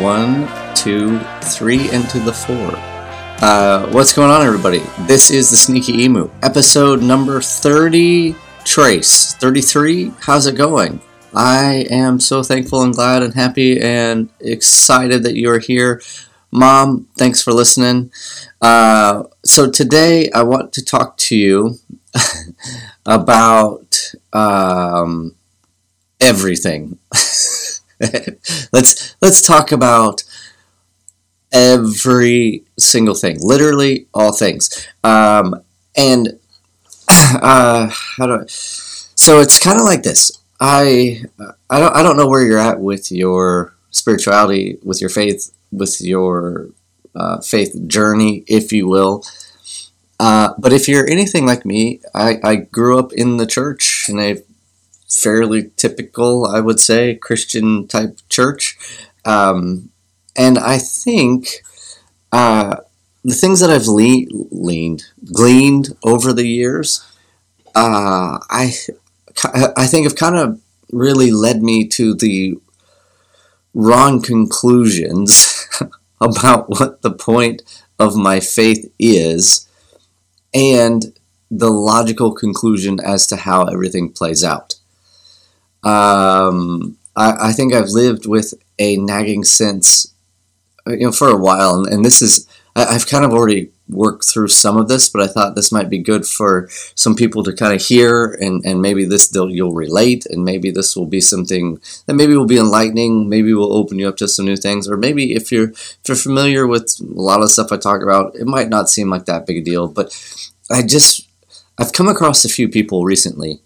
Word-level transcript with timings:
One, 0.00 0.48
two, 0.74 1.18
three, 1.42 1.90
and 1.90 2.08
to 2.08 2.20
the 2.20 2.32
four. 2.32 2.72
Uh, 3.46 3.86
what's 3.92 4.14
going 4.14 4.30
on, 4.30 4.40
everybody? 4.40 4.78
This 5.00 5.30
is 5.30 5.50
the 5.50 5.58
Sneaky 5.58 5.92
Emu, 6.04 6.30
episode 6.42 7.02
number 7.02 7.42
30. 7.42 8.34
Trace, 8.64 9.34
33. 9.34 10.12
How's 10.20 10.46
it 10.46 10.56
going? 10.56 11.02
I 11.34 11.86
am 11.90 12.18
so 12.18 12.42
thankful 12.42 12.80
and 12.82 12.94
glad 12.94 13.22
and 13.22 13.34
happy 13.34 13.78
and 13.78 14.30
excited 14.40 15.22
that 15.24 15.36
you're 15.36 15.58
here. 15.58 16.00
Mom, 16.50 17.06
thanks 17.18 17.42
for 17.42 17.52
listening. 17.52 18.10
Uh, 18.62 19.24
so, 19.44 19.70
today 19.70 20.30
I 20.30 20.44
want 20.44 20.72
to 20.72 20.82
talk 20.82 21.18
to 21.18 21.36
you 21.36 21.74
about 23.04 24.14
um, 24.32 25.34
everything. 26.22 26.98
let's 28.72 29.16
let's 29.20 29.42
talk 29.46 29.72
about 29.72 30.24
every 31.52 32.64
single 32.78 33.14
thing, 33.14 33.38
literally 33.40 34.06
all 34.14 34.32
things. 34.32 34.86
Um, 35.04 35.62
and 35.96 36.38
uh, 37.08 37.90
how 38.16 38.26
do 38.26 38.34
I, 38.34 38.44
so 38.46 39.40
it's 39.40 39.58
kind 39.58 39.78
of 39.78 39.84
like 39.84 40.02
this. 40.02 40.32
I 40.60 41.22
I 41.68 41.80
don't 41.80 41.96
I 41.96 42.02
don't 42.02 42.16
know 42.16 42.28
where 42.28 42.44
you're 42.44 42.58
at 42.58 42.80
with 42.80 43.10
your 43.10 43.74
spirituality, 43.90 44.78
with 44.82 45.00
your 45.00 45.10
faith, 45.10 45.52
with 45.72 46.00
your 46.00 46.68
uh, 47.14 47.40
faith 47.40 47.76
journey, 47.86 48.44
if 48.46 48.72
you 48.72 48.86
will. 48.88 49.24
Uh, 50.18 50.52
but 50.58 50.72
if 50.72 50.86
you're 50.86 51.08
anything 51.08 51.46
like 51.46 51.64
me, 51.64 52.00
I, 52.14 52.38
I 52.44 52.56
grew 52.56 52.98
up 52.98 53.10
in 53.14 53.38
the 53.38 53.46
church 53.46 54.06
in 54.08 54.18
a 54.20 54.42
fairly 55.10 55.70
typical, 55.76 56.46
I 56.46 56.60
would 56.60 56.80
say, 56.80 57.16
Christian 57.16 57.88
type 57.88 58.18
church. 58.28 58.78
Um, 59.24 59.90
and 60.36 60.58
I 60.58 60.78
think 60.78 61.62
uh, 62.32 62.76
the 63.24 63.34
things 63.34 63.60
that 63.60 63.70
I've 63.70 63.86
le- 63.86 64.26
leaned, 64.50 65.04
gleaned 65.32 65.96
over 66.04 66.32
the 66.32 66.46
years, 66.46 67.04
uh, 67.74 68.38
I, 68.48 68.72
I 69.76 69.86
think 69.86 70.04
have 70.04 70.16
kind 70.16 70.36
of 70.36 70.60
really 70.92 71.30
led 71.30 71.62
me 71.62 71.86
to 71.88 72.14
the 72.14 72.58
wrong 73.74 74.22
conclusions 74.22 75.68
about 76.20 76.68
what 76.70 77.02
the 77.02 77.12
point 77.12 77.62
of 77.98 78.16
my 78.16 78.40
faith 78.40 78.90
is 78.98 79.68
and 80.52 81.18
the 81.50 81.70
logical 81.70 82.32
conclusion 82.32 82.98
as 83.00 83.26
to 83.26 83.36
how 83.36 83.64
everything 83.64 84.10
plays 84.10 84.42
out. 84.44 84.79
Um, 85.82 86.98
I, 87.16 87.48
I, 87.48 87.52
think 87.52 87.74
I've 87.74 87.88
lived 87.88 88.26
with 88.26 88.52
a 88.78 88.96
nagging 88.98 89.44
sense, 89.44 90.12
uh, 90.86 90.92
you 90.92 91.06
know, 91.06 91.12
for 91.12 91.28
a 91.28 91.36
while, 91.36 91.74
and, 91.76 91.86
and 91.86 92.04
this 92.04 92.20
is 92.20 92.46
I, 92.76 92.92
have 92.92 93.06
kind 93.06 93.24
of 93.24 93.32
already 93.32 93.70
worked 93.88 94.24
through 94.24 94.48
some 94.48 94.76
of 94.76 94.88
this, 94.88 95.08
but 95.08 95.22
I 95.22 95.26
thought 95.26 95.54
this 95.54 95.72
might 95.72 95.90
be 95.90 95.98
good 95.98 96.26
for 96.26 96.68
some 96.94 97.16
people 97.16 97.42
to 97.44 97.52
kind 97.52 97.74
of 97.74 97.82
hear, 97.82 98.32
and, 98.40 98.64
and 98.64 98.80
maybe 98.80 99.04
this 99.04 99.34
you'll 99.34 99.72
relate, 99.72 100.26
and 100.26 100.44
maybe 100.44 100.70
this 100.70 100.94
will 100.94 101.06
be 101.06 101.20
something 101.20 101.80
that 102.06 102.14
maybe 102.14 102.36
will 102.36 102.46
be 102.46 102.58
enlightening, 102.58 103.28
maybe 103.28 103.52
will 103.52 103.72
open 103.72 103.98
you 103.98 104.08
up 104.08 104.16
to 104.18 104.28
some 104.28 104.44
new 104.44 104.56
things, 104.56 104.88
or 104.88 104.96
maybe 104.96 105.34
if 105.34 105.50
you're 105.50 105.70
if 105.70 106.00
you're 106.06 106.16
familiar 106.16 106.66
with 106.66 106.96
a 107.00 107.20
lot 107.20 107.40
of 107.40 107.42
the 107.42 107.48
stuff 107.48 107.72
I 107.72 107.76
talk 107.76 108.02
about, 108.02 108.34
it 108.36 108.46
might 108.46 108.68
not 108.68 108.88
seem 108.88 109.10
like 109.10 109.24
that 109.26 109.46
big 109.46 109.58
a 109.58 109.62
deal, 109.62 109.88
but 109.88 110.14
I 110.70 110.82
just 110.82 111.28
I've 111.78 111.92
come 111.92 112.08
across 112.08 112.44
a 112.44 112.48
few 112.48 112.68
people 112.68 113.04
recently 113.04 113.60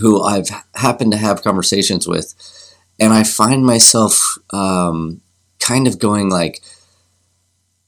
who 0.00 0.22
I've 0.22 0.48
happened 0.74 1.12
to 1.12 1.18
have 1.18 1.42
conversations 1.42 2.06
with, 2.06 2.34
and 2.98 3.12
I 3.12 3.24
find 3.24 3.64
myself 3.64 4.38
um, 4.50 5.20
kind 5.58 5.86
of 5.86 5.98
going 5.98 6.28
like, 6.28 6.62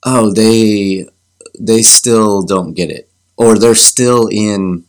"Oh, 0.04 0.32
they 0.32 1.06
they 1.58 1.82
still 1.82 2.42
don't 2.42 2.74
get 2.74 2.90
it, 2.90 3.08
or 3.36 3.58
they're 3.58 3.74
still 3.74 4.28
in 4.28 4.84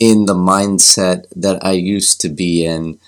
in 0.00 0.26
the 0.26 0.34
mindset 0.34 1.26
that 1.36 1.64
I 1.64 1.72
used 1.72 2.20
to 2.22 2.28
be 2.28 2.64
in, 2.64 2.98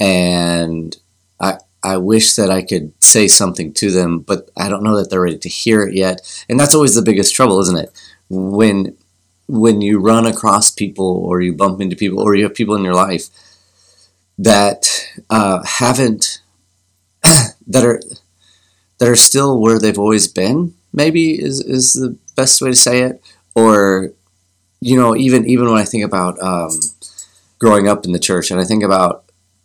and 0.00 0.96
I 1.40 1.58
I 1.82 1.98
wish 1.98 2.34
that 2.34 2.50
I 2.50 2.62
could 2.62 2.92
say 3.02 3.28
something 3.28 3.72
to 3.74 3.90
them, 3.90 4.20
but 4.20 4.50
I 4.56 4.68
don't 4.68 4.84
know 4.84 4.96
that 4.96 5.10
they're 5.10 5.20
ready 5.22 5.38
to 5.38 5.48
hear 5.48 5.82
it 5.82 5.94
yet, 5.94 6.22
and 6.48 6.58
that's 6.60 6.74
always 6.74 6.94
the 6.94 7.02
biggest 7.02 7.34
trouble, 7.34 7.60
isn't 7.60 7.78
it? 7.78 7.90
When 8.28 8.96
when 9.48 9.80
you 9.80 9.98
run 9.98 10.26
across 10.26 10.70
people 10.70 11.24
or 11.24 11.40
you 11.40 11.54
bump 11.54 11.80
into 11.80 11.96
people 11.96 12.20
or 12.20 12.34
you 12.34 12.44
have 12.44 12.54
people 12.54 12.74
in 12.74 12.84
your 12.84 12.94
life 12.94 13.28
that 14.38 15.08
uh, 15.30 15.62
haven't 15.64 16.40
that 17.22 17.84
are 17.84 18.00
that 18.98 19.08
are 19.08 19.16
still 19.16 19.60
where 19.60 19.78
they've 19.78 19.98
always 19.98 20.26
been 20.26 20.74
maybe 20.92 21.40
is, 21.40 21.60
is 21.60 21.92
the 21.92 22.16
best 22.34 22.60
way 22.60 22.70
to 22.70 22.76
say 22.76 23.02
it. 23.02 23.22
Or 23.54 24.12
you 24.80 24.96
know 24.96 25.16
even 25.16 25.46
even 25.46 25.66
when 25.66 25.80
i 25.80 25.84
think 25.84 26.04
about 26.04 26.40
um, 26.42 26.70
growing 27.58 27.88
up 27.88 28.04
in 28.04 28.12
the 28.12 28.18
church 28.18 28.50
and 28.50 28.60
i 28.60 28.64
think 28.64 28.82
about 28.82 29.24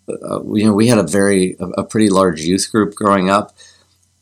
uh, 0.10 0.42
you 0.54 0.66
know 0.66 0.74
we 0.74 0.88
had 0.88 0.98
a 0.98 1.04
very 1.04 1.56
a, 1.60 1.66
a 1.82 1.84
pretty 1.84 2.10
large 2.10 2.42
youth 2.42 2.70
group 2.72 2.96
growing 2.96 3.30
up. 3.30 3.54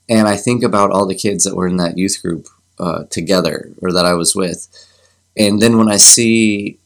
And 0.10 0.28
i 0.28 0.36
think 0.36 0.64
about 0.64 0.92
all 0.92 1.06
the 1.06 1.16
kids 1.16 1.44
that 1.44 1.56
were 1.56 1.68
in 1.68 1.78
that 1.78 1.98
youth 1.98 2.22
group 2.22 2.48
uh, 2.80 3.04
together 3.10 3.72
or 3.82 3.92
that 3.92 4.06
i 4.06 4.14
was 4.14 4.36
with 4.36 4.68
and 5.40 5.62
then 5.62 5.78
when 5.78 5.90
I 5.90 5.98
see 5.98 6.78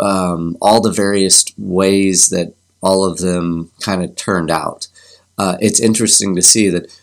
um, 0.00 0.58
all 0.60 0.80
the 0.80 0.92
various 0.92 1.44
ways 1.56 2.28
that 2.30 2.54
all 2.82 3.04
of 3.04 3.18
them 3.18 3.70
kind 3.80 4.02
of 4.02 4.16
turned 4.16 4.50
out, 4.50 4.88
uh, 5.38 5.56
it's 5.60 5.80
interesting 5.80 6.34
to 6.34 6.42
see 6.42 6.68
that 6.70 6.94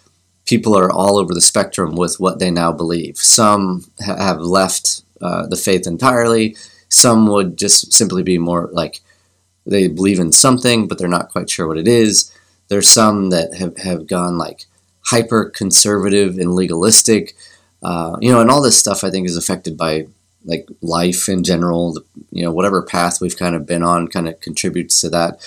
people 0.45 0.77
are 0.77 0.91
all 0.91 1.17
over 1.17 1.33
the 1.33 1.41
spectrum 1.41 1.95
with 1.95 2.19
what 2.19 2.39
they 2.39 2.51
now 2.51 2.73
believe. 2.73 3.17
Some 3.17 3.85
ha- 4.05 4.17
have 4.17 4.41
left 4.41 5.01
uh, 5.21 5.47
the 5.47 5.55
faith 5.55 5.87
entirely. 5.87 6.55
Some 6.89 7.27
would 7.27 7.57
just 7.57 7.93
simply 7.93 8.21
be 8.21 8.37
more 8.37 8.69
like 8.73 8.99
they 9.65 9.87
believe 9.87 10.19
in 10.19 10.31
something, 10.31 10.87
but 10.87 10.97
they're 10.97 11.07
not 11.07 11.29
quite 11.29 11.49
sure 11.49 11.67
what 11.67 11.77
it 11.77 11.87
is. 11.87 12.31
There's 12.67 12.89
some 12.89 13.29
that 13.29 13.53
have, 13.55 13.77
have 13.77 14.07
gone 14.07 14.37
like 14.37 14.65
hyper 15.05 15.49
conservative 15.49 16.37
and 16.37 16.53
legalistic. 16.53 17.33
Uh, 17.81 18.17
you 18.19 18.31
know, 18.31 18.41
and 18.41 18.49
all 18.49 18.61
this 18.61 18.77
stuff 18.77 19.03
I 19.03 19.09
think 19.09 19.27
is 19.27 19.37
affected 19.37 19.77
by 19.77 20.07
like 20.45 20.67
life 20.81 21.27
in 21.29 21.43
general, 21.43 21.93
the, 21.93 22.03
you 22.31 22.43
know, 22.43 22.51
whatever 22.51 22.81
path 22.81 23.19
we've 23.19 23.37
kind 23.37 23.55
of 23.55 23.65
been 23.65 23.83
on 23.83 24.07
kind 24.07 24.27
of 24.27 24.39
contributes 24.39 25.01
to 25.01 25.09
that. 25.09 25.39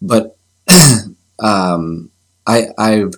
But 0.00 0.36
um, 1.38 2.10
I, 2.46 2.68
I've, 2.78 3.14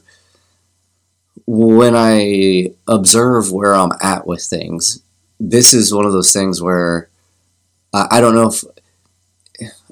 when 1.46 1.94
I 1.96 2.72
observe 2.86 3.52
where 3.52 3.74
I'm 3.74 3.92
at 4.02 4.26
with 4.26 4.42
things, 4.42 5.02
this 5.40 5.72
is 5.72 5.94
one 5.94 6.04
of 6.04 6.12
those 6.12 6.32
things 6.32 6.60
where 6.60 7.08
I, 7.92 8.08
I 8.12 8.20
don't 8.20 8.34
know 8.34 8.48
if 8.48 8.64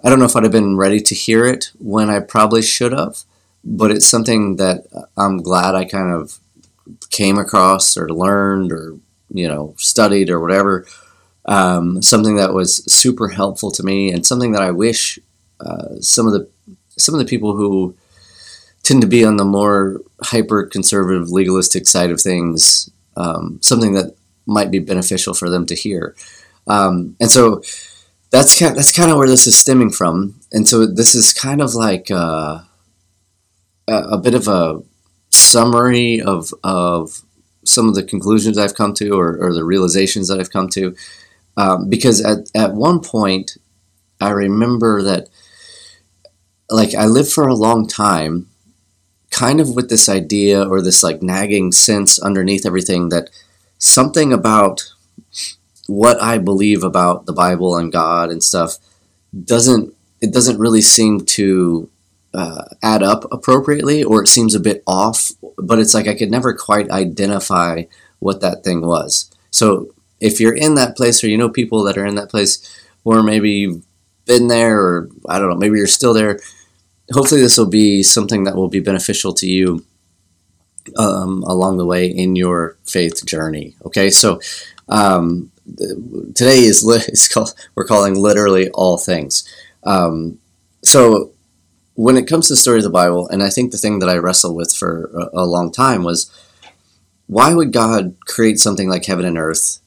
I 0.04 0.08
don't 0.08 0.18
know 0.18 0.26
if 0.26 0.36
I'd 0.36 0.44
have 0.44 0.52
been 0.52 0.76
ready 0.76 1.00
to 1.00 1.14
hear 1.14 1.44
it 1.44 1.72
when 1.78 2.10
I 2.10 2.20
probably 2.20 2.62
should 2.62 2.92
have, 2.92 3.24
but 3.64 3.90
it's 3.90 4.06
something 4.06 4.56
that 4.56 4.84
I'm 5.16 5.38
glad 5.38 5.74
I 5.74 5.84
kind 5.84 6.12
of 6.12 6.38
came 7.10 7.38
across 7.38 7.96
or 7.96 8.08
learned 8.08 8.70
or 8.70 8.96
you 9.30 9.48
know 9.48 9.74
studied 9.78 10.30
or 10.30 10.40
whatever 10.40 10.86
um, 11.46 12.02
something 12.02 12.36
that 12.36 12.52
was 12.52 12.84
super 12.92 13.28
helpful 13.28 13.70
to 13.72 13.82
me, 13.82 14.12
and 14.12 14.26
something 14.26 14.52
that 14.52 14.62
I 14.62 14.70
wish 14.70 15.18
uh, 15.60 16.00
some 16.00 16.26
of 16.26 16.32
the 16.32 16.48
some 16.98 17.14
of 17.14 17.18
the 17.18 17.26
people 17.26 17.56
who 17.56 17.94
tend 18.82 19.00
to 19.02 19.08
be 19.08 19.24
on 19.24 19.36
the 19.36 19.44
more 19.44 20.00
hyper 20.22 20.64
conservative 20.64 21.30
legalistic 21.30 21.86
side 21.86 22.10
of 22.10 22.20
things, 22.20 22.88
um, 23.16 23.58
something 23.60 23.94
that 23.94 24.14
might 24.46 24.70
be 24.70 24.78
beneficial 24.78 25.34
for 25.34 25.50
them 25.50 25.66
to 25.66 25.74
hear. 25.74 26.14
Um, 26.68 27.16
and 27.20 27.30
so 27.30 27.62
that's 28.30 28.58
kind 28.58 28.70
of, 28.70 28.76
that's 28.76 28.96
kind 28.96 29.10
of 29.10 29.18
where 29.18 29.28
this 29.28 29.46
is 29.46 29.58
stemming 29.58 29.90
from. 29.90 30.40
And 30.52 30.68
so 30.68 30.86
this 30.86 31.14
is 31.14 31.32
kind 31.32 31.60
of 31.60 31.74
like 31.74 32.10
uh, 32.10 32.60
a, 33.88 33.94
a 33.94 34.18
bit 34.18 34.34
of 34.34 34.48
a 34.48 34.82
summary 35.30 36.20
of 36.20 36.54
of 36.62 37.22
some 37.64 37.88
of 37.88 37.94
the 37.96 38.04
conclusions 38.04 38.56
I've 38.56 38.76
come 38.76 38.94
to 38.94 39.10
or, 39.10 39.36
or 39.38 39.52
the 39.52 39.64
realizations 39.64 40.28
that 40.28 40.38
I've 40.38 40.52
come 40.52 40.68
to. 40.70 40.94
Um, 41.56 41.88
because 41.88 42.24
at, 42.24 42.50
at 42.54 42.74
one 42.74 43.00
point, 43.00 43.56
I 44.20 44.30
remember 44.30 45.02
that, 45.02 45.28
like, 46.70 46.94
I 46.94 47.06
lived 47.06 47.32
for 47.32 47.46
a 47.46 47.54
long 47.54 47.86
time, 47.86 48.48
kind 49.30 49.60
of 49.60 49.74
with 49.74 49.88
this 49.88 50.08
idea 50.08 50.62
or 50.66 50.82
this, 50.82 51.02
like, 51.02 51.22
nagging 51.22 51.72
sense 51.72 52.18
underneath 52.18 52.66
everything 52.66 53.08
that 53.10 53.30
something 53.78 54.32
about 54.32 54.92
what 55.86 56.20
I 56.20 56.38
believe 56.38 56.82
about 56.82 57.26
the 57.26 57.32
Bible 57.32 57.76
and 57.76 57.92
God 57.92 58.30
and 58.30 58.42
stuff 58.42 58.78
doesn't, 59.44 59.94
it 60.20 60.32
doesn't 60.32 60.58
really 60.58 60.82
seem 60.82 61.20
to 61.20 61.88
uh, 62.34 62.64
add 62.82 63.02
up 63.02 63.24
appropriately 63.32 64.02
or 64.02 64.22
it 64.22 64.28
seems 64.28 64.54
a 64.54 64.60
bit 64.60 64.82
off, 64.86 65.30
but 65.56 65.78
it's 65.78 65.94
like 65.94 66.06
I 66.06 66.14
could 66.14 66.30
never 66.30 66.52
quite 66.54 66.90
identify 66.90 67.84
what 68.18 68.40
that 68.40 68.62
thing 68.64 68.86
was. 68.86 69.30
So 69.50 69.94
if 70.20 70.40
you're 70.40 70.56
in 70.56 70.74
that 70.74 70.96
place 70.96 71.22
or 71.22 71.28
you 71.28 71.38
know 71.38 71.48
people 71.48 71.82
that 71.84 71.98
are 71.98 72.06
in 72.06 72.14
that 72.16 72.30
place, 72.30 72.58
or 73.04 73.22
maybe 73.22 73.50
you've 73.50 73.84
been 74.24 74.48
there, 74.48 74.80
or 74.80 75.10
I 75.28 75.38
don't 75.38 75.50
know, 75.50 75.56
maybe 75.56 75.78
you're 75.78 75.86
still 75.86 76.14
there, 76.14 76.40
hopefully 77.12 77.40
this 77.40 77.58
will 77.58 77.68
be 77.68 78.02
something 78.02 78.44
that 78.44 78.56
will 78.56 78.68
be 78.68 78.80
beneficial 78.80 79.32
to 79.34 79.46
you 79.46 79.84
um, 80.96 81.42
along 81.44 81.76
the 81.76 81.86
way 81.86 82.06
in 82.06 82.36
your 82.36 82.76
faith 82.84 83.24
journey. 83.26 83.76
Okay, 83.84 84.10
so 84.10 84.40
um, 84.88 85.50
today 86.34 86.60
is 86.60 86.86
it's 87.08 87.28
called 87.28 87.54
we're 87.74 87.84
calling 87.84 88.14
literally 88.14 88.70
all 88.70 88.98
things. 88.98 89.48
Um, 89.84 90.38
so 90.82 91.32
when 91.94 92.16
it 92.16 92.26
comes 92.26 92.48
to 92.48 92.52
the 92.52 92.58
story 92.58 92.78
of 92.78 92.84
the 92.84 92.90
Bible, 92.90 93.28
and 93.28 93.42
I 93.42 93.48
think 93.48 93.72
the 93.72 93.78
thing 93.78 94.00
that 94.00 94.08
I 94.08 94.16
wrestled 94.16 94.56
with 94.56 94.72
for 94.74 95.10
a, 95.14 95.40
a 95.40 95.46
long 95.46 95.72
time 95.72 96.04
was 96.04 96.30
why 97.26 97.54
would 97.54 97.72
God 97.72 98.16
create 98.26 98.60
something 98.60 98.88
like 98.88 99.04
heaven 99.04 99.24
and 99.24 99.38
earth 99.38 99.80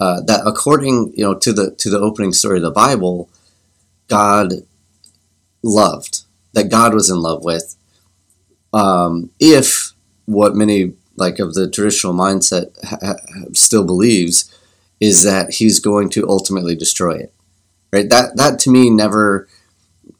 uh, 0.00 0.20
that, 0.22 0.42
according 0.46 1.12
you 1.16 1.24
know 1.24 1.34
to 1.34 1.52
the 1.52 1.72
to 1.72 1.90
the 1.90 1.98
opening 1.98 2.32
story 2.32 2.58
of 2.58 2.62
the 2.62 2.70
Bible, 2.70 3.28
God 4.08 4.52
loved 5.62 6.22
that 6.52 6.70
God 6.70 6.94
was 6.94 7.10
in 7.10 7.20
love 7.20 7.44
with. 7.44 7.76
Um, 8.72 9.30
if 9.40 9.92
what 10.26 10.54
many 10.54 10.92
like 11.18 11.38
of 11.38 11.54
the 11.54 11.68
traditional 11.68 12.14
mindset 12.14 12.72
ha- 12.84 13.16
still 13.52 13.84
believes 13.84 14.54
is 15.00 15.22
that 15.24 15.54
he's 15.54 15.80
going 15.80 16.08
to 16.10 16.28
ultimately 16.28 16.74
destroy 16.74 17.16
it 17.16 17.32
right 17.92 18.08
that 18.10 18.36
that 18.36 18.58
to 18.58 18.70
me 18.70 18.90
never 18.90 19.48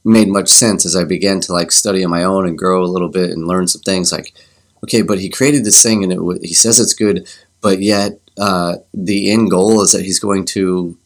made 0.05 0.29
much 0.29 0.49
sense 0.49 0.85
as 0.85 0.97
i 0.97 1.05
began 1.05 1.41
to 1.41 1.53
like 1.53 1.71
study 1.71 2.05
on 2.05 2.11
my 2.11 2.23
own 2.23 2.47
and 2.47 2.59
grow 2.59 2.83
a 2.83 2.87
little 2.87 3.09
bit 3.09 3.31
and 3.31 3.47
learn 3.47 3.69
some 3.69 3.83
things 3.83 4.11
like 4.13 4.35
okay 4.83 5.03
but 5.03 5.19
he 5.19 5.29
created 5.29 5.65
this 5.65 5.83
thing 5.83 6.03
and 6.03 6.13
it, 6.13 6.43
he 6.43 6.55
says 6.55 6.81
it's 6.81 6.95
good 6.95 7.29
but 7.61 7.81
yet 7.81 8.21
uh, 8.39 8.77
the 8.95 9.31
end 9.31 9.51
goal 9.51 9.83
is 9.83 9.93
that 9.93 10.05
he's 10.05 10.21
going 10.21 10.45
to 10.45 10.97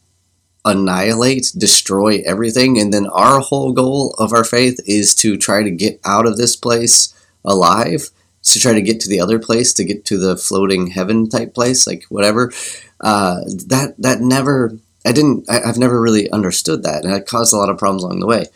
annihilate 0.64 1.52
destroy 1.58 2.22
everything 2.24 2.78
and 2.78 2.92
then 2.92 3.06
our 3.08 3.40
whole 3.40 3.72
goal 3.72 4.14
of 4.18 4.32
our 4.32 4.44
faith 4.44 4.78
is 4.86 5.12
to 5.12 5.36
try 5.36 5.62
to 5.62 5.70
get 5.70 5.98
out 6.04 6.24
of 6.24 6.36
this 6.36 6.54
place 6.54 7.12
alive 7.44 8.10
to 8.42 8.58
try 8.58 8.72
to 8.72 8.82
get 8.82 9.00
to 9.00 9.08
the 9.08 9.20
other 9.20 9.38
place 9.38 9.72
to 9.72 9.84
get 9.84 10.04
to 10.04 10.18
the 10.18 10.36
floating 10.36 10.88
heaven 10.88 11.28
type 11.28 11.54
place 11.54 11.86
like 11.86 12.04
whatever. 12.08 12.52
Uh, 13.00 13.40
that 13.46 13.94
that 13.98 14.20
never 14.20 14.76
i 15.04 15.10
didn't 15.12 15.48
I, 15.50 15.66
have 15.66 15.78
never 15.78 16.00
really 16.00 16.30
understood 16.30 16.82
that 16.84 17.04
and 17.04 17.12
it 17.12 17.26
caused 17.26 17.52
a 17.52 17.56
lot 17.56 17.70
of 17.70 17.78
problems 17.78 18.04
along 18.04 18.20
the 18.20 18.26
way. 18.26 18.46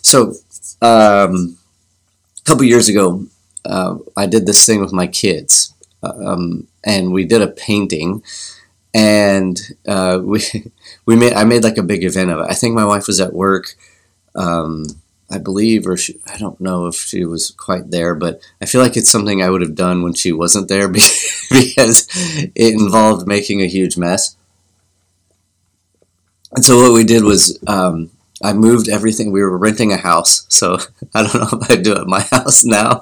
So 0.00 0.34
um, 0.80 1.58
a 2.40 2.44
couple 2.44 2.64
years 2.64 2.88
ago 2.88 3.26
uh, 3.64 3.96
i 4.16 4.26
did 4.26 4.46
this 4.46 4.64
thing 4.64 4.80
with 4.80 4.92
my 4.92 5.06
kids 5.06 5.71
um, 6.02 6.66
and 6.84 7.12
we 7.12 7.24
did 7.24 7.42
a 7.42 7.48
painting 7.48 8.22
and 8.94 9.60
uh, 9.86 10.20
we 10.22 10.42
we 11.06 11.16
made 11.16 11.32
i 11.34 11.44
made 11.44 11.64
like 11.64 11.78
a 11.78 11.82
big 11.82 12.04
event 12.04 12.30
of 12.30 12.40
it 12.40 12.50
i 12.50 12.54
think 12.54 12.74
my 12.74 12.84
wife 12.84 13.06
was 13.06 13.20
at 13.20 13.32
work 13.32 13.74
um, 14.34 14.86
I 15.32 15.38
believe, 15.38 15.86
or 15.86 15.96
she, 15.96 16.20
I 16.26 16.36
don't 16.36 16.60
know 16.60 16.86
if 16.86 16.94
she 16.94 17.24
was 17.24 17.50
quite 17.52 17.90
there, 17.90 18.14
but 18.14 18.42
I 18.60 18.66
feel 18.66 18.82
like 18.82 18.98
it's 18.98 19.10
something 19.10 19.42
I 19.42 19.48
would 19.48 19.62
have 19.62 19.74
done 19.74 20.02
when 20.02 20.12
she 20.12 20.30
wasn't 20.30 20.68
there 20.68 20.88
because 21.50 22.06
it 22.54 22.74
involved 22.74 23.26
making 23.26 23.62
a 23.62 23.66
huge 23.66 23.96
mess. 23.96 24.36
And 26.52 26.62
so 26.62 26.76
what 26.82 26.92
we 26.92 27.02
did 27.02 27.24
was 27.24 27.58
um, 27.66 28.10
I 28.42 28.52
moved 28.52 28.90
everything. 28.90 29.32
We 29.32 29.42
were 29.42 29.56
renting 29.56 29.90
a 29.90 29.96
house, 29.96 30.44
so 30.50 30.78
I 31.14 31.22
don't 31.22 31.34
know 31.34 31.58
if 31.60 31.70
I 31.70 31.76
do 31.76 31.92
it 31.92 31.98
at 31.98 32.06
my 32.06 32.20
house 32.20 32.62
now, 32.62 33.00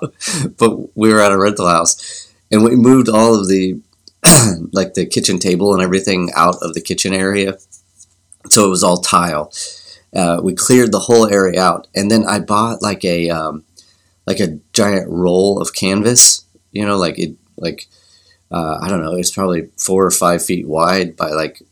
but 0.56 0.97
we 0.97 1.12
were 1.12 1.20
at 1.20 1.32
a 1.32 1.38
rental 1.38 1.67
house, 1.67 2.29
and 2.50 2.64
we 2.64 2.76
moved 2.76 3.08
all 3.08 3.35
of 3.35 3.49
the 3.49 3.81
like 4.73 4.94
the 4.94 5.06
kitchen 5.06 5.38
table 5.38 5.73
and 5.73 5.82
everything 5.82 6.31
out 6.35 6.56
of 6.62 6.75
the 6.75 6.81
kitchen 6.81 7.14
area, 7.14 7.58
so 8.49 8.67
it 8.67 8.70
was 8.70 8.85
all 8.85 8.99
tile 8.99 9.52
uh, 10.14 10.41
we 10.43 10.55
cleared 10.55 10.93
the 10.93 11.00
whole 11.00 11.26
area 11.26 11.62
out, 11.62 11.87
and 11.94 12.11
then 12.11 12.25
I 12.26 12.41
bought 12.41 12.82
like 12.82 13.05
a 13.05 13.31
um, 13.31 13.64
like 14.26 14.41
a 14.41 14.58
giant 14.73 15.08
roll 15.08 15.61
of 15.61 15.75
canvas. 15.75 16.44
You 16.73 16.85
know, 16.85 16.97
like 16.97 17.19
it 17.19 17.37
like 17.56 17.87
uh, 18.50 18.79
I 18.81 18.88
don't 18.88 19.02
know, 19.02 19.14
it's 19.14 19.31
probably 19.31 19.69
four 19.76 20.05
or 20.05 20.11
five 20.11 20.44
feet 20.44 20.67
wide 20.67 21.17
by 21.17 21.31
like 21.31 21.62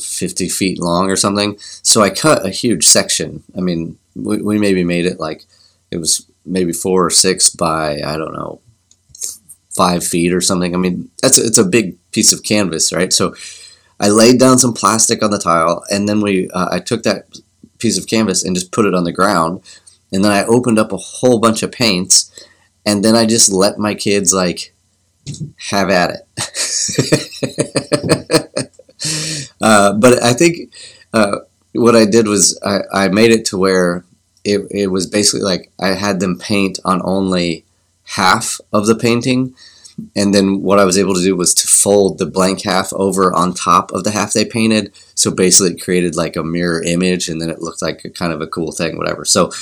fifty 0.00 0.48
feet 0.48 0.78
long 0.78 1.10
or 1.10 1.16
something. 1.16 1.56
So 1.58 2.02
I 2.02 2.10
cut 2.10 2.44
a 2.44 2.50
huge 2.50 2.86
section. 2.86 3.42
I 3.56 3.60
mean, 3.60 3.98
we, 4.14 4.42
we 4.42 4.58
maybe 4.58 4.84
made 4.84 5.06
it 5.06 5.18
like 5.18 5.44
it 5.90 5.96
was 5.96 6.26
maybe 6.44 6.72
four 6.72 7.06
or 7.06 7.10
six 7.10 7.48
by 7.48 8.02
I 8.02 8.18
don't 8.18 8.34
know 8.34 8.60
five 9.76 10.04
feet 10.06 10.32
or 10.32 10.40
something. 10.40 10.74
I 10.74 10.78
mean, 10.78 11.10
that's 11.22 11.38
it's 11.38 11.58
a 11.58 11.64
big 11.64 11.96
piece 12.12 12.32
of 12.32 12.42
canvas, 12.42 12.92
right? 12.92 13.12
So 13.12 13.34
I 14.00 14.08
laid 14.08 14.38
down 14.38 14.58
some 14.58 14.72
plastic 14.74 15.22
on 15.22 15.30
the 15.30 15.38
tile, 15.38 15.84
and 15.90 16.08
then 16.08 16.20
we 16.20 16.48
uh, 16.50 16.68
I 16.70 16.78
took 16.80 17.02
that 17.02 17.26
piece 17.78 17.98
of 17.98 18.06
canvas 18.06 18.44
and 18.44 18.54
just 18.54 18.72
put 18.72 18.86
it 18.86 18.94
on 18.94 19.04
the 19.04 19.12
ground. 19.12 19.62
And 20.12 20.24
then 20.24 20.32
I 20.32 20.44
opened 20.44 20.78
up 20.78 20.92
a 20.92 20.96
whole 20.96 21.40
bunch 21.40 21.62
of 21.62 21.72
paints, 21.72 22.30
and 22.86 23.04
then 23.04 23.16
I 23.16 23.26
just 23.26 23.50
let 23.50 23.78
my 23.78 23.94
kids 23.94 24.32
like 24.32 24.72
have 25.70 25.90
at 25.90 26.10
it. 26.10 26.28
uh, 29.60 29.92
but 29.94 30.22
I 30.22 30.32
think 30.32 30.72
uh, 31.12 31.38
what 31.72 31.96
I 31.96 32.04
did 32.04 32.28
was 32.28 32.58
I, 32.64 32.80
I 32.92 33.08
made 33.08 33.32
it 33.32 33.44
to 33.46 33.58
where 33.58 34.04
it, 34.44 34.66
it 34.70 34.88
was 34.88 35.06
basically 35.06 35.40
like 35.40 35.70
I 35.80 35.88
had 35.88 36.20
them 36.20 36.38
paint 36.38 36.78
on 36.84 37.00
only 37.04 37.64
half 38.04 38.60
of 38.72 38.86
the 38.86 38.94
painting 38.94 39.54
and 40.16 40.34
then 40.34 40.62
what 40.62 40.78
I 40.78 40.84
was 40.84 40.98
able 40.98 41.14
to 41.14 41.22
do 41.22 41.36
was 41.36 41.54
to 41.54 41.68
fold 41.68 42.18
the 42.18 42.26
blank 42.26 42.62
half 42.62 42.92
over 42.92 43.32
on 43.32 43.54
top 43.54 43.92
of 43.92 44.04
the 44.04 44.10
half 44.10 44.32
they 44.32 44.44
painted. 44.44 44.92
So 45.14 45.30
basically, 45.30 45.72
it 45.72 45.82
created 45.82 46.16
like 46.16 46.36
a 46.36 46.42
mirror 46.42 46.82
image, 46.82 47.28
and 47.28 47.40
then 47.40 47.50
it 47.50 47.60
looked 47.60 47.82
like 47.82 48.04
a 48.04 48.10
kind 48.10 48.32
of 48.32 48.40
a 48.40 48.46
cool 48.46 48.72
thing, 48.72 48.98
whatever. 48.98 49.24
So 49.24 49.52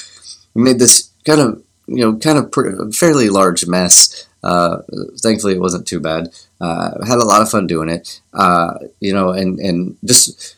we 0.55 0.63
made 0.63 0.79
this 0.79 1.11
kind 1.27 1.41
of 1.41 1.63
you 1.87 1.99
know 1.99 2.17
kind 2.17 2.39
of 2.39 2.51
pretty, 2.51 2.93
fairly 2.93 3.29
large 3.29 3.67
mess. 3.67 4.27
Uh, 4.43 4.79
thankfully, 5.21 5.55
it 5.55 5.61
wasn't 5.61 5.87
too 5.87 6.01
bad. 6.01 6.33
Uh, 6.61 7.05
had 7.05 7.19
a 7.19 7.25
lot 7.25 7.43
of 7.43 7.51
fun 7.51 7.67
doing 7.67 7.89
it. 7.89 8.21
Uh, 8.33 8.79
you 9.01 9.13
know, 9.13 9.31
and 9.31 9.59
and 9.61 9.97
just 10.05 10.57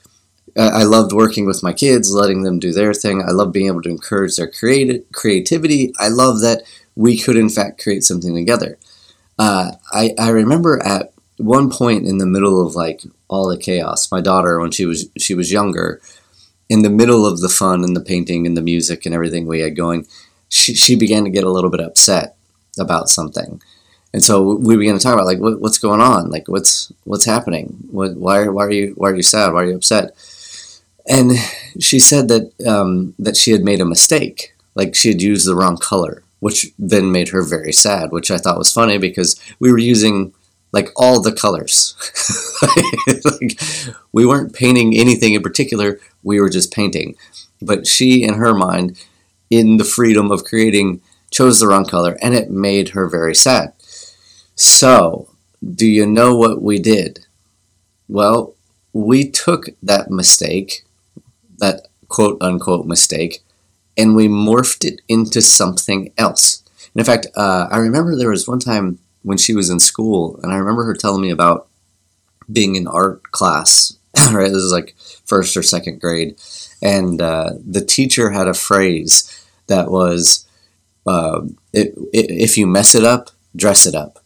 I 0.56 0.84
loved 0.84 1.12
working 1.12 1.46
with 1.46 1.64
my 1.64 1.72
kids, 1.72 2.12
letting 2.12 2.42
them 2.44 2.60
do 2.60 2.72
their 2.72 2.94
thing. 2.94 3.22
I 3.22 3.32
love 3.32 3.52
being 3.52 3.66
able 3.66 3.82
to 3.82 3.90
encourage 3.90 4.36
their 4.36 4.48
creative 4.48 5.02
creativity. 5.12 5.92
I 5.98 6.08
love 6.08 6.40
that 6.42 6.62
we 6.96 7.18
could 7.18 7.36
in 7.36 7.48
fact 7.48 7.82
create 7.82 8.04
something 8.04 8.34
together. 8.34 8.78
Uh, 9.38 9.72
I, 9.92 10.14
I 10.18 10.28
remember 10.28 10.80
at 10.84 11.12
one 11.38 11.70
point 11.70 12.06
in 12.06 12.18
the 12.18 12.26
middle 12.26 12.64
of 12.64 12.74
like 12.74 13.02
all 13.28 13.48
the 13.48 13.58
chaos, 13.58 14.10
my 14.12 14.20
daughter, 14.20 14.60
when 14.60 14.70
she 14.70 14.86
was 14.86 15.08
she 15.18 15.34
was 15.34 15.52
younger, 15.52 16.00
in 16.68 16.82
the 16.82 16.90
middle 16.90 17.26
of 17.26 17.40
the 17.40 17.48
fun 17.48 17.82
and 17.84 17.96
the 17.96 18.00
painting 18.00 18.46
and 18.46 18.56
the 18.56 18.62
music 18.62 19.04
and 19.04 19.14
everything 19.14 19.46
we 19.46 19.60
had 19.60 19.76
going, 19.76 20.06
she, 20.48 20.74
she 20.74 20.96
began 20.96 21.24
to 21.24 21.30
get 21.30 21.44
a 21.44 21.50
little 21.50 21.70
bit 21.70 21.80
upset 21.80 22.36
about 22.78 23.08
something. 23.08 23.60
And 24.12 24.22
so 24.22 24.54
we 24.54 24.76
began 24.76 24.94
to 24.94 25.00
talk 25.00 25.14
about 25.14 25.26
like 25.26 25.40
what, 25.40 25.60
what's 25.60 25.78
going 25.78 26.00
on, 26.00 26.30
like 26.30 26.46
what's 26.46 26.92
what's 27.02 27.24
happening, 27.24 27.76
what, 27.90 28.16
why 28.16 28.46
why 28.48 28.64
are 28.64 28.70
you 28.70 28.94
why 28.96 29.10
are 29.10 29.16
you 29.16 29.22
sad, 29.22 29.52
why 29.52 29.62
are 29.62 29.66
you 29.66 29.76
upset? 29.76 30.14
And 31.06 31.32
she 31.80 31.98
said 31.98 32.28
that 32.28 32.52
um, 32.66 33.14
that 33.18 33.36
she 33.36 33.50
had 33.50 33.64
made 33.64 33.80
a 33.80 33.84
mistake, 33.84 34.54
like 34.76 34.94
she 34.94 35.08
had 35.08 35.20
used 35.20 35.46
the 35.46 35.56
wrong 35.56 35.76
color 35.76 36.23
which 36.44 36.66
then 36.78 37.10
made 37.10 37.30
her 37.30 37.42
very 37.42 37.72
sad, 37.72 38.12
which 38.12 38.30
I 38.30 38.36
thought 38.36 38.58
was 38.58 38.70
funny 38.70 38.98
because 38.98 39.40
we 39.60 39.72
were 39.72 39.78
using 39.78 40.34
like 40.72 40.90
all 40.94 41.22
the 41.22 41.32
colors. 41.32 41.96
like, 43.24 43.58
we 44.12 44.26
weren't 44.26 44.52
painting 44.52 44.94
anything 44.94 45.32
in 45.32 45.42
particular, 45.42 45.98
we 46.22 46.38
were 46.38 46.50
just 46.50 46.70
painting. 46.70 47.16
But 47.62 47.86
she, 47.86 48.22
in 48.22 48.34
her 48.34 48.52
mind, 48.52 49.02
in 49.48 49.78
the 49.78 49.86
freedom 49.86 50.30
of 50.30 50.44
creating, 50.44 51.00
chose 51.30 51.60
the 51.60 51.66
wrong 51.66 51.86
color 51.86 52.18
and 52.20 52.34
it 52.34 52.50
made 52.50 52.90
her 52.90 53.08
very 53.08 53.34
sad. 53.34 53.72
So, 54.54 55.30
do 55.64 55.86
you 55.86 56.04
know 56.04 56.36
what 56.36 56.60
we 56.60 56.78
did? 56.78 57.24
Well, 58.06 58.54
we 58.92 59.30
took 59.30 59.70
that 59.82 60.10
mistake, 60.10 60.84
that 61.56 61.88
quote 62.08 62.36
unquote 62.42 62.84
mistake, 62.84 63.43
and 63.96 64.14
we 64.14 64.28
morphed 64.28 64.84
it 64.84 65.00
into 65.08 65.40
something 65.40 66.12
else. 66.18 66.62
And 66.94 67.00
in 67.00 67.04
fact, 67.04 67.26
uh, 67.36 67.68
I 67.70 67.78
remember 67.78 68.16
there 68.16 68.30
was 68.30 68.48
one 68.48 68.58
time 68.60 68.98
when 69.22 69.38
she 69.38 69.54
was 69.54 69.70
in 69.70 69.80
school, 69.80 70.38
and 70.42 70.52
I 70.52 70.56
remember 70.56 70.84
her 70.84 70.94
telling 70.94 71.22
me 71.22 71.30
about 71.30 71.68
being 72.50 72.76
in 72.76 72.86
art 72.86 73.22
class. 73.32 73.96
right, 74.32 74.52
this 74.52 74.62
is 74.62 74.72
like 74.72 74.94
first 75.24 75.56
or 75.56 75.62
second 75.62 76.00
grade, 76.00 76.36
and 76.80 77.20
uh, 77.20 77.50
the 77.66 77.84
teacher 77.84 78.30
had 78.30 78.46
a 78.46 78.54
phrase 78.54 79.44
that 79.66 79.90
was, 79.90 80.46
uh, 81.06 81.40
it, 81.72 81.94
it, 82.12 82.30
"If 82.30 82.56
you 82.56 82.66
mess 82.66 82.94
it 82.94 83.02
up, 83.02 83.30
dress 83.56 83.86
it 83.86 83.94
up." 83.94 84.20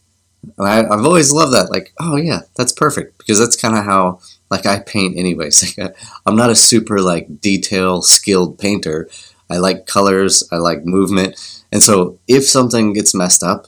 And 0.57 0.67
I, 0.67 0.75
have 0.75 1.05
always 1.05 1.33
loved 1.33 1.53
that. 1.53 1.71
Like, 1.71 1.93
oh 1.99 2.17
yeah, 2.17 2.41
that's 2.55 2.71
perfect 2.71 3.17
because 3.17 3.39
that's 3.39 3.59
kind 3.59 3.75
of 3.75 3.83
how 3.85 4.19
like 4.51 4.65
I 4.65 4.79
paint 4.79 5.17
anyways. 5.17 5.77
Like, 5.77 5.95
I'm 6.25 6.35
not 6.35 6.49
a 6.49 6.55
super 6.55 7.01
like 7.01 7.41
detail 7.41 8.01
skilled 8.01 8.59
painter, 8.59 9.09
I 9.49 9.57
like 9.57 9.87
colors, 9.87 10.43
I 10.51 10.57
like 10.57 10.85
movement. 10.85 11.35
And 11.71 11.81
so 11.81 12.19
if 12.27 12.43
something 12.45 12.93
gets 12.93 13.15
messed 13.15 13.43
up, 13.43 13.67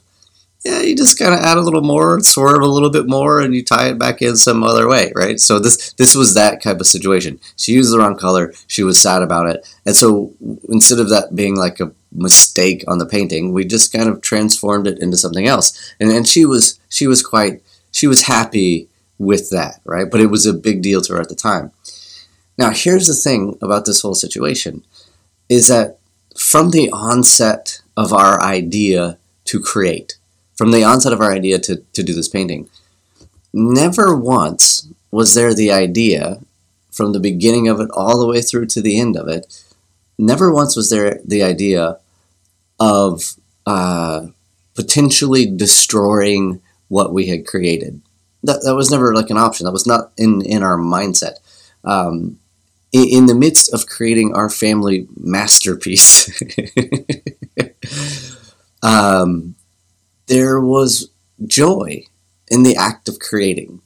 yeah, 0.63 0.81
you 0.81 0.95
just 0.95 1.17
kind 1.17 1.33
of 1.33 1.39
add 1.39 1.57
a 1.57 1.61
little 1.61 1.81
more, 1.81 2.19
swerve 2.19 2.61
a 2.61 2.67
little 2.67 2.91
bit 2.91 3.07
more, 3.07 3.41
and 3.41 3.55
you 3.55 3.63
tie 3.63 3.89
it 3.89 3.97
back 3.97 4.21
in 4.21 4.37
some 4.37 4.63
other 4.63 4.87
way, 4.87 5.11
right? 5.15 5.39
So 5.39 5.57
this 5.57 5.93
this 5.93 6.13
was 6.13 6.35
that 6.35 6.61
type 6.61 6.79
of 6.79 6.85
situation. 6.85 7.39
She 7.57 7.71
used 7.71 7.91
the 7.91 7.97
wrong 7.97 8.15
color. 8.15 8.53
She 8.67 8.83
was 8.83 9.01
sad 9.01 9.23
about 9.23 9.47
it, 9.47 9.67
and 9.87 9.95
so 9.95 10.31
instead 10.69 10.99
of 10.99 11.09
that 11.09 11.33
being 11.33 11.55
like 11.55 11.79
a 11.79 11.91
mistake 12.11 12.83
on 12.87 12.97
the 12.97 13.05
painting. 13.05 13.53
We 13.53 13.65
just 13.65 13.93
kind 13.93 14.09
of 14.09 14.21
transformed 14.21 14.87
it 14.87 14.99
into 14.99 15.17
something 15.17 15.47
else. 15.47 15.93
And 15.99 16.11
and 16.11 16.27
she 16.27 16.45
was 16.45 16.79
she 16.89 17.07
was 17.07 17.23
quite 17.23 17.61
she 17.91 18.07
was 18.07 18.23
happy 18.23 18.87
with 19.17 19.49
that, 19.51 19.81
right? 19.85 20.09
But 20.09 20.21
it 20.21 20.27
was 20.27 20.45
a 20.45 20.53
big 20.53 20.81
deal 20.81 21.01
to 21.01 21.13
her 21.13 21.21
at 21.21 21.29
the 21.29 21.35
time. 21.35 21.71
Now, 22.57 22.71
here's 22.71 23.07
the 23.07 23.13
thing 23.13 23.57
about 23.61 23.85
this 23.85 24.01
whole 24.01 24.15
situation 24.15 24.83
is 25.51 25.67
that 25.67 25.97
from 26.39 26.71
the 26.71 26.89
onset 26.91 27.81
of 27.97 28.13
our 28.13 28.41
idea 28.41 29.17
to 29.43 29.59
create, 29.59 30.15
from 30.55 30.71
the 30.71 30.81
onset 30.81 31.11
of 31.11 31.19
our 31.19 31.33
idea 31.33 31.59
to, 31.59 31.75
to 31.91 32.01
do 32.01 32.13
this 32.13 32.29
painting, 32.29 32.69
never 33.51 34.15
once 34.15 34.87
was 35.11 35.33
there 35.33 35.53
the 35.53 35.69
idea 35.69 36.39
from 36.89 37.11
the 37.11 37.19
beginning 37.19 37.67
of 37.67 37.81
it 37.81 37.89
all 37.93 38.17
the 38.17 38.27
way 38.27 38.41
through 38.41 38.65
to 38.65 38.81
the 38.81 38.97
end 38.97 39.17
of 39.17 39.27
it, 39.27 39.61
never 40.17 40.53
once 40.53 40.77
was 40.77 40.89
there 40.89 41.19
the 41.25 41.43
idea 41.43 41.97
of 42.79 43.35
uh, 43.65 44.27
potentially 44.73 45.45
destroying 45.45 46.61
what 46.87 47.11
we 47.11 47.27
had 47.27 47.45
created. 47.45 48.01
That, 48.41 48.61
that 48.63 48.75
was 48.75 48.89
never 48.89 49.13
like 49.13 49.29
an 49.29 49.37
option. 49.37 49.65
That 49.65 49.73
was 49.73 49.85
not 49.85 50.13
in, 50.17 50.45
in 50.45 50.63
our 50.63 50.77
mindset. 50.77 51.35
Um, 51.83 52.39
in, 52.91 53.25
the 53.25 53.35
midst 53.35 53.73
of 53.73 53.87
creating 53.87 54.33
our 54.33 54.49
family 54.49 55.07
masterpiece, 55.17 56.29
um, 58.83 59.55
there 60.27 60.59
was 60.59 61.09
joy 61.45 62.05
in 62.49 62.63
the 62.63 62.75
act 62.75 63.07
of 63.07 63.19
creating. 63.19 63.81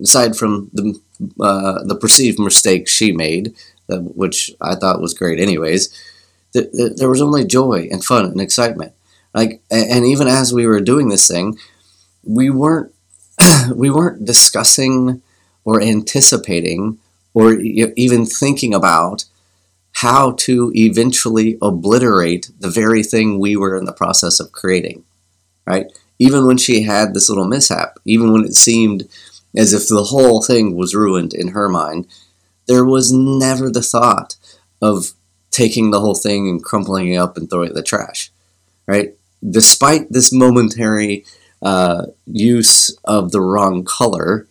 Aside 0.00 0.36
from 0.36 0.70
the 0.72 0.98
uh, 1.38 1.84
the 1.84 1.94
perceived 1.94 2.38
mistake 2.38 2.88
she 2.88 3.12
made, 3.12 3.54
uh, 3.90 3.98
which 3.98 4.50
I 4.60 4.74
thought 4.74 5.02
was 5.02 5.12
great, 5.12 5.38
anyways, 5.38 5.88
th- 6.54 6.72
th- 6.72 6.92
there 6.96 7.10
was 7.10 7.20
only 7.20 7.44
joy 7.44 7.88
and 7.90 8.02
fun 8.02 8.24
and 8.24 8.40
excitement. 8.40 8.94
Like, 9.34 9.60
and 9.70 10.06
even 10.06 10.26
as 10.26 10.52
we 10.54 10.66
were 10.66 10.80
doing 10.80 11.08
this 11.08 11.28
thing, 11.28 11.58
we 12.24 12.50
weren't 12.50 12.94
we 13.74 13.90
weren't 13.90 14.24
discussing 14.24 15.22
or 15.64 15.82
anticipating 15.82 16.98
or 17.34 17.54
even 17.54 18.26
thinking 18.26 18.74
about 18.74 19.24
how 19.94 20.32
to 20.32 20.72
eventually 20.74 21.58
obliterate 21.60 22.50
the 22.58 22.70
very 22.70 23.02
thing 23.02 23.38
we 23.38 23.56
were 23.56 23.76
in 23.76 23.84
the 23.84 23.92
process 23.92 24.40
of 24.40 24.52
creating, 24.52 25.04
right? 25.66 25.86
Even 26.18 26.46
when 26.46 26.58
she 26.58 26.82
had 26.82 27.12
this 27.12 27.28
little 27.28 27.46
mishap, 27.46 27.98
even 28.04 28.32
when 28.32 28.44
it 28.44 28.54
seemed 28.54 29.08
as 29.56 29.72
if 29.72 29.88
the 29.88 30.04
whole 30.04 30.42
thing 30.42 30.76
was 30.76 30.94
ruined 30.94 31.34
in 31.34 31.48
her 31.48 31.68
mind, 31.68 32.06
there 32.66 32.84
was 32.84 33.12
never 33.12 33.70
the 33.70 33.82
thought 33.82 34.36
of 34.80 35.12
taking 35.50 35.90
the 35.90 36.00
whole 36.00 36.14
thing 36.14 36.48
and 36.48 36.62
crumpling 36.62 37.12
it 37.12 37.16
up 37.16 37.36
and 37.36 37.50
throwing 37.50 37.66
it 37.66 37.70
in 37.70 37.76
the 37.76 37.82
trash, 37.82 38.30
right? 38.86 39.14
Despite 39.48 40.12
this 40.12 40.32
momentary 40.32 41.24
uh, 41.62 42.06
use 42.26 42.96
of 43.04 43.32
the 43.32 43.40
wrong 43.40 43.84
color, 43.84 44.46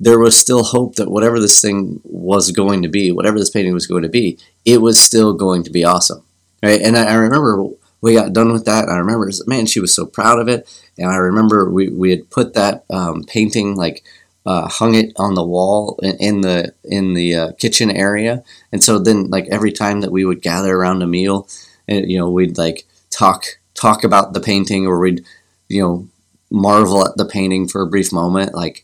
there 0.00 0.18
was 0.18 0.36
still 0.36 0.64
hope 0.64 0.96
that 0.96 1.10
whatever 1.10 1.38
this 1.38 1.60
thing 1.60 2.00
was 2.04 2.50
going 2.50 2.82
to 2.82 2.88
be, 2.88 3.12
whatever 3.12 3.38
this 3.38 3.50
painting 3.50 3.74
was 3.74 3.86
going 3.86 4.02
to 4.02 4.08
be, 4.08 4.38
it 4.64 4.80
was 4.80 4.98
still 4.98 5.34
going 5.34 5.62
to 5.62 5.70
be 5.70 5.84
awesome, 5.84 6.24
right? 6.62 6.80
And 6.80 6.96
I, 6.96 7.04
I 7.04 7.14
remember 7.14 7.68
we 8.00 8.14
got 8.14 8.32
done 8.32 8.50
with 8.50 8.64
that. 8.64 8.88
I 8.88 8.96
remember, 8.96 9.30
man, 9.46 9.66
she 9.66 9.78
was 9.78 9.94
so 9.94 10.06
proud 10.06 10.38
of 10.38 10.48
it, 10.48 10.66
and 10.98 11.10
I 11.10 11.16
remember 11.16 11.68
we, 11.68 11.90
we 11.90 12.10
had 12.10 12.30
put 12.30 12.54
that 12.54 12.84
um, 12.88 13.24
painting 13.24 13.76
like 13.76 14.02
uh, 14.46 14.68
hung 14.68 14.94
it 14.94 15.12
on 15.16 15.34
the 15.34 15.44
wall 15.44 15.98
in, 16.02 16.16
in 16.16 16.40
the 16.40 16.74
in 16.84 17.12
the 17.12 17.36
uh, 17.36 17.52
kitchen 17.52 17.90
area, 17.90 18.42
and 18.72 18.82
so 18.82 18.98
then 18.98 19.28
like 19.28 19.46
every 19.50 19.70
time 19.70 20.00
that 20.00 20.12
we 20.12 20.24
would 20.24 20.40
gather 20.40 20.74
around 20.74 21.02
a 21.02 21.06
meal, 21.06 21.46
and 21.86 22.10
you 22.10 22.18
know 22.18 22.30
we'd 22.30 22.56
like 22.56 22.86
talk 23.10 23.44
talk 23.74 24.02
about 24.02 24.32
the 24.32 24.40
painting, 24.40 24.86
or 24.86 24.98
we'd 24.98 25.26
you 25.68 25.82
know 25.82 26.08
marvel 26.50 27.06
at 27.06 27.16
the 27.16 27.26
painting 27.26 27.68
for 27.68 27.82
a 27.82 27.86
brief 27.86 28.12
moment, 28.12 28.54
like 28.54 28.82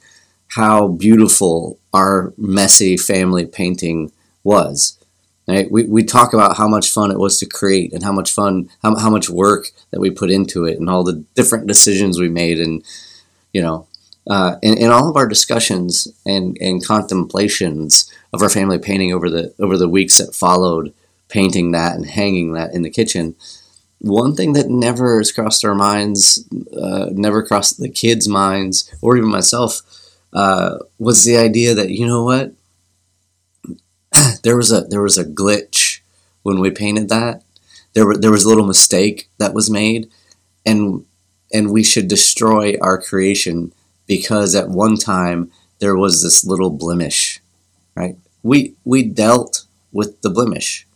how 0.56 0.88
beautiful 0.88 1.78
our 1.92 2.32
messy 2.38 2.96
family 2.96 3.44
painting 3.44 4.10
was. 4.42 4.98
Right? 5.46 5.70
We, 5.70 5.84
we 5.84 6.02
talk 6.02 6.32
about 6.32 6.56
how 6.56 6.66
much 6.66 6.90
fun 6.90 7.10
it 7.10 7.18
was 7.18 7.38
to 7.38 7.46
create 7.46 7.92
and 7.92 8.02
how 8.02 8.12
much 8.12 8.32
fun, 8.32 8.70
how, 8.82 8.96
how 8.96 9.10
much 9.10 9.28
work 9.28 9.70
that 9.90 10.00
we 10.00 10.10
put 10.10 10.30
into 10.30 10.64
it 10.64 10.80
and 10.80 10.88
all 10.88 11.04
the 11.04 11.24
different 11.34 11.66
decisions 11.66 12.18
we 12.18 12.30
made. 12.30 12.58
And, 12.58 12.82
you 13.52 13.60
know, 13.60 13.86
uh, 14.26 14.56
in, 14.62 14.78
in 14.78 14.90
all 14.90 15.10
of 15.10 15.16
our 15.16 15.28
discussions 15.28 16.08
and, 16.24 16.56
and 16.58 16.84
contemplations 16.84 18.10
of 18.32 18.40
our 18.42 18.48
family 18.48 18.78
painting 18.78 19.12
over 19.12 19.28
the, 19.28 19.54
over 19.58 19.76
the 19.76 19.90
weeks 19.90 20.16
that 20.18 20.34
followed 20.34 20.92
painting 21.28 21.72
that 21.72 21.94
and 21.96 22.06
hanging 22.06 22.54
that 22.54 22.72
in 22.72 22.80
the 22.80 22.90
kitchen, 22.90 23.36
one 24.00 24.34
thing 24.34 24.54
that 24.54 24.70
never 24.70 25.18
has 25.18 25.32
crossed 25.32 25.64
our 25.66 25.74
minds, 25.74 26.48
uh, 26.74 27.10
never 27.12 27.42
crossed 27.42 27.78
the 27.78 27.90
kids' 27.90 28.26
minds, 28.26 28.90
or 29.02 29.16
even 29.16 29.30
myself, 29.30 29.82
uh, 30.36 30.78
was 31.00 31.24
the 31.24 31.38
idea 31.38 31.74
that 31.74 31.90
you 31.90 32.06
know 32.06 32.24
what? 32.24 32.52
There 34.44 34.56
was 34.56 34.70
a 34.72 34.82
there 34.82 35.02
was 35.02 35.18
a 35.18 35.24
glitch 35.24 36.00
when 36.44 36.60
we 36.60 36.70
painted 36.70 37.08
that. 37.08 37.42
There 37.94 38.06
were, 38.06 38.16
there 38.18 38.30
was 38.30 38.44
a 38.44 38.48
little 38.48 38.66
mistake 38.66 39.28
that 39.38 39.54
was 39.54 39.70
made 39.70 40.10
and 40.66 41.06
and 41.52 41.70
we 41.72 41.84
should 41.84 42.08
destroy 42.08 42.76
our 42.80 43.00
creation 43.00 43.72
because 44.06 44.54
at 44.54 44.68
one 44.68 44.96
time 44.96 45.52
there 45.80 45.96
was 45.96 46.22
this 46.22 46.44
little 46.44 46.70
blemish 46.70 47.40
right? 47.96 48.16
We 48.44 48.74
we 48.84 49.04
dealt 49.04 49.64
with 49.92 50.20
the 50.22 50.30
blemish. 50.30 50.86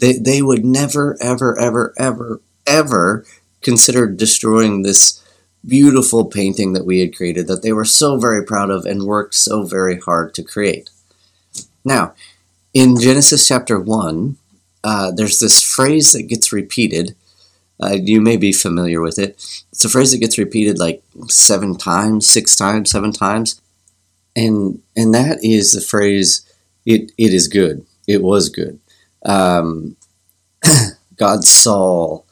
They 0.00 0.14
they 0.14 0.42
would 0.42 0.64
never 0.64 1.16
ever 1.20 1.58
ever 1.58 1.94
ever 1.98 2.40
ever 2.66 3.24
consider 3.62 4.06
destroying 4.08 4.82
this 4.82 5.22
beautiful 5.66 6.24
painting 6.24 6.72
that 6.72 6.86
we 6.86 7.00
had 7.00 7.16
created 7.16 7.46
that 7.46 7.62
they 7.62 7.72
were 7.72 7.84
so 7.84 8.16
very 8.18 8.44
proud 8.44 8.70
of 8.70 8.84
and 8.86 9.04
worked 9.04 9.34
so 9.34 9.64
very 9.64 9.98
hard 10.00 10.34
to 10.34 10.42
create. 10.42 10.90
Now, 11.84 12.14
in 12.72 12.98
Genesis 12.98 13.46
chapter 13.46 13.78
1, 13.78 14.36
uh, 14.82 15.10
there's 15.12 15.38
this 15.38 15.62
phrase 15.62 16.12
that 16.12 16.28
gets 16.28 16.52
repeated. 16.52 17.14
Uh, 17.82 17.96
you 18.00 18.20
may 18.20 18.36
be 18.36 18.52
familiar 18.52 19.00
with 19.00 19.18
it. 19.18 19.30
It's 19.72 19.84
a 19.84 19.88
phrase 19.88 20.12
that 20.12 20.18
gets 20.18 20.38
repeated 20.38 20.78
like 20.78 21.02
seven 21.28 21.76
times, 21.76 22.28
six 22.28 22.54
times, 22.54 22.90
seven 22.90 23.12
times. 23.12 23.60
And, 24.36 24.80
and 24.96 25.14
that 25.14 25.38
is 25.42 25.72
the 25.72 25.80
phrase, 25.80 26.46
it, 26.86 27.12
it 27.18 27.34
is 27.34 27.48
good. 27.48 27.84
It 28.06 28.22
was 28.22 28.48
good. 28.48 28.78
Um, 29.24 29.96
God 31.16 31.44
saw 31.44 32.22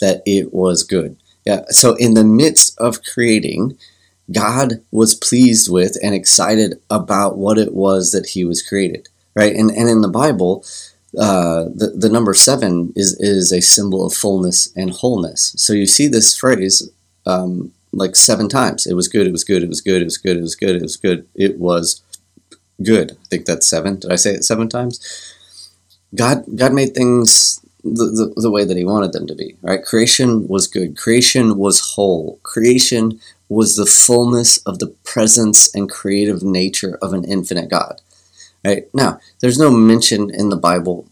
that 0.00 0.22
it 0.26 0.52
was 0.52 0.82
good. 0.82 1.16
Yeah. 1.44 1.64
So 1.68 1.94
in 1.94 2.14
the 2.14 2.24
midst 2.24 2.78
of 2.78 3.02
creating, 3.02 3.76
God 4.30 4.82
was 4.90 5.14
pleased 5.14 5.70
with 5.70 5.96
and 6.02 6.14
excited 6.14 6.80
about 6.90 7.36
what 7.36 7.58
it 7.58 7.74
was 7.74 8.12
that 8.12 8.26
He 8.30 8.44
was 8.44 8.62
created, 8.62 9.08
right? 9.34 9.54
And 9.54 9.70
and 9.70 9.88
in 9.88 10.02
the 10.02 10.08
Bible, 10.08 10.64
uh, 11.18 11.64
the 11.74 11.92
the 11.96 12.08
number 12.08 12.34
seven 12.34 12.92
is 12.96 13.18
is 13.20 13.52
a 13.52 13.60
symbol 13.60 14.06
of 14.06 14.14
fullness 14.14 14.72
and 14.76 14.90
wholeness. 14.90 15.54
So 15.56 15.72
you 15.72 15.86
see 15.86 16.06
this 16.06 16.36
phrase 16.36 16.90
um, 17.26 17.72
like 17.92 18.16
seven 18.16 18.48
times. 18.48 18.86
It 18.86 18.94
was 18.94 19.08
good. 19.08 19.26
It 19.26 19.32
was 19.32 19.44
good. 19.44 19.62
It 19.62 19.68
was 19.68 19.80
good. 19.80 20.00
It 20.00 20.04
was 20.04 20.16
good. 20.16 20.36
It 20.36 20.42
was 20.42 20.56
good. 20.56 20.76
It 20.76 20.82
was 20.82 20.96
good. 20.96 21.26
It 21.34 21.58
was 21.58 22.02
good. 22.82 23.12
I 23.12 23.24
think 23.28 23.46
that's 23.46 23.68
seven. 23.68 23.98
Did 23.98 24.12
I 24.12 24.16
say 24.16 24.34
it 24.34 24.44
seven 24.44 24.68
times? 24.68 25.00
God 26.14 26.44
God 26.56 26.72
made 26.72 26.94
things 26.94 27.61
the, 27.84 28.32
the, 28.36 28.50
way 28.50 28.64
that 28.64 28.76
he 28.76 28.84
wanted 28.84 29.12
them 29.12 29.26
to 29.26 29.34
be, 29.34 29.56
right? 29.60 29.84
Creation 29.84 30.46
was 30.46 30.66
good. 30.66 30.96
Creation 30.96 31.56
was 31.56 31.94
whole. 31.94 32.38
Creation 32.42 33.20
was 33.48 33.76
the 33.76 33.86
fullness 33.86 34.58
of 34.58 34.78
the 34.78 34.94
presence 35.04 35.74
and 35.74 35.90
creative 35.90 36.42
nature 36.42 36.98
of 37.02 37.12
an 37.12 37.24
infinite 37.24 37.68
God. 37.68 38.00
Right? 38.64 38.84
Now, 38.94 39.18
there's 39.40 39.58
no 39.58 39.70
mention 39.70 40.30
in 40.32 40.48
the 40.48 40.56
Bible 40.56 41.08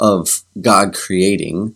of 0.00 0.42
God 0.60 0.94
creating, 0.94 1.74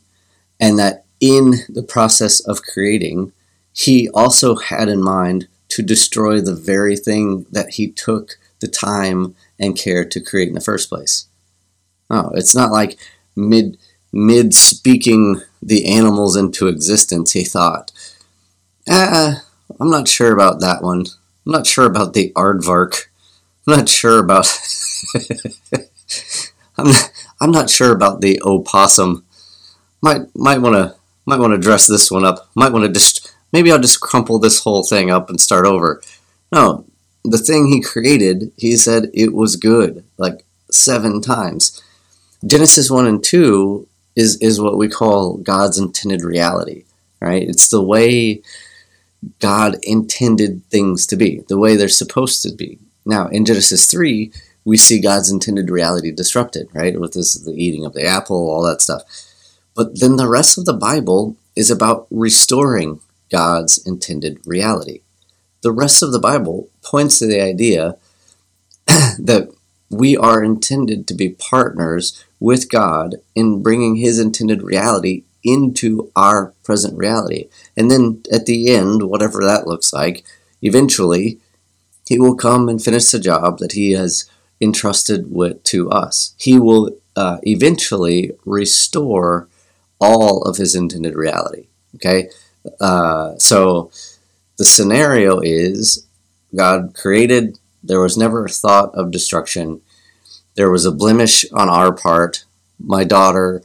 and 0.58 0.78
that 0.78 1.04
in 1.20 1.54
the 1.68 1.82
process 1.82 2.40
of 2.40 2.62
creating, 2.62 3.32
he 3.72 4.08
also 4.10 4.56
had 4.56 4.88
in 4.88 5.02
mind 5.02 5.48
to 5.68 5.82
destroy 5.82 6.40
the 6.40 6.54
very 6.54 6.96
thing 6.96 7.46
that 7.50 7.70
he 7.70 7.90
took 7.90 8.38
the 8.60 8.68
time 8.68 9.34
and 9.58 9.76
care 9.76 10.04
to 10.04 10.20
create 10.20 10.48
in 10.48 10.54
the 10.54 10.60
first 10.60 10.88
place. 10.88 11.26
Oh, 12.08 12.30
it's 12.34 12.54
not 12.54 12.72
like 12.72 12.98
mid 13.36 13.78
mid 14.12 14.54
speaking 14.54 15.42
the 15.62 15.86
animals 15.86 16.36
into 16.36 16.66
existence, 16.68 17.32
he 17.32 17.44
thought, 17.44 17.92
ah, 18.88 19.44
I'm 19.78 19.90
not 19.90 20.08
sure 20.08 20.32
about 20.32 20.60
that 20.60 20.82
one. 20.82 21.06
I'm 21.46 21.52
not 21.52 21.66
sure 21.66 21.86
about 21.86 22.12
the 22.12 22.32
aardvark. 22.34 23.06
I'm 23.66 23.76
not 23.76 23.88
sure 23.88 24.18
about. 24.18 24.46
I'm, 26.78 26.86
not, 26.86 27.12
I'm 27.40 27.50
not 27.50 27.70
sure 27.70 27.92
about 27.92 28.20
the 28.20 28.40
opossum. 28.44 29.24
Might 30.02 30.34
might 30.34 30.60
want 30.60 30.76
to 30.76 30.96
might 31.26 31.38
want 31.38 31.52
to 31.52 31.58
dress 31.58 31.86
this 31.86 32.10
one 32.10 32.24
up. 32.24 32.48
Might 32.54 32.72
want 32.72 32.84
to 32.84 32.92
just 32.92 33.34
maybe 33.52 33.70
I'll 33.70 33.78
just 33.78 34.00
crumple 34.00 34.38
this 34.38 34.60
whole 34.60 34.82
thing 34.82 35.10
up 35.10 35.28
and 35.28 35.40
start 35.40 35.66
over. 35.66 36.02
No, 36.52 36.86
the 37.24 37.38
thing 37.38 37.66
he 37.66 37.82
created, 37.82 38.52
he 38.56 38.76
said 38.76 39.10
it 39.12 39.32
was 39.34 39.56
good 39.56 40.04
like 40.16 40.44
seven 40.70 41.20
times. 41.20 41.82
Genesis 42.46 42.90
1 42.90 43.06
and 43.06 43.22
2 43.22 43.86
is 44.20 44.36
is 44.36 44.60
what 44.60 44.76
we 44.76 44.88
call 44.88 45.38
God's 45.38 45.78
intended 45.78 46.22
reality, 46.22 46.84
right? 47.20 47.42
It's 47.42 47.68
the 47.68 47.82
way 47.82 48.42
God 49.38 49.76
intended 49.82 50.62
things 50.66 51.06
to 51.06 51.16
be, 51.16 51.42
the 51.48 51.58
way 51.58 51.74
they're 51.76 51.88
supposed 51.88 52.42
to 52.42 52.52
be. 52.54 52.78
Now, 53.06 53.28
in 53.28 53.44
Genesis 53.44 53.90
3, 53.90 54.30
we 54.64 54.76
see 54.76 55.00
God's 55.00 55.30
intended 55.30 55.70
reality 55.70 56.12
disrupted, 56.12 56.68
right? 56.74 57.00
With 57.00 57.14
this 57.14 57.34
the 57.34 57.52
eating 57.52 57.84
of 57.86 57.94
the 57.94 58.04
apple, 58.04 58.50
all 58.50 58.62
that 58.62 58.82
stuff. 58.82 59.02
But 59.74 60.00
then 60.00 60.16
the 60.16 60.28
rest 60.28 60.58
of 60.58 60.66
the 60.66 60.74
Bible 60.90 61.36
is 61.56 61.70
about 61.70 62.06
restoring 62.10 63.00
God's 63.30 63.78
intended 63.86 64.40
reality. 64.44 65.00
The 65.62 65.72
rest 65.72 66.02
of 66.02 66.12
the 66.12 66.18
Bible 66.18 66.68
points 66.82 67.18
to 67.18 67.26
the 67.26 67.40
idea 67.40 67.96
that 68.86 69.50
we 69.88 70.16
are 70.16 70.44
intended 70.44 71.06
to 71.06 71.14
be 71.14 71.30
partners 71.30 72.24
with 72.40 72.70
God 72.70 73.16
in 73.34 73.62
bringing 73.62 73.96
His 73.96 74.18
intended 74.18 74.62
reality 74.62 75.24
into 75.44 76.10
our 76.16 76.52
present 76.64 76.96
reality. 76.96 77.48
And 77.76 77.90
then 77.90 78.22
at 78.32 78.46
the 78.46 78.70
end, 78.70 79.04
whatever 79.04 79.44
that 79.44 79.66
looks 79.66 79.92
like, 79.92 80.24
eventually 80.62 81.38
He 82.08 82.18
will 82.18 82.34
come 82.34 82.68
and 82.68 82.82
finish 82.82 83.10
the 83.10 83.20
job 83.20 83.58
that 83.58 83.72
He 83.72 83.92
has 83.92 84.28
entrusted 84.60 85.32
with, 85.32 85.62
to 85.64 85.90
us. 85.90 86.34
He 86.38 86.58
will 86.58 86.96
uh, 87.14 87.38
eventually 87.44 88.32
restore 88.44 89.48
all 90.00 90.42
of 90.42 90.56
His 90.56 90.74
intended 90.74 91.14
reality. 91.14 91.66
Okay? 91.96 92.30
Uh, 92.80 93.36
so 93.38 93.90
the 94.56 94.64
scenario 94.64 95.40
is 95.40 96.06
God 96.54 96.94
created, 96.94 97.58
there 97.82 98.00
was 98.00 98.16
never 98.16 98.44
a 98.44 98.48
thought 98.48 98.94
of 98.94 99.10
destruction. 99.10 99.80
There 100.54 100.70
was 100.70 100.84
a 100.84 100.92
blemish 100.92 101.44
on 101.52 101.68
our 101.68 101.92
part. 101.92 102.44
My 102.78 103.04
daughter 103.04 103.62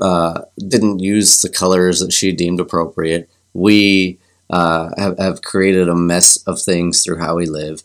uh, 0.00 0.42
didn't 0.58 0.98
use 0.98 1.40
the 1.40 1.48
colors 1.48 2.00
that 2.00 2.12
she 2.12 2.32
deemed 2.32 2.60
appropriate. 2.60 3.28
We 3.54 4.18
uh, 4.50 4.90
have, 4.96 5.18
have 5.18 5.42
created 5.42 5.88
a 5.88 5.94
mess 5.94 6.36
of 6.46 6.60
things 6.60 7.02
through 7.02 7.18
how 7.18 7.36
we 7.36 7.46
live. 7.46 7.82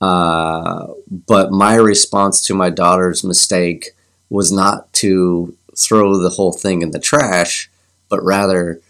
Uh, 0.00 0.88
but 1.26 1.50
my 1.50 1.74
response 1.74 2.42
to 2.42 2.54
my 2.54 2.70
daughter's 2.70 3.22
mistake 3.24 3.90
was 4.30 4.50
not 4.50 4.92
to 4.94 5.56
throw 5.76 6.16
the 6.18 6.30
whole 6.30 6.52
thing 6.52 6.82
in 6.82 6.92
the 6.92 6.98
trash, 6.98 7.70
but 8.08 8.22
rather 8.22 8.80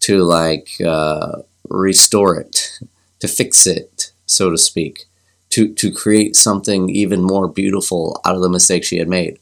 to 0.00 0.24
like 0.24 0.68
uh, 0.84 1.42
restore 1.68 2.38
it, 2.38 2.78
to 3.20 3.28
fix 3.28 3.66
it, 3.66 4.12
so 4.26 4.50
to 4.50 4.58
speak, 4.58 5.04
to 5.52 5.72
to 5.74 5.92
create 5.92 6.36
something 6.36 6.88
even 6.90 7.22
more 7.22 7.48
beautiful 7.48 8.20
out 8.24 8.34
of 8.36 8.42
the 8.42 8.48
mistake 8.48 8.84
she 8.84 8.98
had 8.98 9.08
made. 9.08 9.38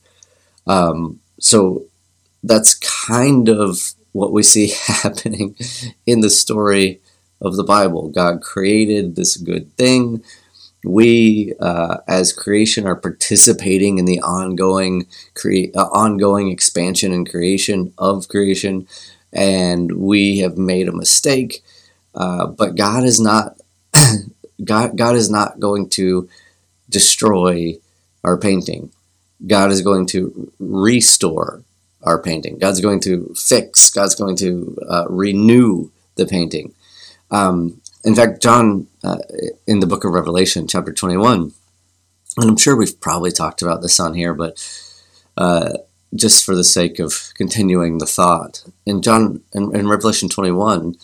Um, 0.66 1.20
so 1.40 1.84
that's 2.42 2.74
kind 2.74 3.48
of 3.48 3.92
what 4.12 4.32
we 4.32 4.42
see 4.42 4.74
happening 4.86 5.56
in 6.06 6.20
the 6.20 6.30
story 6.30 7.00
of 7.40 7.56
the 7.56 7.64
Bible. 7.64 8.08
God 8.08 8.42
created 8.42 9.16
this 9.16 9.36
good 9.36 9.74
thing. 9.76 10.22
We, 10.84 11.54
uh, 11.60 11.98
as 12.08 12.32
creation, 12.32 12.86
are 12.86 12.96
participating 12.96 13.98
in 13.98 14.06
the 14.06 14.20
ongoing 14.20 15.06
cre- 15.34 15.72
uh, 15.74 15.88
ongoing 15.92 16.50
expansion 16.50 17.12
and 17.12 17.28
creation 17.28 17.92
of 17.98 18.28
creation 18.28 18.86
and 19.32 19.92
we 19.92 20.38
have 20.38 20.58
made 20.58 20.88
a 20.88 20.92
mistake. 20.92 21.62
Uh, 22.14 22.46
but 22.46 22.76
God 22.76 23.04
is 23.04 23.20
not 23.20 23.56
God. 24.64 24.96
God 24.96 25.16
is 25.16 25.30
not 25.30 25.60
going 25.60 25.88
to 25.90 26.28
destroy 26.88 27.78
our 28.24 28.36
painting. 28.36 28.92
God 29.46 29.70
is 29.70 29.82
going 29.82 30.06
to 30.08 30.52
restore 30.58 31.62
our 32.02 32.20
painting. 32.20 32.58
God's 32.58 32.80
going 32.80 33.00
to 33.00 33.34
fix. 33.36 33.90
God's 33.90 34.14
going 34.14 34.36
to 34.36 34.76
uh, 34.88 35.06
renew 35.08 35.90
the 36.16 36.26
painting. 36.26 36.74
Um, 37.30 37.80
in 38.04 38.14
fact, 38.14 38.42
John, 38.42 38.86
uh, 39.04 39.18
in 39.66 39.80
the 39.80 39.86
book 39.86 40.04
of 40.04 40.12
Revelation, 40.12 40.66
chapter 40.66 40.92
21, 40.92 41.52
and 42.36 42.50
I'm 42.50 42.56
sure 42.56 42.76
we've 42.76 43.00
probably 43.00 43.30
talked 43.30 43.62
about 43.62 43.82
this 43.82 44.00
on 44.00 44.14
here, 44.14 44.34
but 44.34 44.58
uh, 45.36 45.78
just 46.14 46.44
for 46.44 46.54
the 46.54 46.64
sake 46.64 46.98
of 46.98 47.32
continuing 47.34 47.98
the 47.98 48.06
thought. 48.06 48.64
In 48.86 49.02
John 49.02 49.42
in, 49.52 49.74
in, 49.74 49.88
Revelation 49.88 50.28
21, 50.28 50.96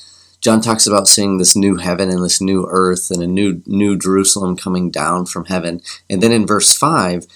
John 0.47 0.61
talks 0.61 0.87
about 0.87 1.09
seeing 1.09 1.39
this 1.39 1.57
new 1.57 1.75
heaven 1.75 2.09
and 2.09 2.25
this 2.25 2.41
new 2.41 2.69
earth 2.71 3.11
and 3.11 3.21
a 3.21 3.27
new 3.27 3.63
new 3.67 3.99
Jerusalem 3.99 4.57
coming 4.57 4.93
down 4.93 5.27
from 5.27 5.47
heaven. 5.47 5.81
And 6.09 6.23
then 6.23 6.31
in 6.31 6.47
verse 6.47 6.73
5, 6.73 7.27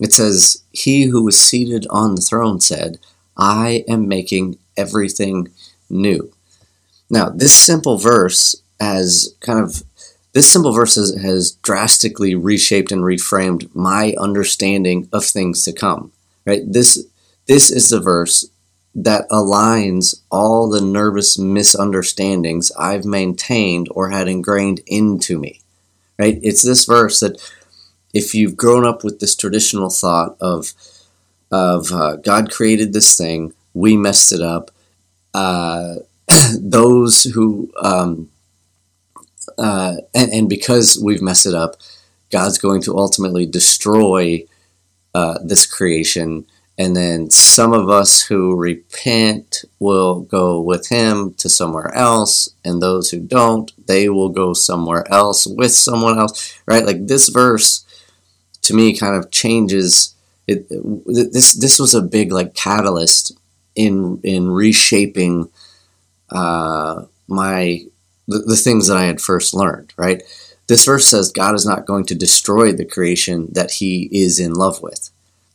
it 0.00 0.14
says, 0.14 0.62
"He 0.72 1.02
who 1.02 1.22
was 1.22 1.38
seated 1.38 1.86
on 1.90 2.14
the 2.14 2.22
throne 2.22 2.62
said, 2.62 3.00
I 3.36 3.84
am 3.86 4.08
making 4.08 4.56
everything 4.78 5.50
new." 5.90 6.32
Now, 7.10 7.28
this 7.28 7.52
simple 7.52 7.98
verse 7.98 8.56
has 8.80 9.34
kind 9.40 9.58
of 9.58 9.82
this 10.32 10.50
simple 10.50 10.72
verse 10.72 10.94
has, 10.94 11.14
has 11.16 11.58
drastically 11.60 12.34
reshaped 12.34 12.90
and 12.90 13.02
reframed 13.02 13.68
my 13.74 14.14
understanding 14.18 15.06
of 15.12 15.26
things 15.26 15.62
to 15.64 15.72
come 15.74 16.12
right 16.46 16.62
this 16.66 17.04
this 17.46 17.70
is 17.70 17.90
the 17.90 18.00
verse 18.00 18.46
that 18.94 19.28
aligns 19.28 20.22
all 20.30 20.68
the 20.68 20.80
nervous 20.80 21.36
misunderstandings 21.38 22.70
I've 22.78 23.04
maintained 23.04 23.88
or 23.90 24.10
had 24.10 24.28
ingrained 24.28 24.80
into 24.86 25.38
me. 25.38 25.60
Right? 26.18 26.38
It's 26.42 26.62
this 26.62 26.84
verse 26.84 27.20
that 27.20 27.40
if 28.12 28.34
you've 28.34 28.56
grown 28.56 28.86
up 28.86 29.02
with 29.02 29.18
this 29.18 29.34
traditional 29.34 29.90
thought 29.90 30.36
of 30.40 30.72
of 31.50 31.92
uh, 31.92 32.16
God 32.16 32.50
created 32.50 32.92
this 32.92 33.16
thing, 33.16 33.52
we 33.74 33.96
messed 33.96 34.32
it 34.32 34.40
up. 34.40 34.70
Uh, 35.32 35.96
those 36.58 37.24
who 37.24 37.72
um, 37.82 38.30
uh, 39.58 39.96
and, 40.14 40.32
and 40.32 40.48
because 40.48 41.00
we've 41.02 41.22
messed 41.22 41.46
it 41.46 41.54
up, 41.54 41.76
God's 42.30 42.58
going 42.58 42.80
to 42.82 42.96
ultimately 42.96 43.46
destroy 43.46 44.44
uh, 45.14 45.38
this 45.42 45.66
creation 45.66 46.46
and 46.76 46.96
then 46.96 47.30
some 47.30 47.72
of 47.72 47.88
us 47.88 48.22
who 48.22 48.56
repent 48.56 49.64
will 49.78 50.20
go 50.20 50.60
with 50.60 50.88
him 50.88 51.34
to 51.34 51.48
somewhere 51.48 51.94
else. 51.94 52.48
And 52.64 52.82
those 52.82 53.10
who 53.10 53.20
don't, 53.20 53.70
they 53.86 54.08
will 54.08 54.30
go 54.30 54.54
somewhere 54.54 55.04
else 55.12 55.46
with 55.46 55.72
someone 55.72 56.18
else. 56.18 56.58
Right? 56.66 56.84
Like 56.84 57.06
this 57.06 57.28
verse 57.28 57.84
to 58.62 58.74
me 58.74 58.96
kind 58.96 59.14
of 59.14 59.30
changes 59.30 60.14
it, 60.46 60.68
this 60.68 61.54
this 61.54 61.78
was 61.78 61.94
a 61.94 62.02
big 62.02 62.32
like 62.32 62.54
catalyst 62.54 63.32
in 63.74 64.20
in 64.22 64.50
reshaping 64.50 65.48
uh, 66.30 67.04
my 67.28 67.84
the, 68.28 68.38
the 68.40 68.56
things 68.56 68.88
that 68.88 68.96
I 68.96 69.04
had 69.04 69.20
first 69.20 69.54
learned, 69.54 69.92
right? 69.96 70.22
This 70.66 70.84
verse 70.84 71.06
says 71.06 71.30
God 71.30 71.54
is 71.54 71.66
not 71.66 71.86
going 71.86 72.04
to 72.06 72.14
destroy 72.14 72.72
the 72.72 72.84
creation 72.84 73.48
that 73.52 73.72
he 73.72 74.08
is 74.12 74.38
in 74.38 74.54
love 74.54 74.82
with. 74.82 75.10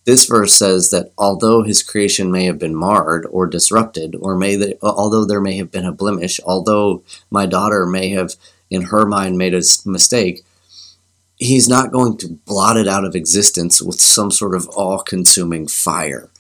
This 0.10 0.26
verse 0.26 0.56
says 0.56 0.90
that 0.90 1.12
although 1.20 1.62
his 1.62 1.84
creation 1.84 2.32
may 2.32 2.46
have 2.46 2.58
been 2.58 2.74
marred 2.74 3.28
or 3.30 3.46
disrupted, 3.46 4.16
or 4.20 4.36
may 4.36 4.56
they, 4.56 4.74
although 4.82 5.24
there 5.24 5.40
may 5.40 5.58
have 5.58 5.70
been 5.70 5.86
a 5.86 5.92
blemish, 5.92 6.40
although 6.44 7.04
my 7.30 7.46
daughter 7.46 7.86
may 7.86 8.10
have, 8.10 8.34
in 8.72 8.86
her 8.86 9.06
mind, 9.06 9.38
made 9.38 9.54
a 9.54 9.62
mistake, 9.86 10.42
he's 11.38 11.70
not 11.70 11.92
going 11.92 12.18
to 12.18 12.40
blot 12.48 12.76
it 12.76 12.88
out 12.88 13.06
of 13.06 13.14
existence 13.14 13.84
with 13.84 14.02
some 14.02 14.32
sort 14.32 14.56
of 14.56 14.68
all-consuming 14.70 15.68
fire. 15.68 16.32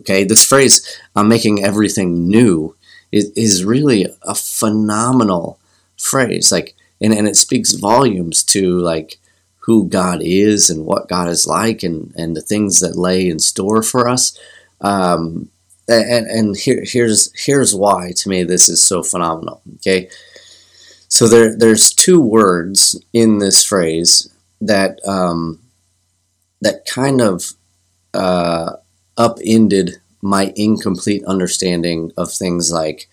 Okay, 0.00 0.24
this 0.24 0.42
phrase 0.42 0.80
"I'm 1.14 1.28
making 1.28 1.62
everything 1.62 2.28
new" 2.28 2.76
is, 3.12 3.30
is 3.36 3.62
really 3.62 4.06
a 4.22 4.34
phenomenal 4.34 5.58
phrase. 5.98 6.50
Like, 6.50 6.74
and, 6.98 7.12
and 7.12 7.28
it 7.28 7.36
speaks 7.36 7.74
volumes 7.74 8.42
to 8.44 8.78
like 8.78 9.18
who 9.68 9.86
God 9.86 10.22
is 10.22 10.70
and 10.70 10.86
what 10.86 11.10
God 11.10 11.28
is 11.28 11.46
like 11.46 11.82
and, 11.82 12.10
and 12.16 12.34
the 12.34 12.40
things 12.40 12.80
that 12.80 12.96
lay 12.96 13.28
in 13.28 13.38
store 13.38 13.82
for 13.82 14.08
us. 14.08 14.34
Um, 14.80 15.50
and 15.86 16.26
and 16.26 16.56
here, 16.56 16.82
here's 16.86 17.30
here's 17.44 17.74
why 17.74 18.12
to 18.16 18.28
me 18.30 18.44
this 18.44 18.70
is 18.70 18.82
so 18.82 19.02
phenomenal. 19.02 19.60
Okay, 19.76 20.08
so 21.08 21.28
there 21.28 21.54
there's 21.54 21.92
two 21.92 22.18
words 22.18 22.98
in 23.12 23.40
this 23.40 23.62
phrase 23.62 24.30
that 24.62 25.06
um, 25.06 25.60
that 26.62 26.86
kind 26.86 27.20
of 27.20 27.52
uh, 28.14 28.72
upended 29.18 30.00
my 30.22 30.50
incomplete 30.56 31.22
understanding 31.26 32.10
of 32.16 32.32
things 32.32 32.72
like 32.72 33.06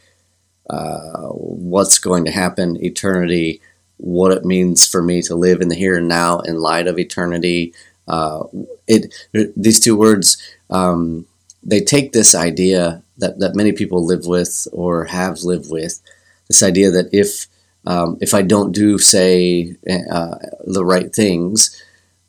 uh, 0.69 1.27
what's 1.27 1.97
going 1.97 2.23
to 2.23 2.31
happen, 2.31 2.81
eternity, 2.81 3.61
what 3.97 4.31
it 4.31 4.45
means 4.45 4.87
for 4.87 5.01
me 5.01 5.21
to 5.23 5.35
live 5.35 5.61
in 5.61 5.69
the 5.69 5.75
here 5.75 5.97
and 5.97 6.07
now 6.07 6.39
in 6.39 6.59
light 6.59 6.87
of 6.87 6.99
eternity. 6.99 7.73
Uh, 8.07 8.43
it 8.87 9.13
these 9.55 9.79
two 9.79 9.97
words 9.97 10.37
um, 10.69 11.25
they 11.63 11.81
take 11.81 12.11
this 12.11 12.35
idea 12.35 13.01
that, 13.17 13.39
that 13.39 13.55
many 13.55 13.71
people 13.71 14.05
live 14.05 14.25
with 14.25 14.67
or 14.71 15.05
have 15.05 15.41
lived 15.41 15.71
with 15.71 16.01
this 16.47 16.61
idea 16.61 16.91
that 16.91 17.09
if 17.11 17.47
um, 17.87 18.17
if 18.19 18.33
I 18.33 18.41
don't 18.41 18.71
do 18.71 18.97
say 18.97 19.75
uh, 19.87 20.35
the 20.65 20.83
right 20.83 21.13
things, 21.13 21.81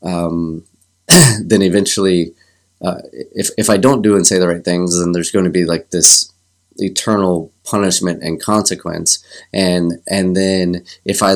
um, 0.02 0.64
then 1.40 1.62
eventually 1.62 2.34
uh, 2.82 3.00
if 3.12 3.50
if 3.56 3.70
I 3.70 3.76
don't 3.76 4.02
do 4.02 4.16
and 4.16 4.26
say 4.26 4.38
the 4.38 4.48
right 4.48 4.64
things, 4.64 4.98
then 4.98 5.12
there's 5.12 5.30
going 5.30 5.46
to 5.46 5.50
be 5.50 5.64
like 5.64 5.90
this 5.90 6.30
eternal 6.78 7.52
punishment 7.64 8.22
and 8.22 8.40
consequence. 8.40 9.24
And 9.52 10.00
and 10.06 10.36
then 10.36 10.84
if 11.04 11.22
I 11.22 11.34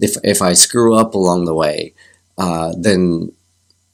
if 0.00 0.16
if 0.24 0.42
I 0.42 0.52
screw 0.52 0.94
up 0.94 1.14
along 1.14 1.44
the 1.44 1.54
way, 1.54 1.94
uh, 2.38 2.72
then 2.78 3.32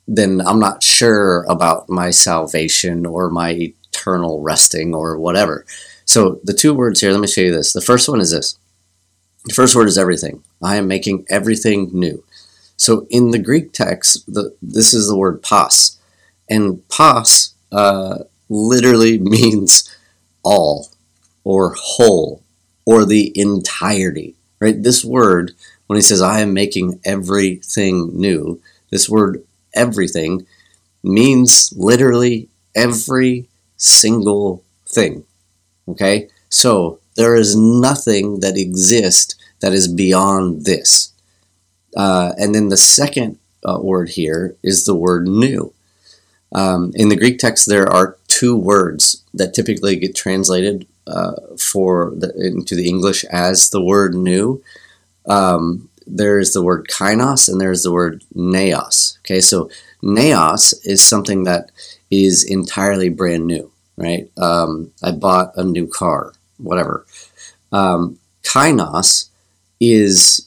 then 0.06 0.40
I'm 0.40 0.58
not 0.58 0.82
sure 0.82 1.44
about 1.44 1.88
my 1.90 2.10
salvation 2.10 3.04
or 3.04 3.28
my 3.28 3.50
eternal 3.50 4.40
resting 4.40 4.94
or 4.94 5.18
whatever. 5.18 5.66
So 6.06 6.40
the 6.42 6.54
two 6.54 6.72
words 6.72 7.00
here, 7.00 7.12
let 7.12 7.20
me 7.20 7.26
show 7.26 7.42
you 7.42 7.52
this. 7.52 7.74
The 7.74 7.82
first 7.82 8.08
one 8.08 8.20
is 8.20 8.30
this. 8.30 8.58
The 9.44 9.54
first 9.54 9.76
word 9.76 9.88
is 9.88 9.98
everything. 9.98 10.42
I 10.62 10.76
am 10.76 10.88
making 10.88 11.26
everything 11.28 11.90
new. 11.92 12.24
So 12.78 13.06
in 13.10 13.32
the 13.32 13.38
Greek 13.38 13.72
text, 13.72 14.24
the, 14.26 14.56
this 14.62 14.94
is 14.94 15.08
the 15.08 15.16
word 15.16 15.42
pas. 15.42 15.98
And 16.48 16.86
pas 16.88 17.54
uh, 17.70 18.20
literally 18.48 19.18
means 19.36 19.94
all 20.42 20.90
or 21.44 21.74
whole 21.78 22.42
or 22.84 23.04
the 23.04 23.32
entirety, 23.38 24.34
right? 24.60 24.82
This 24.82 25.04
word, 25.04 25.52
when 25.86 25.96
he 25.96 26.02
says, 26.02 26.22
I 26.22 26.40
am 26.40 26.52
making 26.52 27.00
everything 27.04 28.18
new, 28.18 28.60
this 28.90 29.08
word 29.08 29.44
everything 29.74 30.46
means 31.02 31.72
literally 31.76 32.48
every 32.74 33.46
single 33.76 34.62
thing. 34.86 35.24
Okay? 35.86 36.28
So 36.48 37.00
there 37.16 37.36
is 37.36 37.56
nothing 37.56 38.40
that 38.40 38.56
exists 38.56 39.34
that 39.60 39.72
is 39.72 39.88
beyond 39.88 40.64
this. 40.64 41.12
Uh, 41.96 42.32
and 42.38 42.54
then 42.54 42.68
the 42.68 42.76
second 42.76 43.38
uh, 43.64 43.78
word 43.80 44.10
here 44.10 44.54
is 44.62 44.84
the 44.84 44.94
word 44.94 45.26
new. 45.26 45.72
Um, 46.52 46.92
in 46.94 47.08
the 47.08 47.16
Greek 47.16 47.38
text, 47.38 47.68
there 47.68 47.90
are 47.90 48.17
two 48.38 48.56
words 48.56 49.24
that 49.34 49.52
typically 49.52 49.96
get 49.96 50.14
translated 50.14 50.86
uh, 51.08 51.32
for 51.58 52.12
the, 52.16 52.32
into 52.36 52.76
the 52.76 52.88
English 52.88 53.24
as 53.24 53.70
the 53.70 53.82
word 53.82 54.14
new. 54.14 54.62
Um, 55.26 55.88
there 56.06 56.38
is 56.38 56.52
the 56.52 56.62
word 56.62 56.86
kainos 56.88 57.48
and 57.48 57.60
there's 57.60 57.82
the 57.82 57.90
word 57.90 58.24
neos. 58.36 59.18
Okay, 59.18 59.40
so 59.40 59.68
neos 60.04 60.72
is 60.84 61.02
something 61.04 61.42
that 61.44 61.72
is 62.12 62.44
entirely 62.44 63.08
brand 63.08 63.44
new, 63.46 63.72
right? 63.96 64.30
Um, 64.38 64.92
I 65.02 65.10
bought 65.10 65.56
a 65.56 65.64
new 65.64 65.88
car, 65.88 66.32
whatever. 66.58 67.04
Um, 67.72 68.20
kainos 68.42 69.30
is 69.80 70.46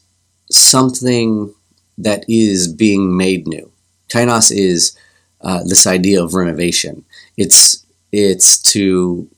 something 0.50 1.54
that 1.98 2.24
is 2.30 2.72
being 2.72 3.18
made 3.18 3.48
new. 3.48 3.70
Kainos 4.08 4.50
is 4.50 4.98
uh, 5.44 5.64
this 5.64 5.88
idea 5.88 6.24
of 6.24 6.34
renovation. 6.34 7.06
It's 7.38 7.86
it's 8.12 8.62
to 8.74 9.30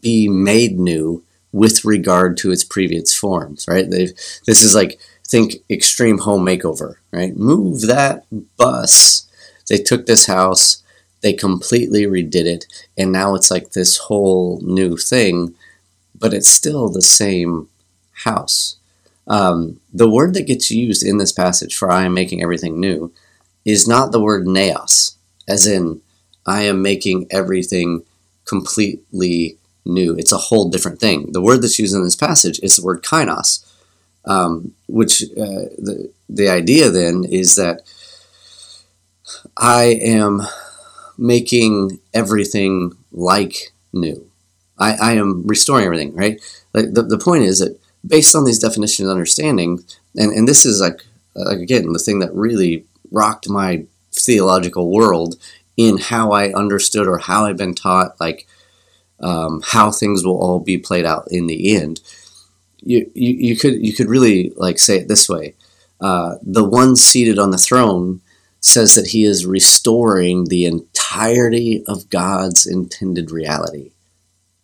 be 0.00 0.28
made 0.28 0.78
new 0.78 1.24
with 1.52 1.84
regard 1.84 2.36
to 2.38 2.52
its 2.52 2.62
previous 2.64 3.12
forms, 3.14 3.66
right? 3.66 3.90
They've, 3.90 4.12
this 4.46 4.62
is 4.62 4.74
like 4.74 5.00
think 5.26 5.54
extreme 5.68 6.18
home 6.18 6.44
makeover, 6.44 6.94
right? 7.12 7.36
Move 7.36 7.82
that 7.82 8.24
bus. 8.56 9.28
They 9.68 9.78
took 9.78 10.06
this 10.06 10.26
house, 10.26 10.82
they 11.20 11.32
completely 11.32 12.04
redid 12.04 12.46
it, 12.46 12.66
and 12.98 13.12
now 13.12 13.34
it's 13.34 13.50
like 13.50 13.70
this 13.70 13.98
whole 13.98 14.60
new 14.62 14.96
thing, 14.96 15.54
but 16.18 16.34
it's 16.34 16.48
still 16.48 16.88
the 16.88 17.02
same 17.02 17.68
house. 18.24 18.76
Um, 19.28 19.80
the 19.92 20.10
word 20.10 20.34
that 20.34 20.46
gets 20.48 20.70
used 20.70 21.04
in 21.04 21.18
this 21.18 21.30
passage 21.30 21.76
for 21.76 21.90
I 21.90 22.04
am 22.04 22.14
making 22.14 22.42
everything 22.42 22.80
new 22.80 23.12
is 23.64 23.86
not 23.86 24.10
the 24.10 24.20
word 24.20 24.46
neos, 24.46 25.14
as 25.50 25.66
in 25.66 26.00
I 26.46 26.62
am 26.62 26.82
making 26.82 27.26
everything 27.30 28.02
completely 28.46 29.58
new. 29.84 30.14
It's 30.16 30.32
a 30.32 30.44
whole 30.48 30.68
different 30.70 31.00
thing. 31.00 31.32
The 31.32 31.42
word 31.42 31.60
that's 31.60 31.78
used 31.78 31.94
in 31.94 32.04
this 32.04 32.16
passage 32.16 32.58
is 32.62 32.76
the 32.76 32.84
word 32.84 33.02
kainos, 33.02 33.50
um, 34.24 34.74
which 34.88 35.22
uh, 35.22 35.66
the, 35.86 36.10
the 36.28 36.48
idea 36.48 36.90
then 36.90 37.24
is 37.24 37.56
that 37.56 37.82
I 39.56 39.84
am 40.18 40.42
making 41.18 42.00
everything 42.14 42.92
like 43.12 43.72
new. 43.92 44.18
I, 44.78 44.90
I 44.94 45.12
am 45.12 45.46
restoring 45.46 45.84
everything, 45.84 46.14
right? 46.14 46.40
Like 46.72 46.94
the, 46.94 47.02
the 47.02 47.18
point 47.18 47.44
is 47.44 47.58
that 47.58 47.78
based 48.06 48.34
on 48.34 48.44
these 48.44 48.58
definitions 48.58 49.06
and 49.08 49.10
understanding, 49.10 49.84
and, 50.16 50.32
and 50.32 50.48
this 50.48 50.64
is 50.64 50.80
like, 50.80 51.04
like, 51.34 51.58
again, 51.58 51.92
the 51.92 51.98
thing 51.98 52.20
that 52.20 52.34
really 52.34 52.84
rocked 53.10 53.48
my 53.48 53.84
theological 54.12 54.90
world 54.90 55.36
in 55.76 55.98
how 55.98 56.32
I 56.32 56.52
understood 56.52 57.06
or 57.06 57.18
how 57.18 57.46
I've 57.46 57.56
been 57.56 57.74
taught, 57.74 58.20
like 58.20 58.46
um, 59.20 59.62
how 59.64 59.90
things 59.90 60.24
will 60.24 60.40
all 60.40 60.60
be 60.60 60.78
played 60.78 61.04
out 61.04 61.28
in 61.30 61.46
the 61.46 61.76
end. 61.76 62.00
You, 62.82 63.10
you, 63.14 63.34
you 63.34 63.56
could 63.56 63.84
you 63.84 63.92
could 63.92 64.08
really 64.08 64.52
like 64.56 64.78
say 64.78 64.98
it 64.98 65.08
this 65.08 65.28
way: 65.28 65.54
uh, 66.00 66.36
the 66.42 66.64
one 66.64 66.96
seated 66.96 67.38
on 67.38 67.50
the 67.50 67.58
throne 67.58 68.20
says 68.60 68.94
that 68.94 69.08
he 69.08 69.24
is 69.24 69.46
restoring 69.46 70.44
the 70.44 70.66
entirety 70.66 71.82
of 71.86 72.10
God's 72.10 72.66
intended 72.66 73.30
reality. 73.30 73.92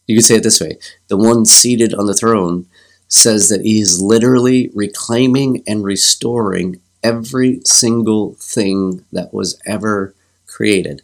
You 0.06 0.16
could 0.16 0.24
say 0.24 0.37
it 0.37 0.42
this 0.42 0.61
way: 0.61 0.78
the 1.09 1.16
one 1.16 1.44
seated 1.44 1.94
on 1.94 2.06
the 2.06 2.14
throne 2.14 2.66
says 3.09 3.48
that 3.48 3.62
he 3.62 3.80
is 3.80 4.02
literally 4.02 4.70
reclaiming 4.74 5.62
and 5.66 5.85
restoring 5.85 6.80
every 7.02 7.61
single 7.64 8.35
thing 8.35 9.04
that 9.12 9.32
was 9.32 9.61
ever 9.66 10.14
created. 10.46 11.02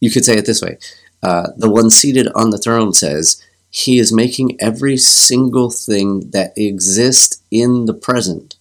You 0.00 0.10
could 0.10 0.24
say 0.24 0.36
it 0.36 0.46
this 0.46 0.62
way 0.62 0.78
uh, 1.22 1.48
the 1.56 1.70
one 1.70 1.88
seated 1.90 2.28
on 2.34 2.50
the 2.50 2.58
throne 2.58 2.92
says, 2.92 3.42
He 3.70 3.98
is 3.98 4.12
making 4.12 4.60
every 4.60 4.96
single 4.98 5.70
thing 5.70 6.30
that 6.30 6.52
exists 6.56 7.42
in 7.50 7.86
the 7.86 7.94
present 7.94 8.56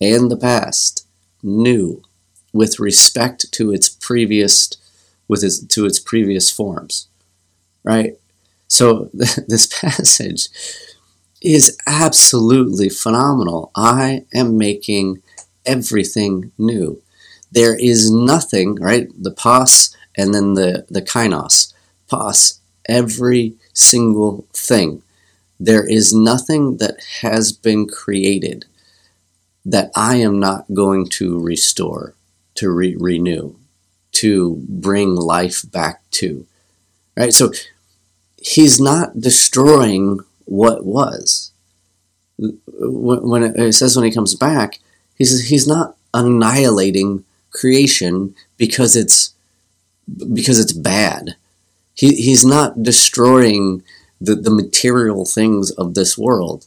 and 0.00 0.30
the 0.30 0.36
past 0.36 1.06
new 1.42 2.02
with 2.52 2.80
respect 2.80 3.50
to 3.52 3.72
its 3.72 3.88
previous 3.88 4.70
with 5.28 5.44
its, 5.44 5.64
to 5.64 5.86
its 5.86 6.00
previous 6.00 6.50
forms. 6.50 7.06
Right? 7.84 8.18
So 8.66 9.10
this 9.14 9.66
passage 9.66 10.48
is 11.40 11.78
absolutely 11.86 12.88
phenomenal. 12.88 13.70
I 13.76 14.24
am 14.34 14.58
making 14.58 15.22
everything 15.66 16.52
new 16.58 17.00
there 17.52 17.76
is 17.76 18.10
nothing 18.10 18.76
right 18.76 19.08
the 19.20 19.30
pas 19.30 19.94
and 20.16 20.34
then 20.34 20.54
the 20.54 20.86
the 20.88 21.02
kainos 21.02 21.72
pas 22.08 22.60
every 22.90 23.54
single 23.72 24.44
thing. 24.52 25.02
There 25.58 25.86
is 25.86 26.12
nothing 26.12 26.78
that 26.78 26.96
has 27.20 27.52
been 27.52 27.86
created 27.86 28.66
that 29.64 29.90
I 29.94 30.16
am 30.16 30.40
not 30.40 30.72
going 30.72 31.08
to 31.10 31.38
restore, 31.38 32.14
to 32.54 32.70
re- 32.70 32.96
renew, 32.98 33.56
to 34.12 34.62
bring 34.68 35.14
life 35.14 35.62
back 35.70 36.02
to. 36.12 36.46
Right? 37.16 37.32
So 37.32 37.52
he's 38.36 38.80
not 38.80 39.20
destroying 39.20 40.20
what 40.46 40.84
was. 40.84 41.52
When 42.38 43.42
it 43.42 43.72
says 43.74 43.96
when 43.96 44.06
he 44.06 44.10
comes 44.10 44.34
back, 44.34 44.78
he 45.20 45.24
says 45.24 45.48
he's 45.48 45.68
not 45.68 45.96
annihilating 46.12 47.24
creation 47.52 48.34
because 48.56 48.96
it's 48.96 49.34
because 50.32 50.58
it's 50.58 50.72
bad 50.72 51.36
he, 51.94 52.14
he's 52.14 52.44
not 52.46 52.82
destroying 52.82 53.82
the, 54.20 54.34
the 54.34 54.50
material 54.50 55.26
things 55.26 55.70
of 55.72 55.94
this 55.94 56.16
world 56.16 56.66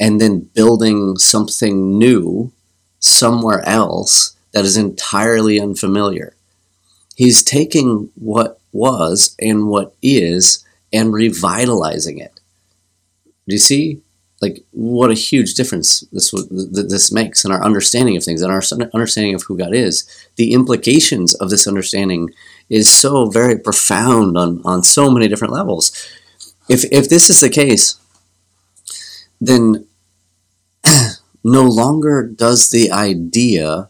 and 0.00 0.20
then 0.20 0.40
building 0.54 1.18
something 1.18 1.98
new 1.98 2.50
somewhere 2.98 3.62
else 3.66 4.36
that 4.52 4.64
is 4.64 4.76
entirely 4.76 5.60
unfamiliar. 5.60 6.34
He's 7.14 7.42
taking 7.42 8.10
what 8.14 8.58
was 8.72 9.36
and 9.38 9.68
what 9.68 9.94
is 10.02 10.64
and 10.92 11.12
revitalizing 11.12 12.18
it. 12.18 12.40
Do 13.46 13.54
you 13.54 13.58
see? 13.58 14.00
Like 14.40 14.64
what 14.70 15.10
a 15.10 15.14
huge 15.14 15.54
difference 15.54 16.00
this 16.12 16.32
this 16.50 17.10
makes 17.10 17.44
in 17.44 17.50
our 17.50 17.64
understanding 17.64 18.16
of 18.16 18.22
things 18.22 18.40
and 18.40 18.52
our 18.52 18.62
understanding 18.94 19.34
of 19.34 19.42
who 19.42 19.58
God 19.58 19.74
is. 19.74 20.08
The 20.36 20.52
implications 20.52 21.34
of 21.34 21.50
this 21.50 21.66
understanding 21.66 22.30
is 22.68 22.88
so 22.92 23.26
very 23.26 23.58
profound 23.58 24.36
on, 24.38 24.62
on 24.64 24.82
so 24.82 25.10
many 25.10 25.26
different 25.26 25.54
levels. 25.54 25.90
If, 26.68 26.84
if 26.92 27.08
this 27.08 27.30
is 27.30 27.40
the 27.40 27.48
case, 27.48 27.98
then 29.40 29.86
no 31.44 31.64
longer 31.64 32.22
does 32.22 32.70
the 32.70 32.90
idea 32.90 33.88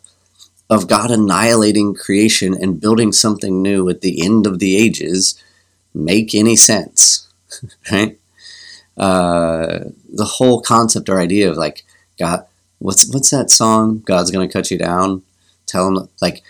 of 0.71 0.87
God 0.89 1.11
annihilating 1.11 1.95
creation 1.95 2.55
and 2.55 2.81
building 2.81 3.13
something 3.13 3.63
new 3.63 3.89
at 3.89 4.03
the 4.03 4.25
end 4.25 4.47
of 4.47 4.59
the 4.59 4.77
ages 4.77 5.43
make 5.95 6.35
any 6.35 6.57
sense, 6.57 7.27
right? 7.91 8.18
Uh, 8.99 9.91
the 10.13 10.25
whole 10.25 10.61
concept 10.61 11.09
or 11.09 11.21
idea 11.21 11.51
of 11.51 11.57
like 11.57 11.85
God, 12.19 12.45
what's 12.79 13.13
what's 13.13 13.31
that 13.31 13.51
song? 13.51 14.01
God's 14.01 14.31
gonna 14.31 14.49
cut 14.49 14.71
you 14.71 14.79
down. 14.79 15.23
Tell 15.67 15.87
him 15.89 16.09
like 16.21 16.43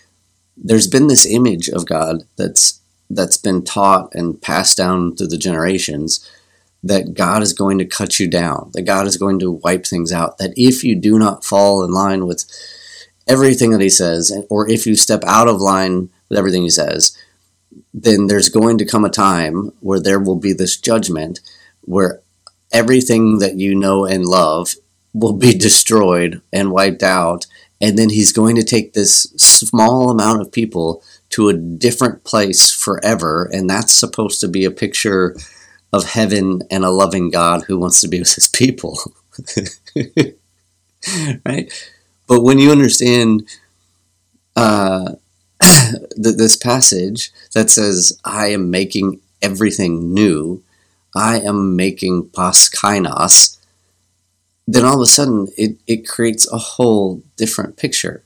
there's 0.56 0.86
been 0.86 1.06
this 1.06 1.26
image 1.26 1.68
of 1.68 1.86
God 1.86 2.24
that's 2.36 2.80
that's 3.10 3.36
been 3.36 3.64
taught 3.64 4.14
and 4.14 4.40
passed 4.40 4.76
down 4.76 5.16
through 5.16 5.28
the 5.28 5.38
generations 5.38 6.28
that 6.82 7.14
God 7.14 7.42
is 7.42 7.52
going 7.52 7.78
to 7.78 7.84
cut 7.84 8.20
you 8.20 8.28
down, 8.28 8.70
that 8.74 8.82
God 8.82 9.06
is 9.06 9.16
going 9.16 9.38
to 9.40 9.50
wipe 9.50 9.86
things 9.86 10.12
out, 10.12 10.38
that 10.38 10.52
if 10.56 10.84
you 10.84 10.94
do 10.94 11.18
not 11.18 11.44
fall 11.44 11.82
in 11.82 11.90
line 11.90 12.26
with 12.26 12.44
everything 13.26 13.70
that 13.70 13.80
he 13.80 13.90
says, 13.90 14.32
or 14.48 14.68
if 14.70 14.86
you 14.86 14.94
step 14.94 15.24
out 15.26 15.48
of 15.48 15.60
line 15.60 16.10
with 16.28 16.38
everything 16.38 16.62
he 16.62 16.70
says, 16.70 17.16
then 17.92 18.26
there's 18.26 18.48
going 18.48 18.78
to 18.78 18.84
come 18.84 19.04
a 19.04 19.10
time 19.10 19.72
where 19.80 20.00
there 20.00 20.20
will 20.20 20.36
be 20.36 20.52
this 20.52 20.76
judgment 20.76 21.40
where 21.82 22.20
everything 22.72 23.38
that 23.38 23.56
you 23.56 23.74
know 23.74 24.04
and 24.04 24.24
love 24.24 24.74
will 25.14 25.32
be 25.32 25.54
destroyed 25.54 26.40
and 26.52 26.72
wiped 26.72 27.02
out. 27.02 27.46
And 27.80 27.96
then 27.96 28.10
he's 28.10 28.32
going 28.32 28.56
to 28.56 28.64
take 28.64 28.92
this 28.92 29.22
small 29.36 30.10
amount 30.10 30.40
of 30.40 30.52
people 30.52 31.02
to 31.30 31.48
a 31.48 31.54
different 31.54 32.24
place 32.24 32.70
forever. 32.70 33.48
And 33.52 33.70
that's 33.70 33.92
supposed 33.92 34.40
to 34.40 34.48
be 34.48 34.64
a 34.64 34.70
picture 34.70 35.36
of 35.92 36.10
heaven 36.10 36.62
and 36.70 36.84
a 36.84 36.90
loving 36.90 37.30
God 37.30 37.64
who 37.64 37.78
wants 37.78 38.00
to 38.00 38.08
be 38.08 38.18
with 38.18 38.34
his 38.34 38.48
people. 38.48 38.98
right? 41.46 41.72
But 42.26 42.42
when 42.42 42.58
you 42.58 42.70
understand 42.70 43.48
uh, 44.56 45.14
this 46.16 46.56
passage 46.56 47.30
that 47.54 47.70
says, 47.70 48.18
I 48.24 48.48
am 48.48 48.70
making 48.70 49.20
everything 49.40 50.12
new, 50.12 50.62
I 51.14 51.40
am 51.40 51.76
making 51.76 52.30
paskainos, 52.30 53.58
then 54.66 54.84
all 54.84 54.96
of 54.96 55.00
a 55.00 55.06
sudden 55.06 55.48
it, 55.56 55.78
it 55.86 56.08
creates 56.08 56.50
a 56.52 56.58
whole 56.58 57.22
different 57.36 57.76
picture, 57.76 58.22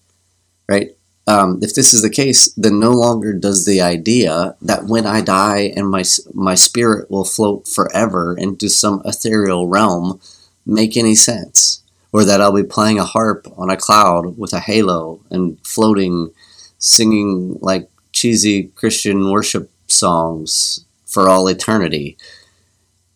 right? 0.68 0.96
Um, 1.26 1.60
if 1.62 1.74
this 1.74 1.94
is 1.94 2.02
the 2.02 2.10
case, 2.10 2.52
then 2.56 2.80
no 2.80 2.90
longer 2.90 3.32
does 3.32 3.64
the 3.64 3.80
idea 3.80 4.56
that 4.60 4.86
when 4.86 5.06
I 5.06 5.20
die 5.20 5.72
and 5.76 5.88
my 5.88 6.02
my 6.34 6.56
spirit 6.56 7.08
will 7.10 7.24
float 7.24 7.68
forever 7.68 8.36
into 8.36 8.68
some 8.68 9.02
ethereal 9.04 9.68
realm 9.68 10.20
make 10.66 10.96
any 10.96 11.14
sense, 11.14 11.82
or 12.12 12.24
that 12.24 12.40
I'll 12.40 12.52
be 12.52 12.64
playing 12.64 12.98
a 12.98 13.04
harp 13.04 13.46
on 13.56 13.70
a 13.70 13.76
cloud 13.76 14.36
with 14.36 14.52
a 14.52 14.60
halo 14.60 15.20
and 15.30 15.58
floating, 15.64 16.32
singing 16.78 17.56
like 17.60 17.88
cheesy 18.12 18.64
Christian 18.74 19.30
worship 19.30 19.70
songs 19.86 20.84
for 21.06 21.28
all 21.28 21.46
eternity. 21.46 22.16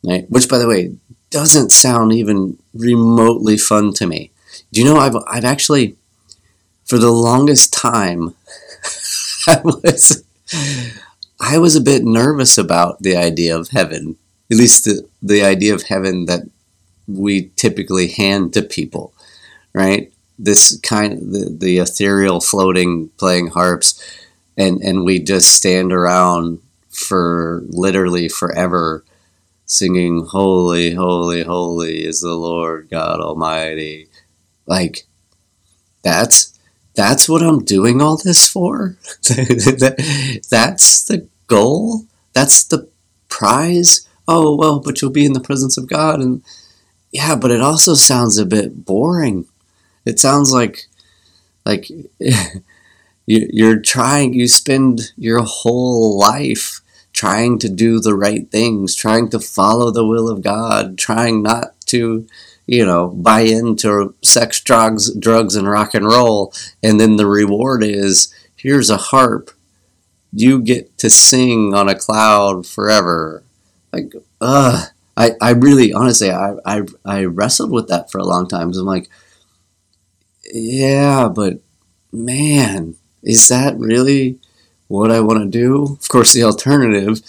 Right? 0.07 0.31
Which, 0.31 0.49
by 0.49 0.59
the 0.59 0.69
way, 0.69 0.95
doesn't 1.31 1.73
sound 1.73 2.13
even 2.13 2.59
remotely 2.73 3.59
fun 3.59 3.93
to 3.95 4.07
me. 4.07 4.31
Do 4.73 4.81
you 4.81 4.87
know 4.87 4.99
I've 4.99 5.17
I've 5.27 5.45
actually 5.45 5.97
for 6.85 6.99
the 6.99 7.11
longest 7.11 7.73
time 7.73 8.35
I 9.49 9.61
was 9.65 10.25
I 11.41 11.59
was 11.59 11.77
a 11.77 11.81
bit 11.81 12.05
nervous 12.05 12.57
about 12.57 13.03
the 13.03 13.17
idea 13.17 13.57
of 13.57 13.69
heaven. 13.69 14.17
At 14.51 14.59
least 14.59 14.85
the, 14.85 15.07
the 15.21 15.43
idea 15.43 15.75
of 15.75 15.83
heaven 15.83 16.27
that 16.27 16.43
we 17.09 17.51
typically 17.57 18.09
hand 18.09 18.53
to 18.55 18.63
people, 18.63 19.13
right? 19.73 20.13
This 20.39 20.79
kind 20.81 21.33
the, 21.33 21.57
the 21.59 21.79
ethereal 21.79 22.41
floating 22.41 23.09
playing 23.19 23.49
harps 23.49 24.01
and 24.57 24.81
and 24.83 25.05
we 25.05 25.19
just 25.19 25.53
stand 25.53 25.93
around 25.93 26.61
for 26.91 27.63
literally 27.69 28.29
forever 28.29 29.05
singing 29.67 30.25
holy 30.25 30.95
holy 30.95 31.43
holy 31.43 32.05
is 32.05 32.21
the 32.21 32.35
lord 32.35 32.89
god 32.91 33.21
almighty. 33.21 34.09
Like 34.67 35.07
that's 36.03 36.59
that's 36.95 37.29
what 37.29 37.43
i'm 37.43 37.65
doing 37.65 38.01
all 38.01 38.17
this 38.17 38.49
for? 38.49 38.97
That's 39.29 41.05
the 41.05 41.29
goal? 41.47 42.07
That's 42.33 42.65
the 42.65 42.89
prize? 43.29 44.09
Oh 44.29 44.57
well 44.57 44.81
but 44.81 45.03
you'll 45.03 45.11
be 45.11 45.27
in 45.27 45.33
the 45.35 45.41
presence 45.41 45.77
of 45.77 45.89
god 45.89 46.21
and 46.21 46.43
yeah 47.13 47.35
but 47.37 47.51
it 47.51 47.61
also 47.61 47.95
sounds 47.95 48.39
a 48.39 48.47
bit 48.47 48.85
boring. 48.85 49.47
It 50.05 50.21
sounds 50.21 50.53
like 50.53 50.87
like 51.65 51.91
you, 52.21 52.47
you're 53.27 53.81
trying 53.81 54.33
you 54.33 54.49
spend 54.49 55.13
your 55.17 55.43
whole 55.43 56.19
life 56.19 56.81
trying 57.17 57.59
to 57.59 57.69
do 57.69 57.99
the 57.99 58.15
right 58.15 58.51
things 58.53 58.95
trying 58.95 59.29
to 59.29 59.41
follow 59.41 59.91
the 59.91 60.07
will 60.07 60.29
of 60.29 60.43
god 60.43 60.97
trying 60.97 61.43
not 61.43 61.81
to 61.87 62.27
you 62.67 62.85
know 62.85 63.09
buy 63.09 63.41
into 63.41 64.15
sex 64.23 64.61
drugs 64.61 65.15
drugs 65.15 65.55
and 65.55 65.69
rock 65.69 65.95
and 65.95 66.05
roll. 66.05 66.53
And 66.83 67.01
then 67.01 67.17
the 67.17 67.27
reward 67.27 67.83
is 67.83 68.35
here's 68.57 68.91
a 68.91 68.97
harp. 68.97 69.51
You 70.33 70.61
get 70.61 70.99
to 70.99 71.09
sing 71.09 71.75
on 71.75 71.89
a 71.89 71.95
cloud 71.95 72.67
forever. 72.67 73.43
Like 73.93 74.13
uh 74.41 74.87
i 75.17 75.31
i 75.41 75.51
really 75.51 75.93
honestly 75.93 76.31
i 76.31 76.55
i, 76.67 76.83
I 77.05 77.25
wrestled 77.25 77.71
with 77.71 77.89
that 77.89 78.11
for 78.11 78.19
a 78.19 78.27
long 78.27 78.49
time. 78.49 78.73
I'm 78.73 78.85
like 78.85 79.09
yeah 80.53 81.29
but 81.29 81.61
man 82.13 82.95
is 83.23 83.49
that 83.49 83.77
really 83.79 84.39
what 84.89 85.11
I 85.11 85.21
want 85.21 85.41
to 85.41 85.59
do? 85.59 85.97
Of 86.01 86.09
course, 86.09 86.33
the 86.33 86.45
alternative, 86.45 87.21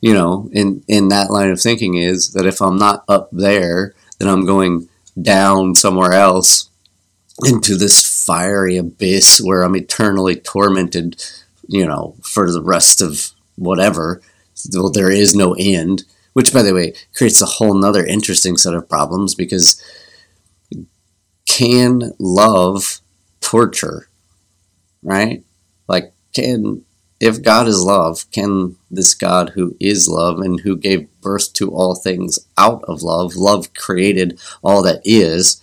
you 0.00 0.14
know, 0.14 0.48
in, 0.52 0.82
in 0.88 1.08
that 1.08 1.30
line 1.30 1.50
of 1.50 1.60
thinking 1.60 1.96
is 1.96 2.32
that 2.32 2.46
if 2.46 2.60
I'm 2.60 2.76
not 2.76 3.04
up 3.08 3.28
there, 3.32 3.94
then 4.18 4.28
I'm 4.28 4.46
going 4.46 4.88
down 5.20 5.74
somewhere 5.74 6.12
else 6.12 6.68
into 7.44 7.76
this 7.76 8.24
fiery 8.26 8.76
abyss 8.76 9.40
where 9.40 9.62
I'm 9.62 9.76
eternally 9.76 10.36
tormented, 10.36 11.22
you 11.68 11.86
know, 11.86 12.14
for 12.22 12.50
the 12.50 12.62
rest 12.62 13.00
of 13.00 13.30
whatever. 13.56 14.20
Well, 14.74 14.90
there 14.90 15.10
is 15.10 15.34
no 15.34 15.54
end, 15.58 16.04
which, 16.34 16.52
by 16.52 16.62
the 16.62 16.74
way, 16.74 16.94
creates 17.14 17.40
a 17.40 17.46
whole 17.46 17.74
nother 17.74 18.04
interesting 18.04 18.56
set 18.56 18.74
of 18.74 18.88
problems 18.88 19.34
because 19.34 19.82
can 21.46 22.12
love 22.18 23.00
torture? 23.40 24.06
right? 25.02 25.42
Like, 25.88 26.12
can, 26.34 26.84
if 27.20 27.42
God 27.42 27.68
is 27.68 27.82
love, 27.82 28.28
can 28.30 28.76
this 28.90 29.14
God 29.14 29.50
who 29.50 29.76
is 29.78 30.08
love 30.08 30.38
and 30.38 30.60
who 30.60 30.76
gave 30.76 31.08
birth 31.20 31.52
to 31.54 31.70
all 31.70 31.94
things 31.94 32.38
out 32.56 32.82
of 32.84 33.02
love, 33.02 33.36
love 33.36 33.74
created 33.74 34.40
all 34.62 34.82
that 34.82 35.02
is, 35.04 35.62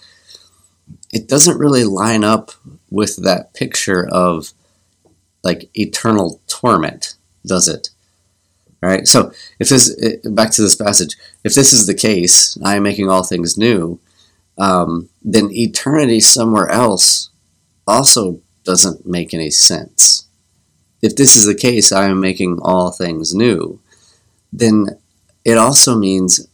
it 1.12 1.28
doesn't 1.28 1.58
really 1.58 1.84
line 1.84 2.24
up 2.24 2.52
with 2.92 3.24
that 3.24 3.54
picture 3.56 4.08
of 4.08 4.54
like 5.44 5.70
eternal 5.74 6.42
torment, 6.48 7.16
does 7.46 7.68
it? 7.68 7.90
All 8.84 8.90
right. 8.90 9.08
So 9.08 9.32
if 9.60 9.70
this 9.70 9.96
back 10.26 10.52
to 10.52 10.62
this 10.62 10.76
passage, 10.76 11.16
if 11.44 11.56
this 11.56 11.74
is 11.74 11.88
the 11.88 11.96
case, 11.96 12.58
I 12.64 12.76
am 12.76 12.84
making 12.84 13.10
all 13.10 13.24
things 13.24 13.58
new. 13.58 14.00
Um, 14.60 15.10
then 15.24 15.50
eternity 15.52 16.20
somewhere 16.20 16.68
else 16.68 17.30
also 17.88 18.42
doesn't 18.64 19.06
make 19.06 19.34
any 19.34 19.50
sense. 19.50 20.27
If 21.02 21.16
this 21.16 21.36
is 21.36 21.46
the 21.46 21.56
case, 21.56 21.92
I 21.92 22.06
am 22.06 22.20
making 22.20 22.60
all 22.62 22.92
things 22.92 23.34
new, 23.36 23.80
then 24.52 25.00
it 25.46 25.58
also 25.58 25.98
means 25.98 26.48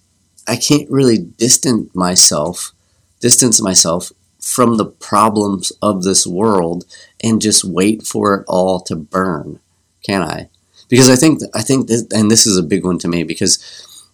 I 0.48 0.56
can't 0.56 0.90
really 0.90 1.18
distance 1.18 1.94
myself, 1.96 2.74
distance 3.20 3.62
myself 3.62 4.12
from 4.42 4.76
the 4.76 4.86
problems 4.86 5.72
of 5.82 6.04
this 6.04 6.28
world 6.28 6.86
and 7.24 7.42
just 7.42 7.64
wait 7.64 8.06
for 8.06 8.36
it 8.36 8.46
all 8.48 8.82
to 8.82 8.96
burn, 8.96 9.60
can 10.04 10.22
I? 10.22 10.50
Because 10.90 11.10
I 11.10 11.16
think 11.16 11.42
I 11.56 11.62
think 11.62 11.88
this, 11.88 12.06
and 12.14 12.30
this 12.30 12.46
is 12.46 12.58
a 12.58 12.64
big 12.64 12.86
one 12.86 13.00
to 13.00 13.08
me 13.08 13.24
because 13.24 13.58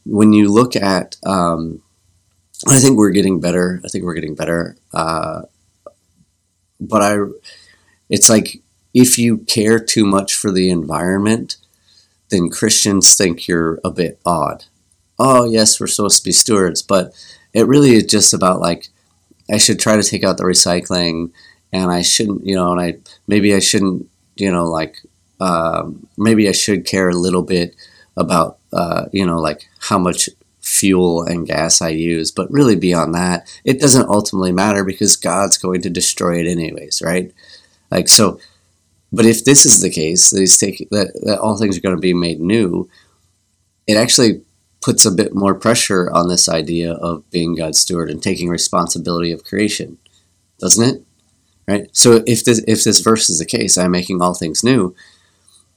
when 0.05 0.31
you 0.31 0.53
look 0.53 0.75
at, 0.75 1.17
um, 1.25 1.81
I 2.67 2.77
think 2.77 2.97
we're 2.97 3.09
getting 3.09 3.39
better. 3.39 3.81
I 3.83 3.87
think 3.87 4.03
we're 4.05 4.13
getting 4.13 4.35
better. 4.35 4.77
Uh, 4.93 5.41
but 6.79 7.01
I 7.01 7.17
it's 8.09 8.29
like 8.29 8.61
if 8.93 9.17
you 9.17 9.39
care 9.39 9.79
too 9.79 10.05
much 10.05 10.33
for 10.33 10.51
the 10.51 10.69
environment, 10.69 11.57
then 12.29 12.49
Christians 12.49 13.15
think 13.15 13.47
you're 13.47 13.79
a 13.83 13.91
bit 13.91 14.19
odd. 14.25 14.65
Oh, 15.17 15.45
yes, 15.45 15.79
we're 15.79 15.87
supposed 15.87 16.19
to 16.19 16.23
be 16.23 16.31
stewards, 16.31 16.81
but 16.81 17.13
it 17.53 17.67
really 17.67 17.91
is 17.91 18.05
just 18.05 18.33
about 18.33 18.59
like, 18.59 18.89
I 19.51 19.57
should 19.57 19.79
try 19.79 19.95
to 19.95 20.03
take 20.03 20.23
out 20.23 20.37
the 20.37 20.43
recycling 20.43 21.31
and 21.73 21.91
I 21.91 22.01
shouldn't, 22.01 22.45
you 22.45 22.55
know, 22.55 22.71
and 22.71 22.81
I 22.81 22.97
maybe 23.27 23.53
I 23.53 23.59
shouldn't, 23.59 24.07
you 24.35 24.51
know, 24.51 24.65
like, 24.65 24.97
um, 25.39 26.07
maybe 26.17 26.47
I 26.47 26.51
should 26.51 26.85
care 26.85 27.09
a 27.09 27.15
little 27.15 27.43
bit 27.43 27.75
about, 28.15 28.59
uh, 28.73 29.05
you 29.11 29.25
know, 29.25 29.39
like 29.39 29.67
how 29.79 29.97
much 29.97 30.29
fuel 30.61 31.23
and 31.23 31.47
gas 31.47 31.81
I 31.81 31.89
use. 31.89 32.31
But 32.31 32.51
really, 32.51 32.75
beyond 32.75 33.15
that, 33.15 33.47
it 33.63 33.79
doesn't 33.79 34.09
ultimately 34.09 34.51
matter 34.51 34.83
because 34.83 35.15
God's 35.15 35.57
going 35.57 35.81
to 35.81 35.89
destroy 35.89 36.39
it 36.39 36.47
anyways, 36.47 37.01
right? 37.03 37.33
Like 37.89 38.07
so, 38.07 38.39
but 39.11 39.25
if 39.25 39.43
this 39.43 39.65
is 39.65 39.81
the 39.81 39.89
case 39.89 40.29
that 40.29 40.39
he's 40.39 40.57
taking 40.57 40.87
that, 40.91 41.19
that 41.23 41.39
all 41.39 41.57
things 41.57 41.77
are 41.77 41.81
going 41.81 41.95
to 41.95 42.01
be 42.01 42.13
made 42.13 42.39
new, 42.39 42.89
it 43.87 43.95
actually 43.95 44.41
puts 44.81 45.05
a 45.05 45.11
bit 45.11 45.35
more 45.35 45.53
pressure 45.53 46.09
on 46.11 46.29
this 46.29 46.47
idea 46.47 46.93
of 46.93 47.29
being 47.31 47.55
God's 47.55 47.79
steward 47.79 48.09
and 48.09 48.23
taking 48.23 48.49
responsibility 48.49 49.31
of 49.31 49.43
creation, 49.43 49.97
doesn't 50.59 50.95
it? 50.95 51.03
right? 51.69 51.87
So 51.95 52.23
if 52.25 52.43
this 52.43 52.63
if 52.67 52.83
this 52.83 52.99
verse 52.99 53.29
is 53.29 53.37
the 53.39 53.45
case, 53.45 53.77
I'm 53.77 53.91
making 53.91 54.21
all 54.21 54.33
things 54.33 54.63
new. 54.63 54.95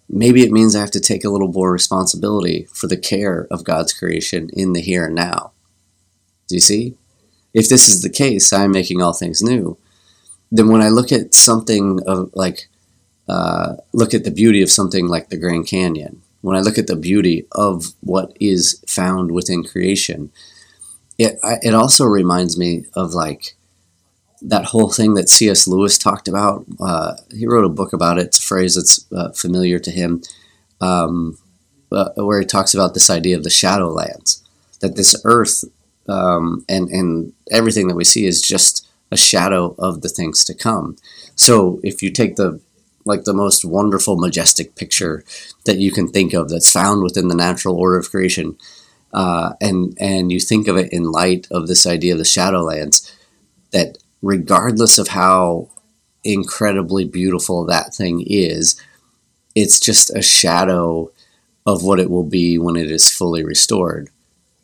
Maybe 0.09 0.42
it 0.42 0.51
means 0.51 0.75
I 0.75 0.81
have 0.81 0.90
to 0.92 1.01
take 1.01 1.25
a 1.25 1.29
little 1.29 1.53
more 1.53 1.71
responsibility 1.71 2.66
for 2.73 2.87
the 2.87 2.97
care 2.97 3.47
of 3.51 3.64
God's 3.64 3.92
creation 3.92 4.51
in 4.53 4.73
the 4.73 4.81
here 4.81 5.07
and 5.07 5.14
now. 5.14 5.53
Do 6.49 6.57
you 6.57 6.61
see? 6.61 6.97
If 7.55 7.68
this 7.68 7.88
is 7.88 8.03
the 8.03 8.11
case, 8.11 8.53
I'm 8.53 8.73
making 8.73 9.03
all 9.03 9.12
things 9.12 9.42
new. 9.42 9.77
Then 10.51 10.68
when 10.68 10.83
I 10.83 10.88
look 10.88 11.12
at 11.12 11.35
something 11.35 12.01
of 12.07 12.31
like, 12.35 12.68
uh, 13.33 13.77
look 13.95 14.12
at 14.12 14.25
the 14.25 14.31
beauty 14.31 14.61
of 14.61 14.71
something 14.71 15.09
like 15.09 15.31
the 15.31 15.38
Grand 15.38 15.66
Canyon, 15.66 16.21
when 16.42 16.55
I 16.55 16.61
look 16.61 16.77
at 16.77 16.87
the 16.87 16.97
beauty 16.97 17.47
of 17.53 17.95
what 18.01 18.37
is 18.38 18.85
found 18.87 19.33
within 19.33 19.64
creation, 19.64 20.31
it 21.16 21.38
it 21.62 21.73
also 21.73 22.05
reminds 22.05 22.59
me 22.59 22.85
of 22.92 23.14
like 23.14 23.57
that 24.42 24.66
whole 24.66 24.90
thing 24.90 25.14
that 25.14 25.31
C.S. 25.31 25.66
Lewis 25.66 25.97
talked 25.97 26.29
about. 26.29 26.66
Uh, 26.79 27.14
he 27.31 27.47
wrote 27.47 27.64
a 27.64 27.71
book 27.71 27.95
about 27.95 28.18
it. 28.18 28.27
It's 28.27 28.38
a 28.38 28.42
phrase 28.42 28.75
that's 28.75 29.07
uh, 29.11 29.31
familiar 29.31 29.79
to 29.79 29.90
him, 29.90 30.21
um, 30.83 31.38
uh, 31.90 32.11
where 32.16 32.40
he 32.40 32.45
talks 32.45 32.75
about 32.75 32.92
this 32.92 33.09
idea 33.09 33.38
of 33.38 33.45
the 33.45 33.57
shadowlands. 33.61 34.42
That 34.81 34.97
this 34.97 35.16
earth 35.25 35.64
um, 36.07 36.66
and 36.68 36.90
and 36.90 37.33
everything 37.51 37.88
that 37.88 37.97
we 37.97 38.05
see 38.05 38.27
is 38.27 38.42
just 38.42 38.87
a 39.11 39.16
shadow 39.16 39.75
of 39.79 40.03
the 40.03 40.11
things 40.11 40.45
to 40.45 40.55
come. 40.55 40.97
So 41.35 41.81
if 41.83 42.03
you 42.03 42.11
take 42.11 42.37
the 42.37 42.61
like 43.05 43.25
the 43.25 43.35
most 43.35 43.65
wonderful, 43.65 44.17
majestic 44.17 44.75
picture 44.75 45.25
that 45.65 45.79
you 45.79 45.93
can 45.93 46.09
think 46.09 46.33
of 46.33 46.49
that's 46.49 46.71
found 46.71 47.03
within 47.03 47.29
the 47.29 47.35
natural 47.35 47.77
order 47.77 47.99
of 47.99 48.11
creation, 48.11 48.57
uh, 49.12 49.55
and 49.61 49.97
and 50.01 50.33
you 50.33 50.41
think 50.41 50.69
of 50.69 50.77
it 50.77 50.93
in 50.93 51.12
light 51.12 51.47
of 51.51 51.67
this 51.67 51.87
idea 51.87 52.12
of 52.12 52.19
the 52.19 52.25
shadowlands, 52.25 53.12
that 53.73 53.99
regardless 54.23 54.99
of 54.99 55.09
how 55.09 55.69
incredibly 56.25 57.05
beautiful 57.05 57.67
that 57.67 57.95
thing 57.95 58.25
is, 58.27 58.81
it's 59.55 59.81
just 59.81 60.11
a 60.11 60.23
shadow 60.23 61.11
of 61.67 61.83
what 61.83 62.01
it 62.01 62.11
will 62.11 62.25
be 62.25 62.59
when 62.59 62.77
it 62.77 62.91
is 62.91 63.11
fully 63.11 63.45
restored, 63.45 64.09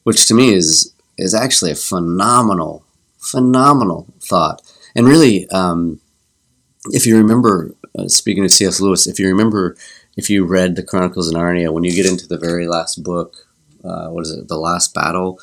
which 0.04 0.26
to 0.26 0.34
me 0.34 0.52
is 0.52 0.92
is 1.16 1.34
actually 1.34 1.72
a 1.72 1.76
phenomenal, 1.76 2.84
phenomenal 3.18 4.06
thought. 4.20 4.62
And 4.94 5.06
really, 5.06 5.48
um, 5.50 6.00
if 6.90 7.06
you 7.06 7.16
remember, 7.16 7.74
uh, 7.98 8.08
speaking 8.08 8.44
of 8.44 8.50
C.S. 8.50 8.80
Lewis, 8.80 9.06
if 9.06 9.18
you 9.18 9.28
remember, 9.28 9.76
if 10.16 10.30
you 10.30 10.44
read 10.44 10.76
the 10.76 10.82
Chronicles 10.82 11.28
of 11.28 11.34
Narnia, 11.34 11.72
when 11.72 11.84
you 11.84 11.92
get 11.92 12.06
into 12.06 12.26
the 12.26 12.38
very 12.38 12.66
last 12.66 13.02
book, 13.02 13.46
uh, 13.84 14.08
what 14.08 14.22
is 14.22 14.32
it, 14.32 14.48
the 14.48 14.58
last 14.58 14.94
battle, 14.94 15.40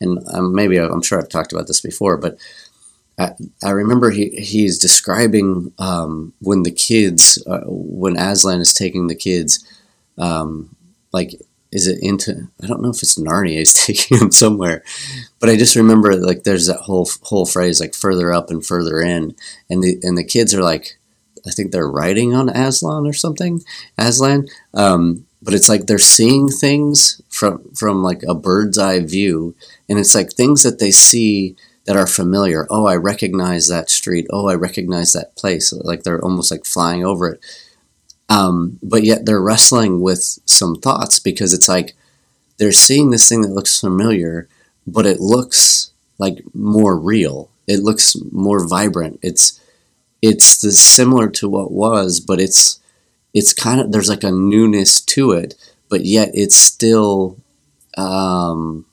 and 0.00 0.22
um, 0.32 0.54
maybe 0.54 0.78
I'm 0.78 1.02
sure 1.02 1.20
I've 1.20 1.28
talked 1.28 1.52
about 1.52 1.66
this 1.66 1.80
before, 1.80 2.16
but 2.16 2.38
I, 3.18 3.32
I 3.62 3.70
remember 3.70 4.10
he 4.10 4.30
he's 4.30 4.78
describing 4.78 5.72
um, 5.78 6.32
when 6.40 6.62
the 6.62 6.70
kids, 6.70 7.42
uh, 7.46 7.64
when 7.66 8.16
Aslan 8.16 8.60
is 8.60 8.72
taking 8.72 9.06
the 9.08 9.14
kids, 9.14 9.64
um, 10.18 10.74
like 11.12 11.34
is 11.72 11.86
it 11.86 11.98
into 12.02 12.48
I 12.62 12.66
don't 12.66 12.82
know 12.82 12.90
if 12.90 13.02
it's 13.02 13.18
Narnia 13.18 13.58
he's 13.58 13.74
taking 13.86 14.18
them 14.18 14.32
somewhere, 14.32 14.82
but 15.38 15.50
I 15.50 15.56
just 15.56 15.76
remember 15.76 16.16
like 16.16 16.44
there's 16.44 16.66
that 16.66 16.80
whole 16.80 17.08
whole 17.22 17.46
phrase 17.46 17.80
like 17.80 17.94
further 17.94 18.32
up 18.32 18.50
and 18.50 18.64
further 18.64 19.00
in, 19.00 19.34
and 19.68 19.82
the 19.82 19.98
and 20.02 20.16
the 20.16 20.24
kids 20.24 20.54
are 20.54 20.62
like 20.62 20.98
I 21.46 21.50
think 21.50 21.72
they're 21.72 21.88
writing 21.90 22.34
on 22.34 22.48
Aslan 22.48 23.06
or 23.06 23.12
something 23.12 23.62
Aslan, 23.98 24.48
um, 24.74 25.26
but 25.42 25.54
it's 25.54 25.68
like 25.68 25.86
they're 25.86 25.98
seeing 25.98 26.48
things 26.48 27.20
from 27.28 27.62
from 27.74 28.02
like 28.02 28.22
a 28.24 28.34
bird's 28.34 28.78
eye 28.78 29.00
view, 29.00 29.54
and 29.88 29.98
it's 29.98 30.14
like 30.14 30.32
things 30.32 30.62
that 30.62 30.78
they 30.78 30.90
see 30.90 31.56
that 31.86 31.96
are 31.96 32.06
familiar. 32.06 32.66
Oh, 32.70 32.86
I 32.86 32.96
recognize 32.96 33.68
that 33.68 33.90
street. 33.90 34.26
Oh, 34.30 34.48
I 34.48 34.54
recognize 34.54 35.12
that 35.12 35.34
place. 35.34 35.72
Like 35.72 36.02
they're 36.02 36.22
almost 36.22 36.50
like 36.50 36.64
flying 36.66 37.04
over 37.04 37.28
it 37.28 37.40
um, 38.30 38.78
but 38.82 39.02
yet 39.02 39.26
they're 39.26 39.42
wrestling 39.42 40.00
with 40.00 40.38
some 40.46 40.76
thoughts 40.76 41.18
because 41.18 41.52
it's 41.52 41.68
like 41.68 41.94
they're 42.58 42.72
seeing 42.72 43.10
this 43.10 43.28
thing 43.28 43.40
that 43.42 43.50
looks 43.50 43.80
familiar, 43.80 44.48
but 44.86 45.04
it 45.04 45.20
looks 45.20 45.90
like 46.18 46.42
more 46.54 46.96
real. 46.96 47.50
It 47.66 47.80
looks 47.80 48.16
more 48.30 48.66
vibrant. 48.66 49.18
It's 49.20 49.59
it's 50.22 50.60
the, 50.60 50.72
similar 50.72 51.28
to 51.30 51.48
what 51.48 51.72
was, 51.72 52.20
but 52.20 52.40
it's 52.40 52.80
it's 53.32 53.52
kind 53.52 53.80
of 53.80 53.92
there's 53.92 54.08
like 54.08 54.24
a 54.24 54.30
newness 54.30 55.00
to 55.00 55.32
it, 55.32 55.54
but 55.88 56.04
yet 56.04 56.30
it's 56.34 56.56
still 56.56 57.36
um, 57.96 58.86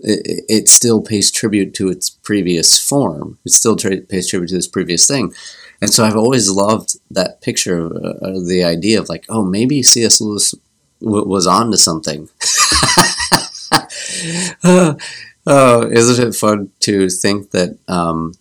it, 0.00 0.44
it 0.48 0.68
still 0.68 1.00
pays 1.00 1.30
tribute 1.30 1.74
to 1.74 1.88
its 1.88 2.10
previous 2.10 2.78
form. 2.78 3.38
It 3.44 3.52
still 3.52 3.76
tra- 3.76 3.98
pays 3.98 4.28
tribute 4.28 4.48
to 4.48 4.54
this 4.56 4.68
previous 4.68 5.06
thing. 5.06 5.32
And 5.80 5.90
so 5.90 6.04
I've 6.04 6.16
always 6.16 6.50
loved 6.50 6.98
that 7.10 7.40
picture 7.40 7.78
of 7.78 7.92
uh, 7.92 8.40
the 8.46 8.64
idea 8.64 9.00
of 9.00 9.08
like, 9.08 9.24
oh, 9.28 9.44
maybe 9.44 9.82
C.S. 9.82 10.20
Lewis 10.20 10.54
w- 11.00 11.26
was 11.26 11.46
on 11.46 11.70
to 11.70 11.76
something. 11.76 12.28
oh, 15.46 15.88
isn't 15.90 16.28
it 16.28 16.34
fun 16.34 16.70
to 16.80 17.08
think 17.08 17.52
that 17.52 17.78
um, 17.86 18.34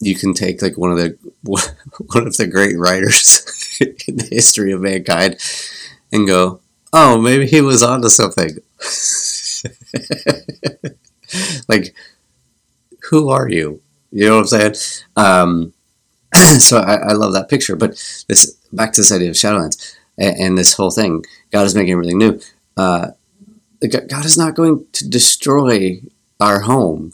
you 0.00 0.14
can 0.14 0.32
take 0.34 0.62
like 0.62 0.76
one 0.76 0.90
of 0.90 0.98
the 0.98 1.16
one 1.42 2.26
of 2.26 2.36
the 2.36 2.46
great 2.46 2.78
writers 2.78 3.76
in 3.80 4.16
the 4.16 4.28
history 4.30 4.72
of 4.72 4.80
mankind 4.80 5.36
and 6.12 6.26
go, 6.26 6.60
oh, 6.92 7.20
maybe 7.20 7.46
he 7.46 7.60
was 7.60 7.82
on 7.82 8.02
to 8.02 8.10
something. 8.10 8.58
like, 11.68 11.94
who 13.10 13.30
are 13.30 13.48
you? 13.48 13.80
You 14.10 14.26
know 14.26 14.36
what 14.36 14.52
I'm 14.52 14.74
saying? 14.74 14.74
Um, 15.16 15.72
so 16.58 16.78
I, 16.78 16.94
I, 16.96 17.12
love 17.12 17.32
that 17.34 17.48
picture. 17.48 17.76
But 17.76 17.90
this 18.28 18.56
back 18.72 18.92
to 18.92 19.00
this 19.00 19.12
idea 19.12 19.30
of 19.30 19.36
Shadowlands 19.36 19.96
and, 20.18 20.36
and 20.38 20.58
this 20.58 20.74
whole 20.74 20.90
thing. 20.90 21.24
God 21.52 21.66
is 21.66 21.74
making 21.74 21.92
everything 21.92 22.18
new. 22.18 22.40
Uh, 22.76 23.12
God 23.80 24.24
is 24.24 24.36
not 24.36 24.54
going 24.54 24.86
to 24.92 25.08
destroy 25.08 26.00
our 26.40 26.60
home. 26.60 27.12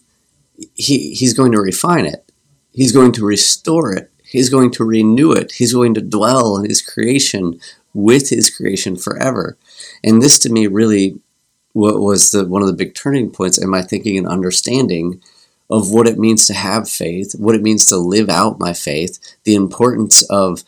He, 0.75 1.15
he's 1.15 1.35
going 1.35 1.53
to 1.53 1.61
refine 1.61 2.07
it. 2.07 2.26
He's 2.77 2.93
going 2.93 3.13
to 3.13 3.25
restore 3.25 3.93
it. 3.93 4.11
He's 4.23 4.51
going 4.51 4.71
to 4.73 4.85
renew 4.85 5.33
it. 5.33 5.53
He's 5.53 5.73
going 5.73 5.95
to 5.95 6.01
dwell 6.03 6.59
in 6.59 6.69
His 6.69 6.83
creation 6.83 7.59
with 7.95 8.29
His 8.29 8.51
creation 8.51 8.97
forever. 8.97 9.57
And 10.05 10.21
this, 10.21 10.39
to 10.41 10.53
me, 10.53 10.67
really 10.67 11.19
what 11.73 12.01
was 12.01 12.31
the 12.31 12.45
one 12.45 12.63
of 12.63 12.69
the 12.69 12.75
big 12.75 12.95
turning 12.95 13.31
points 13.31 13.59
in 13.59 13.69
my 13.71 13.83
thinking 13.83 14.19
and 14.19 14.29
understanding 14.29 15.23
of 15.71 15.91
what 15.91 16.07
it 16.07 16.19
means 16.19 16.47
to 16.47 16.55
have 16.55 16.89
faith, 16.89 17.33
what 17.39 17.55
it 17.55 17.63
means 17.63 17.87
to 17.87 17.97
live 17.97 18.29
out 18.29 18.61
my 18.61 18.73
faith, 18.73 19.19
the 19.45 19.55
importance 19.55 20.23
of, 20.31 20.63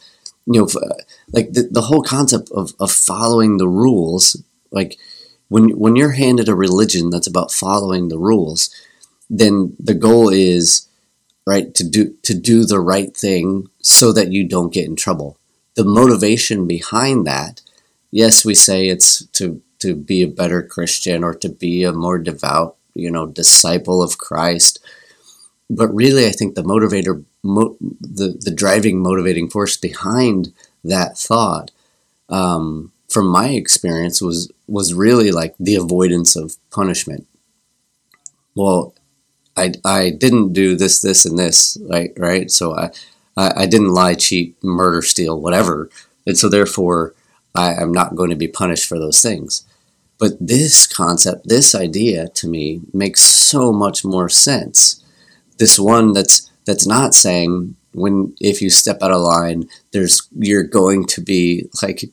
you 0.47 0.61
know, 0.61 0.69
uh, 0.81 0.95
like 1.33 1.53
the, 1.53 1.69
the 1.71 1.83
whole 1.83 2.03
concept 2.03 2.51
of, 2.53 2.73
of 2.81 2.91
following 2.91 3.59
the 3.59 3.69
rules. 3.69 4.43
Like 4.71 4.99
when, 5.49 5.71
when 5.79 5.95
you're 5.95 6.13
handed 6.13 6.49
a 6.49 6.55
religion 6.55 7.11
that's 7.11 7.27
about 7.27 7.53
following 7.53 8.09
the 8.09 8.19
rules, 8.19 8.75
then 9.31 9.77
the 9.79 9.95
goal 9.95 10.31
is, 10.31 10.88
right, 11.51 11.75
to 11.75 11.85
do, 11.97 12.15
to 12.23 12.35
do 12.35 12.65
the 12.65 12.81
right 12.81 13.13
thing 13.17 13.69
so 13.83 14.13
that 14.13 14.33
you 14.33 14.43
don't 14.55 14.73
get 14.73 14.87
in 14.87 14.97
trouble. 14.97 15.37
The 15.75 15.85
motivation 15.85 16.67
behind 16.67 17.27
that, 17.27 17.63
yes, 18.11 18.45
we 18.45 18.55
say 18.55 18.89
it's 18.89 19.25
to, 19.39 19.63
to 19.79 19.95
be 19.95 20.23
a 20.23 20.29
better 20.41 20.63
Christian 20.63 21.25
or 21.25 21.35
to 21.35 21.49
be 21.49 21.85
a 21.85 21.93
more 21.93 22.19
devout 22.19 22.79
you 22.99 23.11
know, 23.11 23.27
disciple 23.27 24.03
of 24.03 24.19
Christ. 24.19 24.81
But 25.71 25.95
really, 25.95 26.27
I 26.27 26.31
think 26.31 26.55
the 26.55 26.63
motivator, 26.63 27.25
mo- 27.43 27.77
the, 28.01 28.37
the 28.41 28.51
driving 28.51 29.01
motivating 29.01 29.49
force 29.49 29.77
behind 29.77 30.53
that 30.85 31.17
thought, 31.17 31.71
um, 32.29 32.93
from 33.09 33.27
my 33.27 33.49
experience, 33.49 34.21
was 34.21 34.51
was 34.67 34.93
really 34.93 35.31
like 35.31 35.55
the 35.59 35.77
avoidance 35.77 36.37
of 36.37 36.57
punishment. 36.71 37.27
Well, 38.55 38.95
I, 39.59 39.73
I 39.85 40.11
didn't 40.11 40.53
do 40.53 40.77
this, 40.77 41.01
this, 41.01 41.25
and 41.27 41.39
this, 41.39 41.77
right? 41.89 42.13
Right. 42.17 42.51
So 42.51 42.77
I, 42.77 42.91
I, 43.37 43.63
I 43.63 43.67
didn't 43.67 43.95
lie, 43.95 44.15
cheat, 44.15 44.57
murder, 44.63 45.03
steal, 45.03 45.41
whatever, 45.41 45.91
and 46.27 46.39
so 46.39 46.49
therefore 46.49 47.15
I 47.55 47.75
am 47.75 47.93
not 47.93 48.15
going 48.15 48.31
to 48.31 48.37
be 48.37 48.49
punished 48.49 48.87
for 48.87 48.99
those 48.99 49.21
things. 49.21 49.65
But 50.19 50.33
this 50.41 50.87
concept, 50.87 51.49
this 51.49 51.75
idea 51.75 52.29
to 52.29 52.49
me 52.49 52.81
makes 52.93 53.21
so 53.21 53.73
much 53.73 54.05
more 54.05 54.29
sense. 54.29 55.03
This 55.59 55.79
one 55.79 56.13
that's 56.13 56.51
that's 56.65 56.87
not 56.87 57.15
saying 57.15 57.77
when 57.95 58.35
if 58.41 58.61
you 58.61 58.71
step 58.71 58.99
out 59.03 59.13
of 59.13 59.21
line, 59.21 59.69
there's 59.93 60.29
you're 60.37 60.65
going 60.65 61.07
to 61.07 61.21
be 61.21 61.69
like 61.83 62.05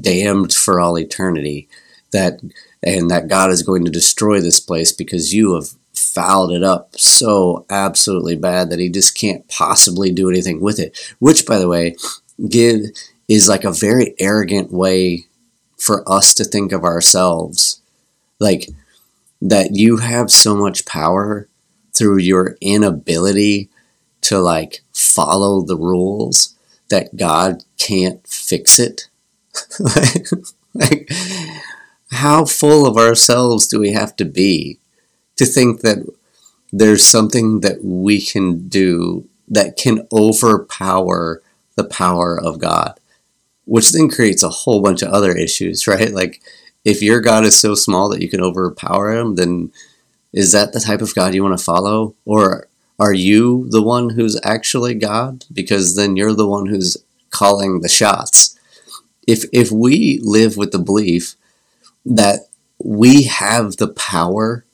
damned 0.00 0.52
for 0.52 0.80
all 0.80 0.98
eternity. 0.98 1.68
That 2.12 2.40
and 2.82 3.10
that 3.10 3.28
God 3.28 3.50
is 3.50 3.62
going 3.62 3.84
to 3.84 3.90
destroy 3.90 4.40
this 4.40 4.58
place 4.58 4.90
because 4.90 5.34
you 5.34 5.54
have 5.54 5.68
fouled 6.00 6.52
it 6.52 6.62
up 6.62 6.98
so 6.98 7.66
absolutely 7.70 8.36
bad 8.36 8.70
that 8.70 8.78
he 8.78 8.88
just 8.88 9.16
can't 9.16 9.46
possibly 9.48 10.10
do 10.10 10.28
anything 10.28 10.60
with 10.60 10.78
it. 10.78 10.98
Which, 11.18 11.46
by 11.46 11.58
the 11.58 11.68
way, 11.68 11.96
give 12.48 12.80
is 13.28 13.48
like 13.48 13.64
a 13.64 13.72
very 13.72 14.14
arrogant 14.18 14.72
way 14.72 15.26
for 15.78 16.08
us 16.10 16.34
to 16.34 16.44
think 16.44 16.72
of 16.72 16.84
ourselves 16.84 17.80
like 18.40 18.68
that 19.40 19.76
you 19.76 19.98
have 19.98 20.30
so 20.30 20.56
much 20.56 20.84
power 20.84 21.48
through 21.92 22.18
your 22.18 22.56
inability 22.60 23.68
to 24.22 24.38
like 24.38 24.80
follow 24.92 25.62
the 25.62 25.76
rules 25.76 26.56
that 26.88 27.16
God 27.16 27.64
can't 27.78 28.26
fix 28.26 28.78
it? 28.78 29.08
like, 30.74 31.08
how 32.10 32.44
full 32.44 32.86
of 32.86 32.96
ourselves 32.96 33.68
do 33.68 33.78
we 33.78 33.92
have 33.92 34.16
to 34.16 34.24
be 34.24 34.79
to 35.40 35.46
think 35.46 35.80
that 35.80 36.06
there's 36.70 37.02
something 37.02 37.60
that 37.60 37.82
we 37.82 38.20
can 38.20 38.68
do 38.68 39.26
that 39.48 39.78
can 39.78 40.06
overpower 40.12 41.40
the 41.76 41.84
power 41.84 42.38
of 42.38 42.58
God? 42.60 43.00
Which 43.64 43.90
then 43.92 44.10
creates 44.10 44.42
a 44.42 44.50
whole 44.50 44.82
bunch 44.82 45.00
of 45.00 45.08
other 45.08 45.32
issues, 45.32 45.86
right? 45.86 46.12
Like, 46.12 46.42
if 46.84 47.00
your 47.00 47.22
God 47.22 47.46
is 47.46 47.58
so 47.58 47.74
small 47.74 48.10
that 48.10 48.20
you 48.20 48.28
can 48.28 48.42
overpower 48.42 49.16
him, 49.16 49.36
then 49.36 49.72
is 50.30 50.52
that 50.52 50.74
the 50.74 50.80
type 50.80 51.00
of 51.00 51.14
God 51.14 51.34
you 51.34 51.42
want 51.42 51.58
to 51.58 51.64
follow? 51.64 52.14
Or 52.26 52.68
are 52.98 53.14
you 53.14 53.66
the 53.70 53.82
one 53.82 54.10
who's 54.10 54.38
actually 54.44 54.92
God? 54.92 55.46
Because 55.50 55.96
then 55.96 56.16
you're 56.16 56.34
the 56.34 56.46
one 56.46 56.66
who's 56.66 56.98
calling 57.30 57.80
the 57.80 57.88
shots. 57.88 58.58
If, 59.26 59.44
if 59.54 59.72
we 59.72 60.20
live 60.22 60.58
with 60.58 60.72
the 60.72 60.78
belief 60.78 61.34
that 62.04 62.40
we 62.78 63.22
have 63.22 63.78
the 63.78 63.88
power 63.88 64.66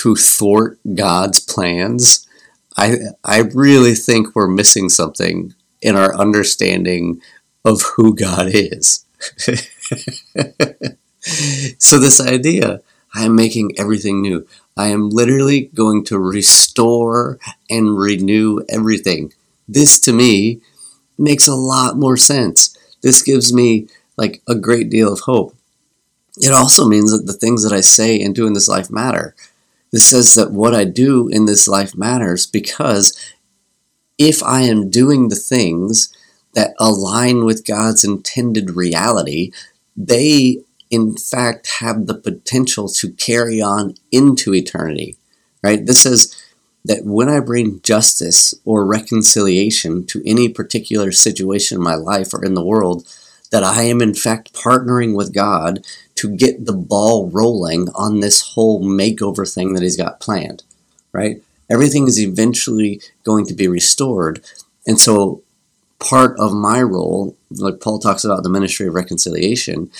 to 0.00 0.16
thwart 0.16 0.78
God's 0.94 1.40
plans, 1.40 2.26
I, 2.76 2.96
I 3.22 3.40
really 3.40 3.94
think 3.94 4.34
we're 4.34 4.48
missing 4.48 4.88
something 4.88 5.54
in 5.82 5.94
our 5.94 6.16
understanding 6.16 7.20
of 7.66 7.82
who 7.82 8.14
God 8.14 8.46
is. 8.48 9.04
so, 11.78 11.98
this 11.98 12.18
idea, 12.18 12.80
I 13.14 13.26
am 13.26 13.34
making 13.34 13.78
everything 13.78 14.22
new. 14.22 14.46
I 14.74 14.88
am 14.88 15.10
literally 15.10 15.70
going 15.74 16.04
to 16.06 16.18
restore 16.18 17.38
and 17.68 17.98
renew 17.98 18.60
everything. 18.70 19.34
This 19.68 20.00
to 20.00 20.14
me 20.14 20.62
makes 21.18 21.46
a 21.46 21.54
lot 21.54 21.98
more 21.98 22.16
sense. 22.16 22.74
This 23.02 23.22
gives 23.22 23.52
me 23.52 23.88
like 24.16 24.40
a 24.48 24.54
great 24.54 24.88
deal 24.88 25.12
of 25.12 25.20
hope. 25.20 25.54
It 26.38 26.54
also 26.54 26.86
means 26.86 27.12
that 27.12 27.26
the 27.26 27.34
things 27.34 27.62
that 27.64 27.72
I 27.72 27.82
say 27.82 28.18
and 28.18 28.34
do 28.34 28.46
in 28.46 28.54
this 28.54 28.68
life 28.68 28.90
matter. 28.90 29.34
This 29.92 30.06
says 30.06 30.34
that 30.34 30.52
what 30.52 30.74
I 30.74 30.84
do 30.84 31.28
in 31.28 31.46
this 31.46 31.66
life 31.66 31.96
matters 31.96 32.46
because 32.46 33.18
if 34.18 34.42
I 34.42 34.62
am 34.62 34.90
doing 34.90 35.28
the 35.28 35.36
things 35.36 36.14
that 36.54 36.74
align 36.78 37.44
with 37.44 37.66
God's 37.66 38.04
intended 38.04 38.70
reality, 38.70 39.50
they 39.96 40.62
in 40.90 41.16
fact 41.16 41.68
have 41.80 42.06
the 42.06 42.14
potential 42.14 42.88
to 42.88 43.12
carry 43.12 43.60
on 43.60 43.94
into 44.10 44.54
eternity, 44.54 45.16
right? 45.62 45.86
This 45.86 46.02
says 46.02 46.36
that 46.84 47.04
when 47.04 47.28
I 47.28 47.40
bring 47.40 47.80
justice 47.82 48.54
or 48.64 48.86
reconciliation 48.86 50.06
to 50.06 50.22
any 50.26 50.48
particular 50.48 51.12
situation 51.12 51.78
in 51.78 51.84
my 51.84 51.94
life 51.94 52.32
or 52.34 52.44
in 52.44 52.54
the 52.54 52.64
world, 52.64 53.06
that 53.50 53.64
I 53.64 53.82
am 53.82 54.00
in 54.00 54.14
fact 54.14 54.52
partnering 54.52 55.14
with 55.14 55.34
God 55.34 55.84
to 56.16 56.34
get 56.34 56.66
the 56.66 56.72
ball 56.72 57.28
rolling 57.30 57.88
on 57.94 58.20
this 58.20 58.40
whole 58.40 58.82
makeover 58.82 59.52
thing 59.52 59.74
that 59.74 59.82
He's 59.82 59.96
got 59.96 60.20
planned, 60.20 60.62
right? 61.12 61.42
Everything 61.68 62.08
is 62.08 62.20
eventually 62.20 63.00
going 63.24 63.46
to 63.46 63.54
be 63.54 63.68
restored. 63.68 64.44
And 64.86 64.98
so 64.98 65.42
part 65.98 66.38
of 66.38 66.52
my 66.52 66.82
role, 66.82 67.36
like 67.50 67.80
Paul 67.80 67.98
talks 67.98 68.24
about 68.24 68.42
the 68.42 68.48
ministry 68.48 68.86
of 68.86 68.94
reconciliation, 68.94 69.90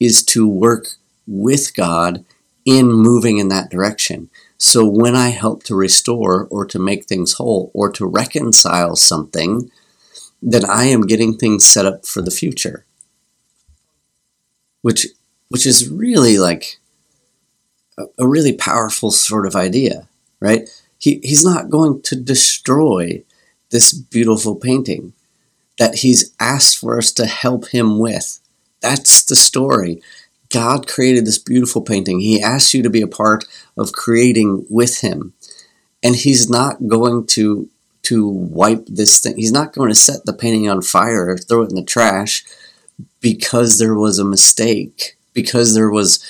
is 0.00 0.24
to 0.24 0.48
work 0.48 0.88
with 1.26 1.74
God 1.74 2.24
in 2.64 2.92
moving 2.92 3.38
in 3.38 3.48
that 3.48 3.70
direction. 3.70 4.30
So 4.58 4.86
when 4.86 5.16
I 5.16 5.30
help 5.30 5.64
to 5.64 5.74
restore 5.74 6.46
or 6.50 6.64
to 6.66 6.78
make 6.78 7.04
things 7.04 7.34
whole 7.34 7.70
or 7.74 7.90
to 7.92 8.06
reconcile 8.06 8.96
something, 8.96 9.70
then 10.40 10.64
I 10.64 10.84
am 10.84 11.06
getting 11.06 11.36
things 11.36 11.66
set 11.66 11.86
up 11.86 12.06
for 12.06 12.22
the 12.22 12.30
future. 12.30 12.84
Which 14.82 15.06
which 15.48 15.66
is 15.66 15.88
really 15.88 16.38
like 16.38 16.78
a, 17.98 18.04
a 18.18 18.26
really 18.26 18.52
powerful 18.52 19.10
sort 19.10 19.46
of 19.46 19.54
idea, 19.54 20.08
right? 20.40 20.68
He, 20.98 21.20
he's 21.22 21.44
not 21.44 21.68
going 21.68 22.00
to 22.02 22.16
destroy 22.16 23.22
this 23.70 23.92
beautiful 23.92 24.54
painting 24.54 25.12
that 25.78 25.96
he's 25.96 26.34
asked 26.38 26.78
for 26.78 26.96
us 26.96 27.12
to 27.12 27.26
help 27.26 27.68
him 27.68 27.98
with. 27.98 28.40
That's 28.80 29.24
the 29.24 29.36
story. 29.36 30.00
God 30.48 30.86
created 30.86 31.26
this 31.26 31.38
beautiful 31.38 31.82
painting. 31.82 32.20
He 32.20 32.40
asks 32.42 32.74
you 32.74 32.82
to 32.82 32.90
be 32.90 33.02
a 33.02 33.06
part 33.06 33.44
of 33.76 33.92
creating 33.92 34.66
with 34.68 35.00
him. 35.00 35.32
And 36.02 36.14
he's 36.14 36.48
not 36.48 36.88
going 36.88 37.26
to 37.28 37.68
to 38.02 38.28
wipe 38.28 38.84
this 38.86 39.20
thing. 39.20 39.36
He's 39.36 39.52
not 39.52 39.72
going 39.72 39.88
to 39.88 39.94
set 39.94 40.24
the 40.24 40.32
painting 40.32 40.68
on 40.68 40.82
fire 40.82 41.30
or 41.30 41.38
throw 41.38 41.62
it 41.62 41.70
in 41.70 41.76
the 41.76 41.84
trash 41.84 42.44
because 43.22 43.78
there 43.78 43.94
was 43.94 44.18
a 44.18 44.24
mistake, 44.24 45.16
because 45.32 45.74
there 45.74 45.90
was 45.90 46.22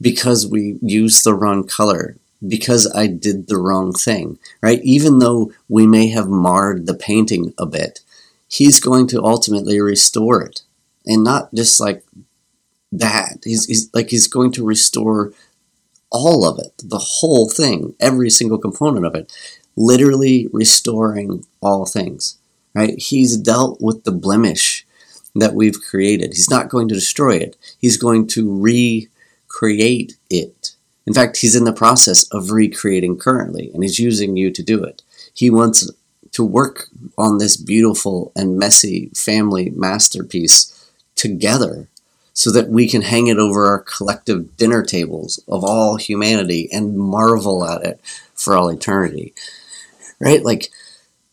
because 0.00 0.46
we 0.46 0.78
used 0.82 1.24
the 1.24 1.34
wrong 1.34 1.66
color, 1.66 2.16
because 2.46 2.92
I 2.94 3.06
did 3.06 3.46
the 3.46 3.56
wrong 3.56 3.92
thing, 3.92 4.38
right? 4.60 4.80
Even 4.82 5.20
though 5.20 5.52
we 5.68 5.86
may 5.86 6.08
have 6.08 6.28
marred 6.28 6.86
the 6.86 6.94
painting 6.94 7.54
a 7.56 7.64
bit, 7.64 8.00
he's 8.48 8.80
going 8.80 9.06
to 9.08 9.22
ultimately 9.22 9.80
restore 9.80 10.42
it 10.42 10.62
and 11.06 11.24
not 11.24 11.54
just 11.54 11.80
like 11.80 12.04
that. 12.90 13.38
He's, 13.44 13.64
he's 13.66 13.88
like 13.94 14.10
he's 14.10 14.26
going 14.26 14.52
to 14.52 14.66
restore 14.66 15.32
all 16.10 16.44
of 16.46 16.58
it, 16.58 16.72
the 16.84 16.98
whole 16.98 17.48
thing, 17.48 17.94
every 17.98 18.28
single 18.28 18.58
component 18.58 19.06
of 19.06 19.14
it, 19.14 19.32
literally 19.76 20.48
restoring 20.52 21.44
all 21.62 21.86
things. 21.86 22.38
Right? 22.74 22.98
He's 22.98 23.36
dealt 23.36 23.80
with 23.80 24.04
the 24.04 24.12
blemish 24.12 24.81
that 25.34 25.54
we've 25.54 25.80
created. 25.80 26.32
He's 26.32 26.50
not 26.50 26.68
going 26.68 26.88
to 26.88 26.94
destroy 26.94 27.36
it. 27.36 27.56
He's 27.78 27.96
going 27.96 28.26
to 28.28 28.60
recreate 28.60 30.16
it. 30.28 30.74
In 31.06 31.14
fact, 31.14 31.38
he's 31.38 31.56
in 31.56 31.64
the 31.64 31.72
process 31.72 32.24
of 32.30 32.50
recreating 32.50 33.18
currently, 33.18 33.70
and 33.72 33.82
he's 33.82 33.98
using 33.98 34.36
you 34.36 34.50
to 34.50 34.62
do 34.62 34.84
it. 34.84 35.02
He 35.34 35.50
wants 35.50 35.90
to 36.32 36.44
work 36.44 36.88
on 37.18 37.38
this 37.38 37.56
beautiful 37.56 38.32
and 38.36 38.58
messy 38.58 39.10
family 39.14 39.70
masterpiece 39.70 40.90
together 41.14 41.88
so 42.34 42.50
that 42.50 42.68
we 42.68 42.88
can 42.88 43.02
hang 43.02 43.26
it 43.26 43.38
over 43.38 43.66
our 43.66 43.80
collective 43.80 44.56
dinner 44.56 44.82
tables 44.82 45.38
of 45.48 45.64
all 45.64 45.96
humanity 45.96 46.68
and 46.72 46.96
marvel 46.96 47.66
at 47.66 47.84
it 47.84 48.00
for 48.34 48.54
all 48.54 48.68
eternity. 48.68 49.34
Right? 50.18 50.42
Like, 50.42 50.68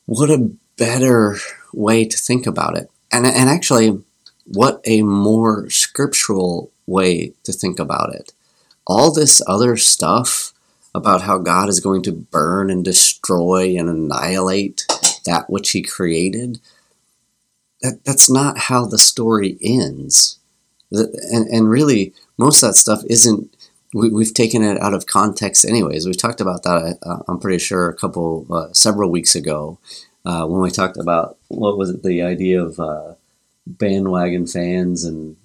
what 0.06 0.30
a 0.30 0.52
better 0.78 1.38
way 1.74 2.06
to 2.06 2.18
think 2.18 2.48
about 2.48 2.78
it. 2.78 2.90
And, 3.12 3.26
and 3.26 3.50
actually, 3.50 4.02
what 4.46 4.82
a 4.86 5.02
more 5.02 5.70
scriptural 5.70 6.72
way 6.86 7.34
to 7.44 7.52
think 7.52 7.80
about 7.80 8.14
it. 8.14 8.34
All 8.88 9.14
this 9.14 9.42
other 9.48 9.78
stuff 9.78 10.54
about 10.96 11.22
how 11.22 11.38
God 11.38 11.70
is 11.70 11.80
going 11.80 12.02
to 12.04 12.12
burn 12.12 12.70
and 12.70 12.84
destroy 12.84 13.76
and 13.78 13.88
annihilate 13.88 14.86
that 15.26 15.50
which 15.50 15.72
He 15.72 15.82
created 15.82 16.60
that 17.82 18.04
that's 18.04 18.30
not 18.30 18.58
how 18.58 18.86
the 18.86 18.98
story 18.98 19.58
ends. 19.62 20.40
And, 20.92 21.48
and 21.48 21.70
really, 21.70 22.14
most 22.38 22.62
of 22.64 22.70
that 22.70 22.76
stuff 22.76 23.04
isn't, 23.10 23.56
we, 23.94 24.10
we've 24.10 24.34
taken 24.34 24.64
it 24.64 24.80
out 24.82 24.94
of 24.94 25.06
context 25.06 25.66
anyways. 25.66 26.06
We 26.06 26.14
talked 26.14 26.42
about 26.42 26.64
that, 26.64 26.98
uh, 27.04 27.20
I'm 27.28 27.40
pretty 27.40 27.60
sure, 27.60 27.90
a 27.90 27.96
couple, 27.96 28.48
uh, 28.50 28.74
several 28.74 29.10
weeks 29.10 29.36
ago 29.36 29.80
uh, 30.26 30.46
when 30.46 30.62
we 30.62 30.72
talked 30.72 30.98
about, 30.98 31.38
what 31.48 31.78
was 31.78 31.90
it, 31.90 32.04
the 32.04 32.22
idea 32.22 32.62
of 32.64 32.80
uh, 32.80 33.14
bandwagon 33.66 34.48
fans 34.48 35.04
and 35.04 35.36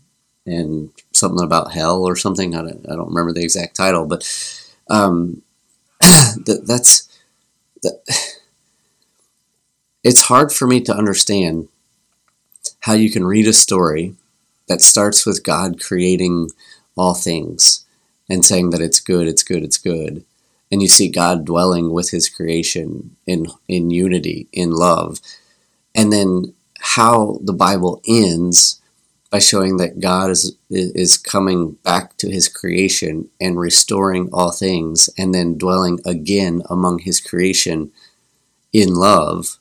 and 0.46 0.90
something 1.12 1.42
about 1.42 1.72
hell 1.72 2.04
or 2.04 2.16
something. 2.16 2.54
I 2.54 2.58
don't, 2.58 2.86
I 2.90 2.94
don't 2.94 3.08
remember 3.08 3.32
the 3.32 3.42
exact 3.42 3.76
title, 3.76 4.06
but 4.06 4.28
um, 4.90 5.42
that, 6.00 6.64
that's 6.66 7.08
that. 7.82 8.02
It's 10.02 10.22
hard 10.22 10.52
for 10.52 10.66
me 10.66 10.82
to 10.82 10.94
understand 10.94 11.68
how 12.80 12.92
you 12.92 13.10
can 13.10 13.24
read 13.24 13.48
a 13.48 13.54
story 13.54 14.14
that 14.68 14.82
starts 14.82 15.24
with 15.24 15.42
God 15.42 15.80
creating 15.80 16.50
all 16.96 17.14
things 17.14 17.86
and 18.28 18.44
saying 18.44 18.70
that 18.70 18.82
it's 18.82 19.00
good, 19.00 19.26
it's 19.26 19.42
good, 19.42 19.62
it's 19.62 19.78
good. 19.78 20.24
And 20.74 20.82
you 20.82 20.88
see 20.88 21.08
God 21.08 21.44
dwelling 21.44 21.92
with 21.92 22.10
his 22.10 22.28
creation 22.28 23.14
in, 23.28 23.46
in 23.68 23.90
unity, 23.90 24.48
in 24.52 24.72
love. 24.72 25.20
And 25.94 26.12
then 26.12 26.52
how 26.80 27.38
the 27.40 27.52
Bible 27.52 28.02
ends 28.08 28.82
by 29.30 29.38
showing 29.38 29.76
that 29.76 30.00
God 30.00 30.30
is, 30.30 30.56
is 30.68 31.16
coming 31.16 31.78
back 31.84 32.16
to 32.16 32.28
his 32.28 32.48
creation 32.48 33.28
and 33.40 33.56
restoring 33.56 34.28
all 34.32 34.50
things 34.50 35.08
and 35.16 35.32
then 35.32 35.58
dwelling 35.58 36.00
again 36.04 36.62
among 36.68 36.98
his 36.98 37.20
creation 37.20 37.92
in 38.72 38.96
love 38.96 39.58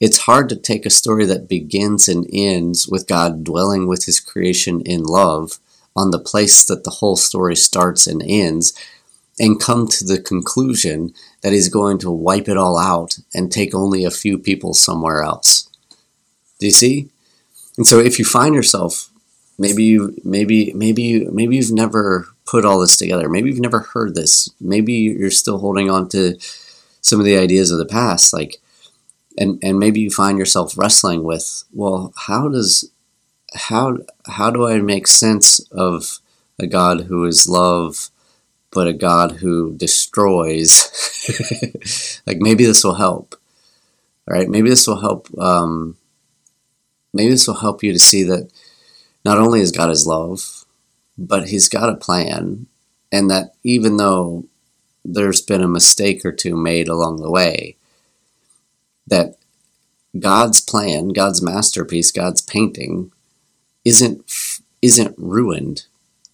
it's 0.00 0.18
hard 0.18 0.48
to 0.48 0.56
take 0.56 0.84
a 0.84 0.90
story 0.90 1.24
that 1.24 1.48
begins 1.48 2.08
and 2.08 2.26
ends 2.32 2.88
with 2.88 3.06
God 3.06 3.44
dwelling 3.44 3.86
with 3.86 4.04
his 4.04 4.20
creation 4.20 4.80
in 4.80 5.04
love 5.04 5.58
on 5.96 6.10
the 6.10 6.18
place 6.18 6.64
that 6.64 6.84
the 6.84 6.90
whole 6.90 7.16
story 7.16 7.54
starts 7.54 8.06
and 8.06 8.22
ends 8.26 8.74
and 9.38 9.60
come 9.60 9.88
to 9.88 10.04
the 10.04 10.20
conclusion 10.20 11.12
that 11.42 11.52
he's 11.52 11.68
going 11.68 11.98
to 11.98 12.10
wipe 12.10 12.48
it 12.48 12.56
all 12.56 12.78
out 12.78 13.18
and 13.34 13.50
take 13.50 13.74
only 13.74 14.04
a 14.04 14.10
few 14.10 14.38
people 14.38 14.74
somewhere 14.74 15.22
else. 15.22 15.68
Do 16.60 16.66
you 16.66 16.72
see? 16.72 17.10
And 17.76 17.86
so 17.86 17.98
if 17.98 18.18
you 18.18 18.24
find 18.24 18.54
yourself 18.54 19.10
maybe 19.58 19.84
you 19.84 20.16
maybe 20.24 20.72
maybe 20.74 21.24
maybe 21.26 21.56
you've 21.56 21.72
never 21.72 22.28
put 22.44 22.64
all 22.64 22.80
this 22.80 22.96
together. 22.96 23.28
Maybe 23.28 23.50
you've 23.50 23.60
never 23.60 23.80
heard 23.80 24.14
this. 24.14 24.48
Maybe 24.60 24.92
you're 24.92 25.30
still 25.30 25.58
holding 25.58 25.90
on 25.90 26.08
to 26.10 26.36
some 27.00 27.20
of 27.20 27.26
the 27.26 27.36
ideas 27.36 27.70
of 27.70 27.78
the 27.78 27.86
past 27.86 28.32
like 28.32 28.60
and 29.38 29.58
and 29.62 29.78
maybe 29.78 30.00
you 30.00 30.10
find 30.10 30.38
yourself 30.38 30.76
wrestling 30.78 31.24
with, 31.24 31.64
well, 31.72 32.12
how 32.16 32.48
does 32.48 32.90
how 33.54 33.98
how 34.26 34.50
do 34.50 34.66
I 34.66 34.78
make 34.80 35.06
sense 35.06 35.60
of 35.70 36.18
a 36.58 36.66
God 36.66 37.02
who 37.02 37.24
is 37.24 37.48
love 37.48 38.10
but 38.74 38.88
a 38.88 38.92
God 38.92 39.32
who 39.32 39.74
destroys? 39.76 40.90
like 42.26 42.38
maybe 42.38 42.64
this 42.64 42.84
will 42.84 42.94
help. 42.94 43.36
Right? 44.26 44.48
Maybe 44.48 44.68
this 44.68 44.86
will 44.86 45.00
help 45.00 45.28
um, 45.38 45.96
maybe 47.12 47.30
this 47.30 47.46
will 47.46 47.54
help 47.54 47.82
you 47.82 47.92
to 47.92 47.98
see 47.98 48.24
that 48.24 48.50
not 49.24 49.38
only 49.38 49.60
is 49.60 49.72
God 49.72 49.88
his 49.88 50.06
love, 50.06 50.64
but 51.16 51.48
he's 51.48 51.68
got 51.68 51.88
a 51.88 51.96
plan, 51.96 52.66
and 53.10 53.30
that 53.30 53.54
even 53.62 53.96
though 53.96 54.44
there's 55.04 55.40
been 55.40 55.62
a 55.62 55.68
mistake 55.68 56.24
or 56.24 56.32
two 56.32 56.56
made 56.56 56.88
along 56.88 57.18
the 57.18 57.30
way, 57.30 57.76
that 59.06 59.36
God's 60.18 60.60
plan, 60.60 61.08
God's 61.08 61.42
masterpiece, 61.42 62.10
God's 62.10 62.40
painting 62.40 63.12
isn't 63.84 64.24
isn't 64.82 65.14
ruined. 65.18 65.86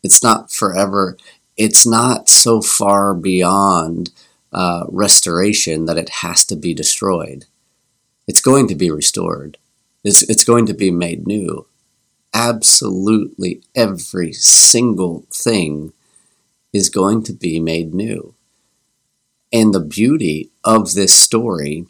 It's 0.02 0.22
not 0.22 0.50
forever. 0.50 1.16
It's 1.60 1.86
not 1.86 2.28
so 2.28 2.62
far 2.62 3.12
beyond 3.14 4.10
uh, 4.52 4.84
restoration 4.88 5.84
that 5.84 5.98
it 5.98 6.08
has 6.24 6.44
to 6.46 6.56
be 6.56 6.72
destroyed. 6.72 7.44
It's 8.26 8.40
going 8.40 8.66
to 8.68 8.74
be 8.74 8.90
restored. 8.90 9.58
It's, 10.02 10.22
it's 10.22 10.44
going 10.44 10.66
to 10.66 10.74
be 10.74 10.90
made 10.90 11.26
new 11.26 11.66
absolutely 12.32 13.60
every 13.74 14.32
single 14.32 15.24
thing 15.32 15.92
is 16.72 16.88
going 16.88 17.22
to 17.24 17.32
be 17.32 17.58
made 17.58 17.92
new. 17.92 18.34
And 19.52 19.74
the 19.74 19.80
beauty 19.80 20.50
of 20.64 20.94
this 20.94 21.12
story 21.14 21.86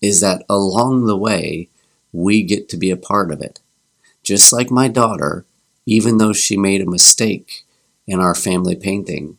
is 0.00 0.20
that 0.20 0.44
along 0.48 1.06
the 1.06 1.16
way, 1.16 1.68
we 2.12 2.42
get 2.42 2.68
to 2.68 2.76
be 2.76 2.90
a 2.90 2.96
part 2.96 3.30
of 3.30 3.40
it. 3.40 3.60
Just 4.22 4.52
like 4.52 4.70
my 4.70 4.88
daughter, 4.88 5.44
even 5.86 6.18
though 6.18 6.32
she 6.32 6.56
made 6.56 6.80
a 6.80 6.90
mistake 6.90 7.64
in 8.06 8.20
our 8.20 8.34
family 8.34 8.76
painting, 8.76 9.38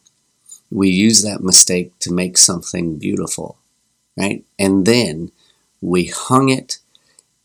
we 0.72 0.89
use 0.89 1.22
that 1.24 1.41
mistake 1.41 1.97
to 1.99 2.13
make 2.13 2.38
something 2.38 2.97
beautiful, 2.97 3.57
right? 4.18 4.43
And 4.57 4.86
then 4.86 5.32
we 5.82 6.05
hung 6.05 6.49
it 6.49 6.80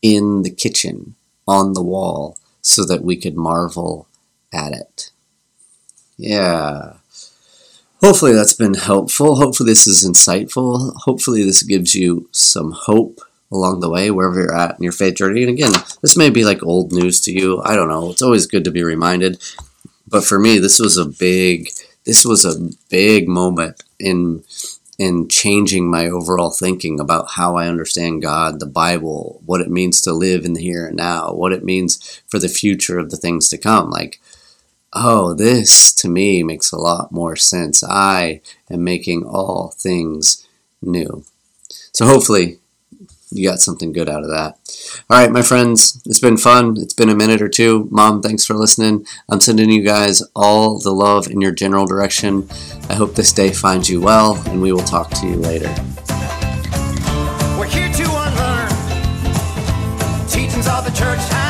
in 0.01 0.41
the 0.41 0.49
kitchen 0.49 1.15
on 1.47 1.73
the 1.73 1.83
wall 1.83 2.37
so 2.61 2.85
that 2.85 3.03
we 3.03 3.15
could 3.15 3.35
marvel 3.35 4.07
at 4.53 4.73
it. 4.73 5.11
Yeah. 6.17 6.93
Hopefully 8.01 8.33
that's 8.33 8.53
been 8.53 8.73
helpful. 8.73 9.35
Hopefully 9.35 9.71
this 9.71 9.85
is 9.85 10.07
insightful. 10.07 10.93
Hopefully 10.95 11.43
this 11.43 11.61
gives 11.61 11.93
you 11.93 12.27
some 12.31 12.71
hope 12.71 13.21
along 13.51 13.79
the 13.79 13.89
way 13.89 14.09
wherever 14.09 14.39
you're 14.39 14.55
at 14.55 14.77
in 14.77 14.83
your 14.83 14.91
faith 14.93 15.15
journey. 15.15 15.43
And 15.43 15.51
again, 15.51 15.73
this 16.01 16.17
may 16.17 16.29
be 16.29 16.43
like 16.43 16.63
old 16.63 16.91
news 16.91 17.19
to 17.21 17.31
you. 17.31 17.61
I 17.61 17.75
don't 17.75 17.89
know. 17.89 18.09
It's 18.09 18.21
always 18.21 18.47
good 18.47 18.63
to 18.63 18.71
be 18.71 18.83
reminded. 18.83 19.41
But 20.11 20.25
for 20.25 20.37
me, 20.37 20.59
this 20.59 20.79
was 20.79 20.97
a 20.97 21.05
big 21.05 21.69
this 22.05 22.25
was 22.25 22.45
a 22.45 22.69
big 22.89 23.27
moment 23.27 23.81
in 23.99 24.43
in 24.99 25.27
changing 25.29 25.89
my 25.89 26.07
overall 26.07 26.51
thinking 26.51 26.99
about 26.99 27.31
how 27.31 27.55
I 27.55 27.67
understand 27.67 28.21
God, 28.21 28.59
the 28.59 28.67
Bible, 28.67 29.41
what 29.45 29.61
it 29.61 29.69
means 29.71 29.99
to 30.01 30.13
live 30.13 30.45
in 30.45 30.53
the 30.53 30.61
here 30.61 30.85
and 30.85 30.97
now, 30.97 31.33
what 31.33 31.53
it 31.53 31.63
means 31.63 32.21
for 32.27 32.37
the 32.37 32.49
future 32.49 32.99
of 32.99 33.09
the 33.09 33.17
things 33.17 33.49
to 33.49 33.57
come. 33.57 33.89
Like, 33.89 34.21
oh, 34.93 35.33
this 35.33 35.91
to 35.93 36.07
me 36.07 36.43
makes 36.43 36.71
a 36.71 36.77
lot 36.77 37.11
more 37.11 37.35
sense. 37.35 37.83
I 37.83 38.41
am 38.69 38.83
making 38.83 39.23
all 39.23 39.73
things 39.75 40.45
new. 40.83 41.23
So 41.93 42.05
hopefully 42.05 42.59
you 43.31 43.47
got 43.47 43.59
something 43.59 43.91
good 43.91 44.09
out 44.09 44.23
of 44.23 44.29
that. 44.29 44.57
All 45.09 45.17
right, 45.17 45.31
my 45.31 45.41
friends, 45.41 46.01
it's 46.05 46.19
been 46.19 46.37
fun. 46.37 46.75
It's 46.77 46.93
been 46.93 47.09
a 47.09 47.15
minute 47.15 47.41
or 47.41 47.49
two. 47.49 47.87
Mom, 47.89 48.21
thanks 48.21 48.45
for 48.45 48.53
listening. 48.53 49.05
I'm 49.29 49.39
sending 49.39 49.71
you 49.71 49.83
guys 49.83 50.21
all 50.35 50.79
the 50.79 50.91
love 50.91 51.27
in 51.27 51.41
your 51.41 51.51
general 51.51 51.85
direction. 51.85 52.47
I 52.89 52.95
hope 52.95 53.15
this 53.15 53.33
day 53.33 53.51
finds 53.51 53.89
you 53.89 54.01
well, 54.01 54.35
and 54.47 54.61
we 54.61 54.71
will 54.71 54.83
talk 54.83 55.09
to 55.11 55.27
you 55.27 55.35
later. 55.35 55.73
We're 57.57 57.67
here 57.67 57.91
to 57.91 58.03
unlearn 58.03 58.69
teachings 60.27 60.67
of 60.67 60.83
the 60.85 60.91
church 60.93 61.40